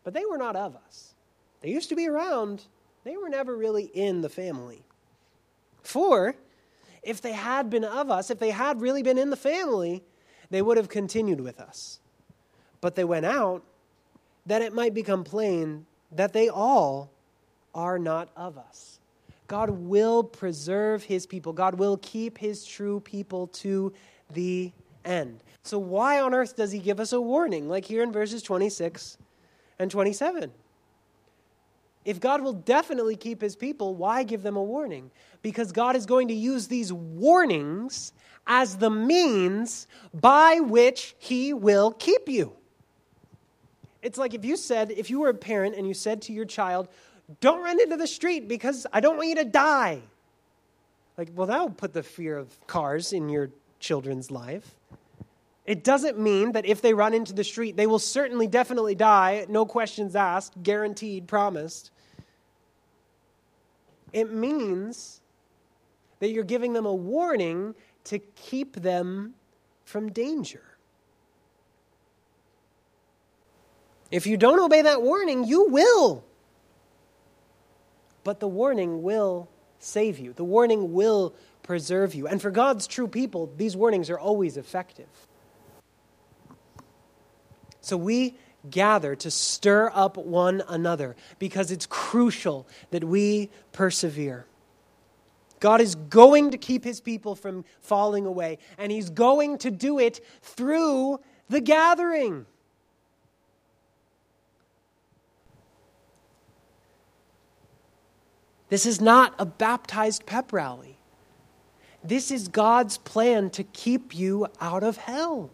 but 0.02 0.12
they 0.12 0.24
were 0.24 0.38
not 0.38 0.56
of 0.56 0.74
us. 0.74 1.14
They 1.60 1.70
used 1.70 1.90
to 1.90 1.96
be 1.96 2.08
around, 2.08 2.64
they 3.04 3.16
were 3.16 3.28
never 3.28 3.56
really 3.56 3.84
in 3.84 4.20
the 4.20 4.28
family. 4.28 4.82
For 5.82 6.34
if 7.04 7.20
they 7.20 7.32
had 7.32 7.70
been 7.70 7.84
of 7.84 8.10
us, 8.10 8.30
if 8.30 8.40
they 8.40 8.50
had 8.50 8.80
really 8.80 9.04
been 9.04 9.18
in 9.18 9.30
the 9.30 9.36
family, 9.36 10.02
they 10.50 10.60
would 10.60 10.76
have 10.76 10.88
continued 10.88 11.40
with 11.40 11.60
us 11.60 12.00
but 12.82 12.94
they 12.96 13.04
went 13.04 13.24
out, 13.24 13.62
that 14.44 14.60
it 14.60 14.74
might 14.74 14.92
become 14.92 15.24
plain 15.24 15.86
that 16.10 16.34
they 16.34 16.50
all 16.50 17.10
are 17.74 17.98
not 17.98 18.28
of 18.36 18.58
us. 18.58 18.98
God 19.48 19.70
will 19.70 20.22
preserve 20.22 21.04
his 21.04 21.26
people, 21.26 21.54
God 21.54 21.76
will 21.76 21.96
keep 21.96 22.36
his 22.36 22.66
true 22.66 23.00
people 23.00 23.46
to 23.48 23.94
the 24.34 24.72
end. 25.04 25.42
So, 25.62 25.78
why 25.78 26.20
on 26.20 26.34
earth 26.34 26.56
does 26.56 26.72
he 26.72 26.80
give 26.80 27.00
us 27.00 27.12
a 27.12 27.20
warning, 27.20 27.68
like 27.68 27.84
here 27.84 28.02
in 28.02 28.12
verses 28.12 28.42
26 28.42 29.16
and 29.78 29.90
27? 29.90 30.52
If 32.04 32.18
God 32.18 32.42
will 32.42 32.54
definitely 32.54 33.14
keep 33.14 33.40
his 33.40 33.54
people, 33.54 33.94
why 33.94 34.24
give 34.24 34.42
them 34.42 34.56
a 34.56 34.62
warning? 34.62 35.10
Because 35.40 35.70
God 35.70 35.94
is 35.94 36.04
going 36.04 36.28
to 36.28 36.34
use 36.34 36.66
these 36.66 36.92
warnings 36.92 38.12
as 38.46 38.78
the 38.78 38.90
means 38.90 39.86
by 40.12 40.58
which 40.58 41.14
he 41.18 41.52
will 41.52 41.92
keep 41.92 42.28
you. 42.28 42.56
It's 44.02 44.18
like 44.18 44.34
if 44.34 44.44
you 44.44 44.56
said, 44.56 44.90
if 44.90 45.10
you 45.10 45.20
were 45.20 45.28
a 45.28 45.34
parent 45.34 45.76
and 45.76 45.86
you 45.86 45.94
said 45.94 46.22
to 46.22 46.32
your 46.32 46.44
child, 46.44 46.88
don't 47.40 47.62
run 47.62 47.80
into 47.80 47.96
the 47.96 48.06
street 48.06 48.48
because 48.48 48.86
I 48.92 49.00
don't 49.00 49.16
want 49.16 49.28
you 49.28 49.36
to 49.36 49.44
die. 49.44 50.02
Like, 51.16 51.30
well, 51.34 51.46
that 51.46 51.62
would 51.62 51.76
put 51.76 51.92
the 51.92 52.02
fear 52.02 52.36
of 52.36 52.66
cars 52.66 53.12
in 53.12 53.28
your 53.28 53.50
children's 53.78 54.30
life. 54.30 54.74
It 55.64 55.84
doesn't 55.84 56.18
mean 56.18 56.52
that 56.52 56.66
if 56.66 56.82
they 56.82 56.92
run 56.92 57.14
into 57.14 57.32
the 57.32 57.44
street, 57.44 57.76
they 57.76 57.86
will 57.86 58.00
certainly, 58.00 58.48
definitely 58.48 58.96
die, 58.96 59.46
no 59.48 59.64
questions 59.64 60.16
asked, 60.16 60.60
guaranteed, 60.62 61.28
promised. 61.28 61.92
It 64.12 64.32
means 64.32 65.20
that 66.18 66.30
you're 66.30 66.44
giving 66.44 66.72
them 66.72 66.86
a 66.86 66.94
warning 66.94 67.74
to 68.04 68.18
keep 68.18 68.74
them 68.74 69.34
from 69.84 70.10
danger. 70.10 70.62
If 74.12 74.26
you 74.26 74.36
don't 74.36 74.60
obey 74.60 74.82
that 74.82 75.02
warning, 75.02 75.44
you 75.44 75.68
will. 75.68 76.22
But 78.22 78.38
the 78.38 78.46
warning 78.46 79.02
will 79.02 79.48
save 79.80 80.20
you, 80.20 80.32
the 80.32 80.44
warning 80.44 80.92
will 80.92 81.34
preserve 81.64 82.14
you. 82.14 82.28
And 82.28 82.40
for 82.40 82.52
God's 82.52 82.86
true 82.86 83.08
people, 83.08 83.50
these 83.56 83.76
warnings 83.76 84.10
are 84.10 84.18
always 84.18 84.56
effective. 84.56 85.08
So 87.80 87.96
we 87.96 88.36
gather 88.70 89.16
to 89.16 89.30
stir 89.30 89.90
up 89.92 90.16
one 90.16 90.62
another 90.68 91.16
because 91.40 91.72
it's 91.72 91.86
crucial 91.86 92.68
that 92.90 93.02
we 93.02 93.50
persevere. 93.72 94.46
God 95.58 95.80
is 95.80 95.94
going 95.94 96.50
to 96.50 96.58
keep 96.58 96.84
his 96.84 97.00
people 97.00 97.34
from 97.34 97.64
falling 97.80 98.26
away, 98.26 98.58
and 98.78 98.92
he's 98.92 99.10
going 99.10 99.58
to 99.58 99.70
do 99.70 99.98
it 99.98 100.20
through 100.42 101.20
the 101.48 101.60
gathering. 101.60 102.46
This 108.72 108.86
is 108.86 109.02
not 109.02 109.34
a 109.38 109.44
baptized 109.44 110.24
pep 110.24 110.50
rally. 110.50 110.96
This 112.02 112.30
is 112.30 112.48
God's 112.48 112.96
plan 112.96 113.50
to 113.50 113.64
keep 113.64 114.14
you 114.14 114.46
out 114.62 114.82
of 114.82 114.96
hell. 114.96 115.50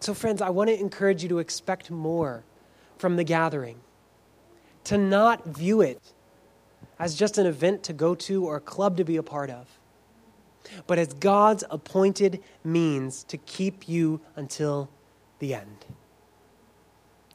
So, 0.00 0.14
friends, 0.14 0.42
I 0.42 0.50
want 0.50 0.68
to 0.68 0.76
encourage 0.76 1.22
you 1.22 1.28
to 1.28 1.38
expect 1.38 1.92
more 1.92 2.42
from 2.96 3.14
the 3.14 3.22
gathering, 3.22 3.76
to 4.82 4.98
not 4.98 5.46
view 5.46 5.80
it 5.80 6.00
as 6.98 7.14
just 7.14 7.38
an 7.38 7.46
event 7.46 7.84
to 7.84 7.92
go 7.92 8.16
to 8.16 8.44
or 8.44 8.56
a 8.56 8.60
club 8.60 8.96
to 8.96 9.04
be 9.04 9.16
a 9.16 9.22
part 9.22 9.50
of, 9.50 9.68
but 10.88 10.98
as 10.98 11.12
God's 11.12 11.62
appointed 11.70 12.42
means 12.64 13.22
to 13.28 13.36
keep 13.36 13.88
you 13.88 14.20
until 14.34 14.90
the 15.38 15.54
end. 15.54 15.86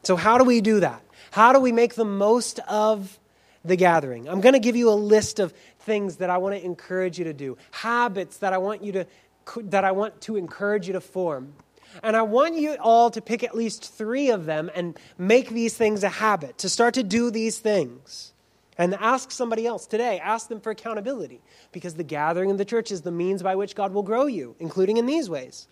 So, 0.02 0.18
how 0.18 0.38
do 0.38 0.44
we 0.44 0.60
do 0.60 0.82
that? 0.82 1.03
How 1.34 1.52
do 1.52 1.60
we 1.60 1.72
make 1.72 1.96
the 1.96 2.06
most 2.06 2.60
of 2.60 3.20
the 3.66 3.76
gathering? 3.76 4.30
I'm 4.30 4.40
going 4.40 4.54
to 4.54 4.60
give 4.60 4.76
you 4.76 4.92
a 4.92 4.94
list 4.94 5.40
of 5.40 5.52
things 5.80 6.18
that 6.18 6.30
I 6.30 6.38
want 6.38 6.54
to 6.54 6.64
encourage 6.64 7.18
you 7.18 7.24
to 7.24 7.34
do, 7.34 7.58
habits 7.72 8.38
that 8.38 8.54
I 8.54 8.60
want 8.60 8.84
you 8.84 8.92
to 8.92 9.08
that 9.64 9.84
I 9.84 9.94
want 9.94 10.22
to 10.22 10.36
encourage 10.36 10.86
you 10.86 10.94
to 10.94 11.02
form. 11.02 11.56
And 12.04 12.16
I 12.16 12.22
want 12.22 12.58
you 12.58 12.78
all 12.80 13.10
to 13.10 13.20
pick 13.20 13.44
at 13.44 13.56
least 13.56 13.96
3 13.96 14.30
of 14.30 14.46
them 14.46 14.70
and 14.76 14.96
make 15.18 15.50
these 15.50 15.76
things 15.76 16.04
a 16.04 16.10
habit, 16.10 16.60
to 16.60 16.70
start 16.70 16.94
to 16.94 17.04
do 17.04 17.32
these 17.32 17.58
things. 17.58 18.34
And 18.78 18.94
ask 18.94 19.32
somebody 19.32 19.66
else 19.66 19.88
today, 19.88 20.20
ask 20.20 20.50
them 20.50 20.62
for 20.62 20.70
accountability 20.70 21.42
because 21.72 21.96
the 21.96 22.04
gathering 22.04 22.52
of 22.52 22.60
the 22.60 22.64
church 22.64 22.92
is 22.92 23.02
the 23.02 23.12
means 23.12 23.42
by 23.42 23.56
which 23.56 23.74
God 23.74 23.92
will 23.92 24.04
grow 24.04 24.28
you, 24.28 24.56
including 24.60 24.98
in 24.98 25.08
these 25.08 25.32
ways. 25.32 25.68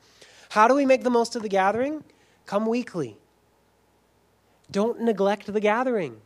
How 0.49 0.67
do 0.67 0.73
we 0.73 0.87
make 0.87 1.03
the 1.03 1.11
most 1.11 1.35
of 1.35 1.43
the 1.43 1.49
gathering? 1.49 2.03
Come 2.47 2.65
weekly. 2.65 3.19
Don't 4.71 5.01
neglect 5.01 5.51
the 5.51 5.59
gathering. 5.59 6.21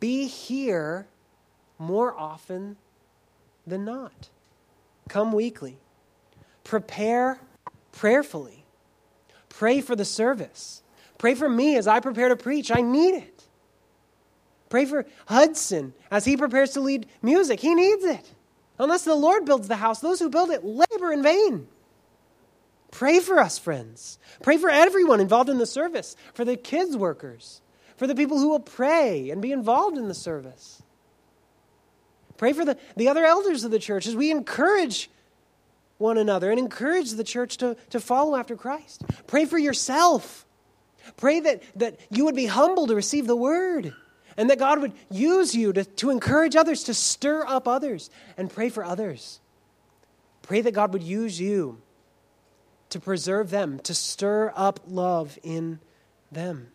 Be 0.00 0.26
here 0.26 1.06
more 1.78 2.18
often 2.18 2.76
than 3.66 3.84
not. 3.84 4.30
Come 5.08 5.32
weekly. 5.32 5.76
Prepare 6.62 7.38
prayerfully. 7.92 8.64
Pray 9.50 9.80
for 9.80 9.94
the 9.94 10.04
service. 10.04 10.82
Pray 11.18 11.34
for 11.34 11.48
me 11.48 11.76
as 11.76 11.86
I 11.86 12.00
prepare 12.00 12.30
to 12.30 12.36
preach. 12.36 12.70
I 12.74 12.80
need 12.80 13.14
it. 13.14 13.44
Pray 14.68 14.86
for 14.86 15.06
Hudson 15.26 15.92
as 16.10 16.24
he 16.24 16.36
prepares 16.36 16.70
to 16.70 16.80
lead 16.80 17.06
music. 17.22 17.60
He 17.60 17.74
needs 17.74 18.04
it. 18.04 18.32
Unless 18.78 19.04
the 19.04 19.14
Lord 19.14 19.44
builds 19.44 19.68
the 19.68 19.76
house, 19.76 20.00
those 20.00 20.18
who 20.18 20.28
build 20.28 20.50
it 20.50 20.64
labor 20.64 21.12
in 21.12 21.22
vain. 21.22 21.68
Pray 22.94 23.18
for 23.18 23.40
us, 23.40 23.58
friends. 23.58 24.20
Pray 24.40 24.56
for 24.56 24.70
everyone 24.70 25.18
involved 25.18 25.50
in 25.50 25.58
the 25.58 25.66
service, 25.66 26.14
for 26.32 26.44
the 26.44 26.56
kids' 26.56 26.96
workers, 26.96 27.60
for 27.96 28.06
the 28.06 28.14
people 28.14 28.38
who 28.38 28.50
will 28.50 28.60
pray 28.60 29.30
and 29.30 29.42
be 29.42 29.50
involved 29.50 29.98
in 29.98 30.06
the 30.06 30.14
service. 30.14 30.80
Pray 32.36 32.52
for 32.52 32.64
the, 32.64 32.78
the 32.96 33.08
other 33.08 33.24
elders 33.24 33.64
of 33.64 33.72
the 33.72 33.80
church 33.80 34.06
as 34.06 34.14
we 34.14 34.30
encourage 34.30 35.10
one 35.98 36.18
another 36.18 36.52
and 36.52 36.58
encourage 36.60 37.10
the 37.10 37.24
church 37.24 37.56
to, 37.56 37.76
to 37.90 37.98
follow 37.98 38.36
after 38.36 38.54
Christ. 38.54 39.02
Pray 39.26 39.44
for 39.44 39.58
yourself. 39.58 40.46
Pray 41.16 41.40
that, 41.40 41.64
that 41.74 41.98
you 42.10 42.24
would 42.26 42.36
be 42.36 42.46
humble 42.46 42.86
to 42.86 42.94
receive 42.94 43.26
the 43.26 43.34
word 43.34 43.92
and 44.36 44.50
that 44.50 44.60
God 44.60 44.80
would 44.80 44.92
use 45.10 45.52
you 45.52 45.72
to, 45.72 45.84
to 45.84 46.10
encourage 46.10 46.54
others, 46.54 46.84
to 46.84 46.94
stir 46.94 47.44
up 47.44 47.66
others, 47.66 48.08
and 48.36 48.48
pray 48.48 48.68
for 48.68 48.84
others. 48.84 49.40
Pray 50.42 50.60
that 50.60 50.74
God 50.74 50.92
would 50.92 51.02
use 51.02 51.40
you 51.40 51.82
to 52.94 53.00
preserve 53.00 53.50
them, 53.50 53.78
to 53.80 53.94
stir 53.94 54.52
up 54.54 54.80
love 54.86 55.38
in 55.42 55.80
them. 56.30 56.68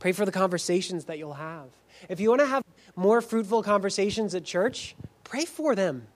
Pray 0.00 0.12
for 0.12 0.24
the 0.24 0.32
conversations 0.32 1.04
that 1.04 1.18
you'll 1.18 1.34
have. 1.34 1.68
If 2.08 2.20
you 2.20 2.30
want 2.30 2.40
to 2.40 2.46
have 2.46 2.64
more 2.96 3.20
fruitful 3.20 3.62
conversations 3.62 4.34
at 4.34 4.44
church, 4.44 4.96
pray 5.22 5.44
for 5.44 5.74
them. 5.74 6.06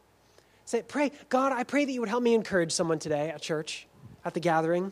Say, 0.64 0.82
pray, 0.82 1.12
God, 1.28 1.53
I 1.53 1.64
pray 1.64 1.84
that 1.84 1.93
you 1.93 2.01
would 2.01 2.09
help 2.09 2.22
me 2.22 2.34
encourage 2.34 2.72
someone 2.72 2.99
today 2.99 3.30
at 3.30 3.41
church, 3.41 3.86
at 4.24 4.34
the 4.34 4.41
gathering. 4.41 4.91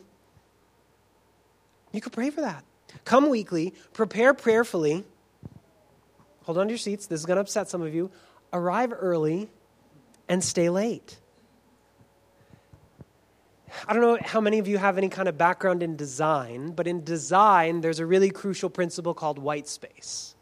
You 1.91 1.99
could 1.99 2.13
pray 2.13 2.29
for 2.29 2.41
that. 2.41 2.63
Come 3.03 3.29
weekly, 3.29 3.73
prepare 3.93 4.33
prayerfully 4.33 5.05
hold 6.47 6.57
on 6.57 6.67
to 6.67 6.71
your 6.71 6.77
seats. 6.77 7.07
This 7.07 7.19
is 7.19 7.25
going 7.25 7.35
to 7.35 7.41
upset 7.41 7.69
some 7.69 7.81
of 7.81 7.93
you. 7.93 8.09
Arrive 8.53 8.93
early 8.97 9.49
and 10.29 10.41
stay 10.41 10.69
late. 10.69 11.19
I 13.87 13.93
don't 13.93 14.01
know 14.01 14.17
how 14.21 14.39
many 14.41 14.59
of 14.59 14.67
you 14.67 14.77
have 14.77 14.97
any 14.97 15.09
kind 15.09 15.27
of 15.27 15.37
background 15.37 15.83
in 15.83 15.95
design, 15.95 16.71
but 16.71 16.87
in 16.87 17.03
design, 17.03 17.81
there's 17.81 17.99
a 17.99 18.05
really 18.05 18.29
crucial 18.29 18.69
principle 18.69 19.13
called 19.13 19.39
white 19.39 19.67
space. 19.67 20.35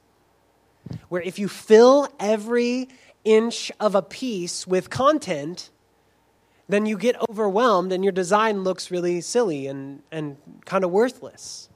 Where 1.09 1.21
if 1.21 1.39
you 1.39 1.47
fill 1.47 2.07
every 2.19 2.89
inch 3.23 3.71
of 3.79 3.95
a 3.95 4.01
piece 4.01 4.67
with 4.67 4.89
content, 4.89 5.71
then 6.67 6.85
you 6.85 6.97
get 6.97 7.15
overwhelmed 7.29 7.91
and 7.91 8.03
your 8.03 8.13
design 8.13 8.63
looks 8.63 8.91
really 8.91 9.21
silly 9.21 9.67
and, 9.67 10.01
and 10.11 10.37
kind 10.65 10.83
of 10.83 10.91
worthless. 10.91 11.69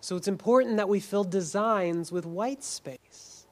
So 0.00 0.16
it's 0.16 0.28
important 0.28 0.76
that 0.78 0.88
we 0.88 1.00
fill 1.00 1.24
designs 1.24 2.10
with 2.10 2.26
white 2.26 2.64
space 2.64 3.46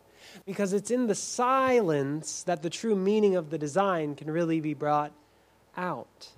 because 0.44 0.72
it's 0.72 0.90
in 0.90 1.06
the 1.06 1.14
silence 1.14 2.42
that 2.42 2.62
the 2.62 2.70
true 2.70 2.96
meaning 2.96 3.36
of 3.36 3.50
the 3.50 3.58
design 3.58 4.14
can 4.14 4.30
really 4.30 4.60
be 4.60 4.74
brought 4.74 5.12
out. 5.76 6.28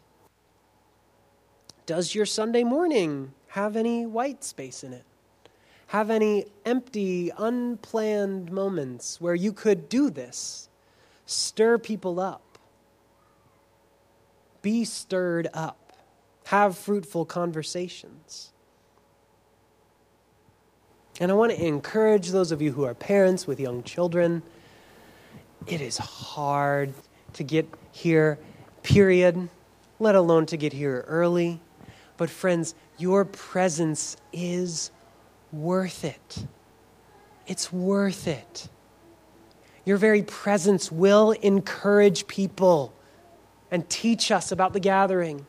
Does 1.86 2.14
your 2.14 2.26
Sunday 2.26 2.64
morning 2.64 3.32
have 3.48 3.76
any 3.76 4.06
white 4.06 4.44
space 4.44 4.84
in 4.84 4.92
it? 4.92 5.04
Have 5.88 6.10
any 6.10 6.46
empty, 6.64 7.30
unplanned 7.36 8.50
moments 8.50 9.20
where 9.20 9.34
you 9.34 9.52
could 9.52 9.88
do 9.88 10.08
this? 10.08 10.68
Stir 11.26 11.78
people 11.78 12.18
up. 12.18 12.58
Be 14.62 14.84
stirred 14.84 15.48
up. 15.52 15.92
Have 16.46 16.78
fruitful 16.78 17.26
conversations. 17.26 18.52
And 21.20 21.30
I 21.30 21.34
want 21.34 21.52
to 21.52 21.62
encourage 21.62 22.30
those 22.30 22.52
of 22.52 22.62
you 22.62 22.72
who 22.72 22.84
are 22.84 22.94
parents 22.94 23.46
with 23.46 23.60
young 23.60 23.82
children. 23.82 24.42
It 25.66 25.80
is 25.80 25.98
hard 25.98 26.94
to 27.34 27.44
get 27.44 27.68
here, 27.90 28.38
period, 28.82 29.48
let 29.98 30.14
alone 30.14 30.46
to 30.46 30.56
get 30.56 30.72
here 30.72 31.04
early. 31.06 31.60
But, 32.16 32.30
friends, 32.30 32.74
your 32.98 33.24
presence 33.24 34.16
is 34.32 34.90
worth 35.52 36.04
it. 36.04 36.46
It's 37.46 37.72
worth 37.72 38.28
it. 38.28 38.68
Your 39.84 39.96
very 39.96 40.22
presence 40.22 40.92
will 40.92 41.32
encourage 41.32 42.26
people 42.26 42.94
and 43.70 43.88
teach 43.88 44.30
us 44.30 44.52
about 44.52 44.72
the 44.72 44.80
gathering. 44.80 45.46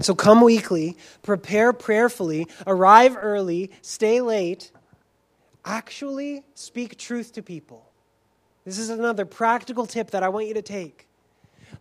So 0.00 0.14
come 0.14 0.40
weekly, 0.40 0.96
prepare 1.22 1.72
prayerfully, 1.72 2.48
arrive 2.66 3.16
early, 3.20 3.70
stay 3.82 4.20
late. 4.22 4.72
Actually, 5.64 6.42
speak 6.54 6.96
truth 6.96 7.34
to 7.34 7.42
people. 7.42 7.86
This 8.64 8.78
is 8.78 8.88
another 8.88 9.26
practical 9.26 9.86
tip 9.86 10.10
that 10.12 10.22
I 10.22 10.30
want 10.30 10.48
you 10.48 10.54
to 10.54 10.62
take. 10.62 11.06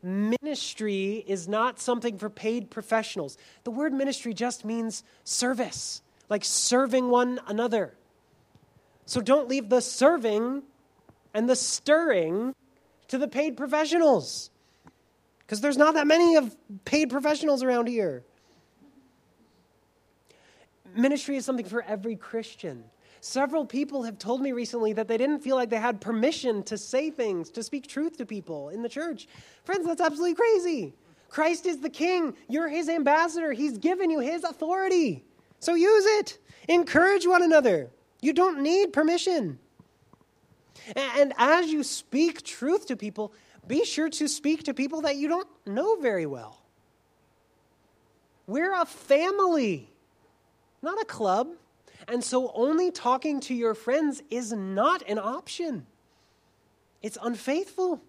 Ministry 0.01 1.23
is 1.27 1.47
not 1.47 1.79
something 1.79 2.17
for 2.17 2.29
paid 2.29 2.69
professionals. 2.69 3.37
The 3.63 3.71
word 3.71 3.93
ministry 3.93 4.33
just 4.33 4.63
means 4.65 5.03
service, 5.23 6.01
like 6.29 6.45
serving 6.45 7.09
one 7.09 7.39
another. 7.47 7.93
So 9.05 9.21
don't 9.21 9.47
leave 9.47 9.69
the 9.69 9.81
serving 9.81 10.63
and 11.33 11.49
the 11.49 11.55
stirring 11.55 12.55
to 13.07 13.17
the 13.17 13.27
paid 13.27 13.57
professionals. 13.57 14.51
Because 15.39 15.61
there's 15.61 15.77
not 15.77 15.95
that 15.95 16.07
many 16.07 16.35
of 16.35 16.55
paid 16.85 17.09
professionals 17.09 17.63
around 17.63 17.87
here. 17.87 18.23
Ministry 20.95 21.35
is 21.37 21.45
something 21.45 21.65
for 21.65 21.81
every 21.83 22.15
Christian. 22.15 22.83
Several 23.21 23.65
people 23.65 24.03
have 24.03 24.17
told 24.17 24.41
me 24.41 24.51
recently 24.51 24.93
that 24.93 25.07
they 25.07 25.17
didn't 25.17 25.39
feel 25.39 25.55
like 25.55 25.69
they 25.69 25.77
had 25.77 25.99
permission 25.99 26.63
to 26.63 26.77
say 26.77 27.09
things, 27.09 27.49
to 27.51 27.63
speak 27.63 27.87
truth 27.87 28.17
to 28.17 28.25
people 28.25 28.69
in 28.69 28.81
the 28.81 28.89
church. 28.89 29.27
Friends, 29.63 29.85
that's 29.85 30.01
absolutely 30.01 30.35
crazy. 30.35 30.93
Christ 31.29 31.65
is 31.65 31.79
the 31.79 31.89
king. 31.89 32.33
You're 32.47 32.69
his 32.69 32.89
ambassador. 32.89 33.51
He's 33.51 33.77
given 33.77 34.09
you 34.09 34.19
his 34.19 34.43
authority. 34.43 35.23
So 35.59 35.75
use 35.75 36.05
it. 36.19 36.37
Encourage 36.67 37.27
one 37.27 37.43
another. 37.43 37.89
You 38.21 38.33
don't 38.33 38.61
need 38.61 38.93
permission. 38.93 39.59
And 40.95 41.33
as 41.37 41.67
you 41.67 41.83
speak 41.83 42.43
truth 42.43 42.87
to 42.87 42.95
people, 42.95 43.33
be 43.67 43.85
sure 43.85 44.09
to 44.09 44.27
speak 44.27 44.63
to 44.63 44.73
people 44.73 45.01
that 45.01 45.17
you 45.17 45.27
don't 45.27 45.47
know 45.65 45.97
very 45.97 46.25
well. 46.25 46.61
We're 48.47 48.73
a 48.73 48.85
family, 48.85 49.91
not 50.81 50.99
a 50.99 51.05
club. 51.05 51.49
And 52.09 52.23
so 52.23 52.51
only 52.55 52.89
talking 52.89 53.39
to 53.41 53.53
your 53.53 53.75
friends 53.75 54.23
is 54.31 54.51
not 54.51 55.03
an 55.07 55.19
option, 55.19 55.85
it's 57.01 57.17
unfaithful. 57.21 58.01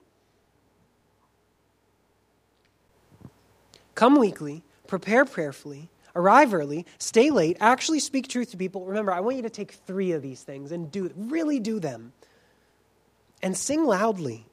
Come 3.95 4.17
weekly, 4.17 4.63
prepare 4.87 5.27
prayerfully, 5.27 5.91
arrive 6.17 6.55
early, 6.55 6.87
stay 6.97 7.31
late, 7.31 7.59
actually 7.61 8.01
speak 8.01 8.29
truth 8.29 8.53
to 8.53 8.57
people. 8.57 8.87
Remember, 8.87 9.13
I 9.13 9.21
want 9.21 9.37
you 9.37 9.43
to 9.43 9.51
take 9.51 9.73
three 9.73 10.13
of 10.13 10.23
these 10.23 10.43
things 10.43 10.73
and 10.73 10.91
do 10.91 11.13
really 11.15 11.61
do 11.61 11.79
them. 11.79 12.15
And 13.43 13.55
sing 13.55 13.85
loudly 13.85 14.47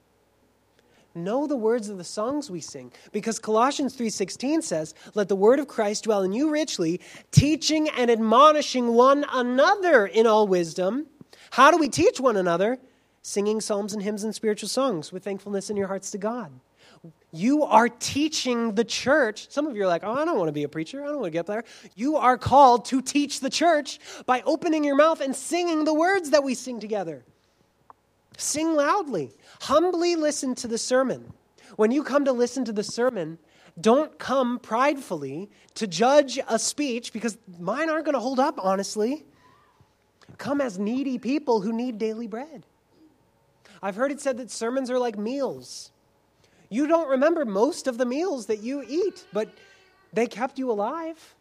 know 1.17 1.47
the 1.47 1.57
words 1.57 1.89
of 1.89 1.97
the 1.97 2.03
songs 2.03 2.49
we 2.49 2.61
sing 2.61 2.91
because 3.11 3.39
colossians 3.39 3.95
3.16 3.95 4.63
says 4.63 4.93
let 5.13 5.27
the 5.27 5.35
word 5.35 5.59
of 5.59 5.67
christ 5.67 6.05
dwell 6.05 6.23
in 6.23 6.31
you 6.31 6.49
richly 6.49 7.01
teaching 7.31 7.89
and 7.89 8.09
admonishing 8.09 8.93
one 8.93 9.25
another 9.33 10.05
in 10.05 10.25
all 10.27 10.47
wisdom 10.47 11.07
how 11.51 11.71
do 11.71 11.77
we 11.77 11.89
teach 11.89 12.19
one 12.19 12.37
another 12.37 12.77
singing 13.21 13.59
psalms 13.59 13.93
and 13.93 14.03
hymns 14.03 14.23
and 14.23 14.33
spiritual 14.33 14.69
songs 14.69 15.11
with 15.11 15.23
thankfulness 15.23 15.69
in 15.69 15.75
your 15.75 15.87
hearts 15.87 16.11
to 16.11 16.17
god 16.17 16.51
you 17.31 17.63
are 17.63 17.89
teaching 17.89 18.75
the 18.75 18.85
church. 18.85 19.51
Some 19.51 19.67
of 19.67 19.75
you 19.75 19.83
are 19.83 19.87
like, 19.87 20.03
oh, 20.03 20.13
I 20.13 20.25
don't 20.25 20.37
want 20.37 20.47
to 20.47 20.53
be 20.53 20.63
a 20.63 20.69
preacher. 20.69 21.03
I 21.03 21.07
don't 21.07 21.17
want 21.17 21.25
to 21.25 21.31
get 21.31 21.45
there. 21.45 21.63
You 21.95 22.15
are 22.17 22.37
called 22.37 22.85
to 22.85 23.01
teach 23.01 23.41
the 23.41 23.49
church 23.49 23.99
by 24.25 24.41
opening 24.45 24.83
your 24.83 24.95
mouth 24.95 25.21
and 25.21 25.35
singing 25.35 25.83
the 25.83 25.93
words 25.93 26.31
that 26.31 26.43
we 26.43 26.55
sing 26.55 26.79
together. 26.79 27.25
Sing 28.37 28.75
loudly. 28.75 29.31
Humbly 29.61 30.15
listen 30.15 30.55
to 30.55 30.67
the 30.67 30.77
sermon. 30.77 31.33
When 31.75 31.91
you 31.91 32.03
come 32.03 32.25
to 32.25 32.31
listen 32.31 32.63
to 32.65 32.71
the 32.71 32.83
sermon, 32.83 33.39
don't 33.79 34.17
come 34.17 34.59
pridefully 34.59 35.49
to 35.75 35.85
judge 35.85 36.39
a 36.47 36.57
speech 36.57 37.11
because 37.11 37.37
mine 37.59 37.89
aren't 37.89 38.05
going 38.05 38.13
to 38.13 38.19
hold 38.19 38.39
up, 38.39 38.59
honestly. 38.63 39.25
Come 40.37 40.61
as 40.61 40.79
needy 40.79 41.17
people 41.17 41.61
who 41.61 41.73
need 41.73 41.97
daily 41.97 42.27
bread. 42.27 42.65
I've 43.81 43.95
heard 43.95 44.11
it 44.11 44.21
said 44.21 44.37
that 44.37 44.49
sermons 44.49 44.89
are 44.89 44.99
like 44.99 45.17
meals. 45.17 45.91
You 46.69 46.87
don't 46.87 47.09
remember 47.09 47.45
most 47.45 47.87
of 47.87 47.97
the 47.97 48.05
meals 48.05 48.47
that 48.47 48.61
you 48.61 48.83
eat, 48.87 49.25
but 49.33 49.49
they 50.13 50.27
kept 50.27 50.57
you 50.57 50.71
alive. 50.71 51.35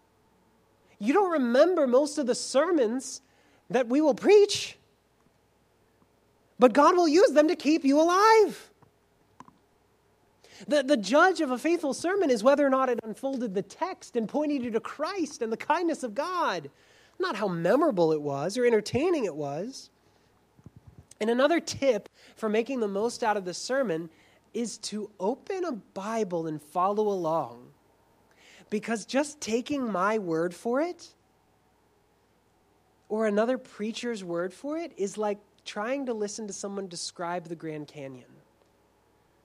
You 0.99 1.12
don't 1.12 1.32
remember 1.32 1.86
most 1.86 2.18
of 2.18 2.26
the 2.26 2.34
sermons 2.34 3.20
that 3.70 3.88
we 3.88 4.01
will 4.01 4.14
preach, 4.14 4.78
but 6.59 6.73
God 6.73 6.97
will 6.97 7.09
use 7.09 7.31
them 7.31 7.49
to 7.49 7.57
keep 7.57 7.85
you 7.85 8.01
alive. 8.01 8.71
The, 10.69 10.83
the 10.83 10.97
judge 10.97 11.41
of 11.41 11.51
a 11.51 11.59
faithful 11.59 11.93
sermon 11.93 12.31
is 12.31 12.43
whether 12.43 12.67
or 12.67 12.71
not 12.71 12.89
it 12.89 12.99
unfolded 13.05 13.55
the 13.55 13.63
text 13.63 14.17
and 14.17 14.29
pointed 14.29 14.63
you 14.63 14.71
to 14.71 14.81
Christ 14.81 15.43
and 15.43 15.53
the 15.53 15.57
kindness 15.57 16.03
of 16.03 16.15
God, 16.15 16.71
not 17.19 17.37
how 17.37 17.49
memorable 17.49 18.13
it 18.13 18.23
was 18.23 18.57
or 18.57 18.65
entertaining 18.65 19.25
it 19.25 19.35
was. 19.35 19.91
And 21.21 21.31
another 21.31 21.61
tip 21.61 22.09
for 22.37 22.49
making 22.49 22.81
the 22.81 22.89
most 22.89 23.23
out 23.23 23.37
of 23.37 23.45
the 23.45 23.55
sermon 23.55 24.09
is 24.55 24.79
to 24.79 25.11
open 25.21 25.65
a 25.65 25.73
Bible 25.73 26.47
and 26.47 26.61
follow 26.61 27.09
along. 27.09 27.69
Because 28.71 29.05
just 29.05 29.41
taking 29.41 29.91
my 29.91 30.19
word 30.19 30.55
for 30.55 30.81
it 30.81 31.15
or 33.09 33.27
another 33.27 33.59
preacher's 33.59 34.25
word 34.25 34.53
for 34.53 34.79
it 34.79 34.93
is 34.97 35.17
like 35.17 35.39
trying 35.67 36.07
to 36.07 36.14
listen 36.14 36.47
to 36.47 36.53
someone 36.53 36.87
describe 36.87 37.49
the 37.49 37.57
Grand 37.57 37.89
Canyon. 37.89 38.29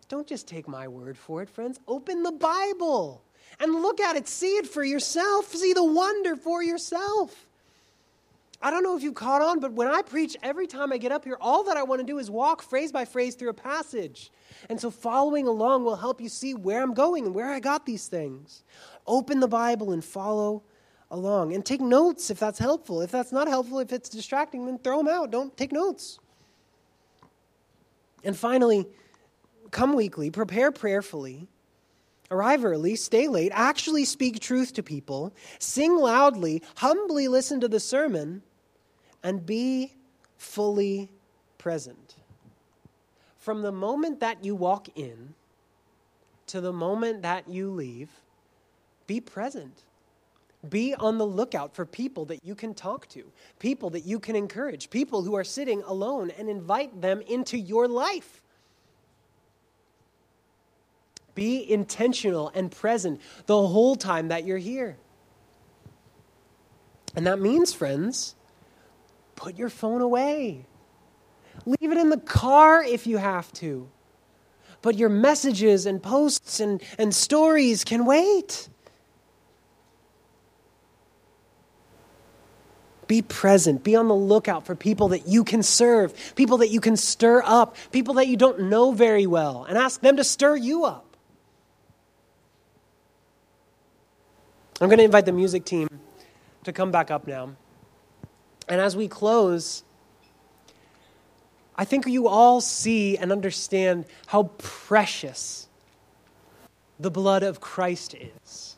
Don't 0.07 0.27
just 0.27 0.47
take 0.47 0.67
my 0.67 0.87
word 0.87 1.17
for 1.17 1.41
it, 1.41 1.49
friends. 1.49 1.79
Open 1.87 2.23
the 2.23 2.31
Bible 2.31 3.21
and 3.59 3.73
look 3.73 3.99
at 3.99 4.15
it. 4.15 4.27
See 4.27 4.57
it 4.57 4.67
for 4.67 4.83
yourself. 4.83 5.53
See 5.53 5.73
the 5.73 5.83
wonder 5.83 6.35
for 6.35 6.63
yourself. 6.63 7.47
I 8.61 8.69
don't 8.69 8.83
know 8.83 8.95
if 8.95 9.01
you 9.01 9.11
caught 9.11 9.41
on, 9.41 9.59
but 9.59 9.73
when 9.73 9.87
I 9.87 10.03
preach, 10.03 10.37
every 10.43 10.67
time 10.67 10.93
I 10.93 10.97
get 10.97 11.11
up 11.11 11.25
here, 11.25 11.37
all 11.41 11.63
that 11.63 11.77
I 11.77 11.83
want 11.83 11.99
to 12.01 12.05
do 12.05 12.19
is 12.19 12.29
walk 12.29 12.61
phrase 12.61 12.91
by 12.91 13.05
phrase 13.05 13.33
through 13.33 13.49
a 13.49 13.55
passage. 13.55 14.31
And 14.69 14.79
so 14.79 14.91
following 14.91 15.47
along 15.47 15.83
will 15.83 15.95
help 15.95 16.21
you 16.21 16.29
see 16.29 16.53
where 16.53 16.83
I'm 16.83 16.93
going 16.93 17.25
and 17.25 17.33
where 17.33 17.49
I 17.49 17.59
got 17.59 17.87
these 17.87 18.07
things. 18.07 18.63
Open 19.07 19.39
the 19.39 19.47
Bible 19.47 19.91
and 19.91 20.05
follow 20.05 20.61
along. 21.11 21.53
And 21.53 21.63
take 21.63 21.81
notes 21.81 22.31
if 22.31 22.39
that's 22.39 22.57
helpful. 22.57 23.01
If 23.01 23.11
that's 23.11 23.31
not 23.31 23.47
helpful, 23.47 23.79
if 23.79 23.93
it's 23.93 24.09
distracting, 24.09 24.65
then 24.65 24.79
throw 24.79 24.97
them 24.97 25.07
out. 25.07 25.29
Don't 25.29 25.55
take 25.55 25.71
notes. 25.71 26.17
And 28.23 28.35
finally, 28.35 28.87
come 29.71 29.93
weekly, 29.93 30.31
prepare 30.31 30.71
prayerfully, 30.71 31.47
arrive 32.29 32.63
early, 32.63 32.95
stay 32.95 33.27
late, 33.27 33.51
actually 33.53 34.05
speak 34.05 34.39
truth 34.39 34.73
to 34.73 34.83
people, 34.83 35.33
sing 35.59 35.95
loudly, 35.95 36.63
humbly 36.75 37.27
listen 37.27 37.59
to 37.61 37.67
the 37.67 37.79
sermon, 37.79 38.41
and 39.23 39.45
be 39.45 39.93
fully 40.37 41.09
present. 41.57 42.15
From 43.37 43.63
the 43.63 43.71
moment 43.71 44.19
that 44.19 44.45
you 44.45 44.55
walk 44.55 44.87
in 44.95 45.33
to 46.47 46.61
the 46.61 46.73
moment 46.73 47.23
that 47.23 47.49
you 47.49 47.71
leave, 47.71 48.09
be 49.07 49.19
present. 49.19 49.83
Be 50.69 50.93
on 50.93 51.17
the 51.17 51.25
lookout 51.25 51.75
for 51.75 51.85
people 51.85 52.25
that 52.25 52.45
you 52.45 52.53
can 52.53 52.73
talk 52.73 53.07
to, 53.09 53.23
people 53.57 53.89
that 53.91 54.05
you 54.05 54.19
can 54.19 54.35
encourage, 54.35 54.89
people 54.89 55.23
who 55.23 55.35
are 55.35 55.43
sitting 55.43 55.81
alone, 55.83 56.31
and 56.37 56.49
invite 56.49 57.01
them 57.01 57.21
into 57.21 57.57
your 57.57 57.87
life. 57.87 58.43
Be 61.33 61.69
intentional 61.71 62.51
and 62.53 62.71
present 62.71 63.21
the 63.47 63.55
whole 63.55 63.95
time 63.95 64.27
that 64.27 64.45
you're 64.45 64.57
here. 64.57 64.97
And 67.15 67.25
that 67.25 67.39
means, 67.39 67.73
friends, 67.73 68.35
put 69.35 69.57
your 69.57 69.69
phone 69.69 70.01
away. 70.01 70.65
Leave 71.65 71.91
it 71.91 71.97
in 71.97 72.09
the 72.09 72.17
car 72.17 72.83
if 72.83 73.07
you 73.07 73.17
have 73.17 73.51
to. 73.53 73.89
But 74.81 74.95
your 74.95 75.09
messages 75.09 75.85
and 75.85 76.01
posts 76.01 76.59
and, 76.59 76.81
and 76.97 77.13
stories 77.13 77.83
can 77.83 78.05
wait. 78.05 78.69
Be 83.11 83.21
present. 83.21 83.83
Be 83.83 83.97
on 83.97 84.07
the 84.07 84.15
lookout 84.15 84.65
for 84.65 84.73
people 84.73 85.09
that 85.09 85.27
you 85.27 85.43
can 85.43 85.63
serve, 85.63 86.33
people 86.35 86.59
that 86.59 86.69
you 86.69 86.79
can 86.79 86.95
stir 86.95 87.43
up, 87.43 87.75
people 87.91 88.13
that 88.13 88.29
you 88.29 88.37
don't 88.37 88.69
know 88.69 88.93
very 88.93 89.27
well, 89.27 89.65
and 89.67 89.77
ask 89.77 89.99
them 89.99 90.15
to 90.15 90.23
stir 90.23 90.55
you 90.55 90.85
up. 90.85 91.17
I'm 94.79 94.87
going 94.87 94.99
to 94.99 95.03
invite 95.03 95.25
the 95.25 95.33
music 95.33 95.65
team 95.65 95.89
to 96.63 96.71
come 96.71 96.89
back 96.89 97.11
up 97.11 97.27
now. 97.27 97.57
And 98.69 98.79
as 98.79 98.95
we 98.95 99.09
close, 99.09 99.83
I 101.75 101.83
think 101.83 102.07
you 102.07 102.29
all 102.29 102.61
see 102.61 103.17
and 103.17 103.33
understand 103.33 104.05
how 104.27 104.43
precious 104.57 105.67
the 106.97 107.11
blood 107.11 107.43
of 107.43 107.59
Christ 107.59 108.15
is. 108.45 108.70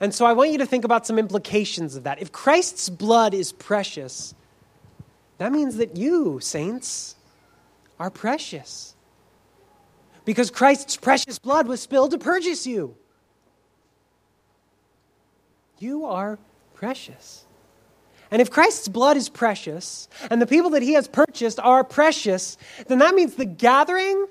And 0.00 0.14
so 0.14 0.24
I 0.24 0.32
want 0.32 0.50
you 0.50 0.58
to 0.58 0.66
think 0.66 0.84
about 0.84 1.06
some 1.06 1.18
implications 1.18 1.94
of 1.94 2.04
that. 2.04 2.22
If 2.22 2.32
Christ's 2.32 2.88
blood 2.88 3.34
is 3.34 3.52
precious, 3.52 4.34
that 5.38 5.52
means 5.52 5.76
that 5.76 5.96
you, 5.96 6.40
saints, 6.40 7.16
are 7.98 8.10
precious. 8.10 8.94
Because 10.24 10.50
Christ's 10.50 10.96
precious 10.96 11.38
blood 11.38 11.68
was 11.68 11.80
spilled 11.80 12.12
to 12.12 12.18
purchase 12.18 12.66
you. 12.66 12.96
You 15.78 16.06
are 16.06 16.38
precious. 16.74 17.44
And 18.30 18.40
if 18.40 18.50
Christ's 18.50 18.88
blood 18.88 19.16
is 19.16 19.28
precious, 19.28 20.08
and 20.30 20.40
the 20.40 20.46
people 20.46 20.70
that 20.70 20.82
he 20.82 20.92
has 20.94 21.08
purchased 21.08 21.58
are 21.60 21.84
precious, 21.84 22.56
then 22.86 22.98
that 22.98 23.14
means 23.14 23.34
the 23.34 23.44
gathering 23.44 24.26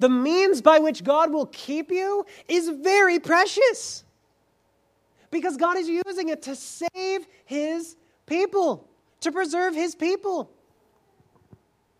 the 0.00 0.08
means 0.08 0.62
by 0.62 0.78
which 0.78 1.04
God 1.04 1.30
will 1.30 1.46
keep 1.46 1.90
you 1.90 2.24
is 2.48 2.70
very 2.70 3.18
precious 3.18 4.02
because 5.30 5.56
God 5.56 5.76
is 5.76 5.88
using 5.88 6.28
it 6.28 6.42
to 6.42 6.56
save 6.56 7.26
his 7.44 7.96
people, 8.26 8.88
to 9.20 9.32
preserve 9.32 9.74
his 9.74 9.94
people. 9.94 10.50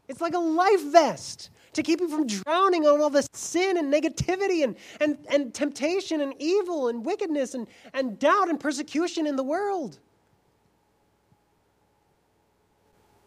It's 0.09 0.21
like 0.21 0.35
a 0.35 0.39
life 0.39 0.83
vest 0.91 1.51
to 1.75 1.83
keep 1.83 2.01
you 2.01 2.09
from 2.09 2.27
drowning 2.27 2.87
on 2.87 3.01
all 3.01 3.11
the 3.11 3.27
sin 3.33 3.77
and 3.77 3.93
negativity 3.93 4.65
and, 4.65 4.77
and, 5.01 5.19
and 5.31 5.55
temptation 5.55 6.21
and 6.21 6.35
evil 6.39 6.89
and 6.89 7.05
wickedness 7.05 7.55
and, 7.55 7.67
and 7.95 8.19
doubt 8.19 8.49
and 8.49 8.59
persecution 8.59 9.27
in 9.27 9.37
the 9.37 9.43
world. 9.43 9.99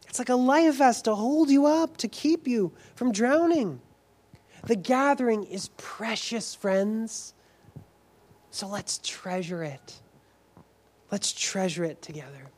It's 0.10 0.20
like 0.20 0.30
a 0.30 0.36
life 0.36 0.76
vest 0.76 1.06
to 1.06 1.16
hold 1.16 1.50
you 1.50 1.66
up, 1.66 1.98
to 1.98 2.08
keep 2.08 2.48
you 2.48 2.72
from 2.96 3.12
drowning. 3.12 3.82
The 4.66 4.76
gathering 4.76 5.44
is 5.46 5.70
precious, 5.78 6.54
friends. 6.54 7.33
So 8.54 8.68
let's 8.68 9.00
treasure 9.00 9.64
it. 9.64 10.00
Let's 11.12 11.34
treasure 11.34 11.84
it 11.86 12.04
together. 12.04 12.52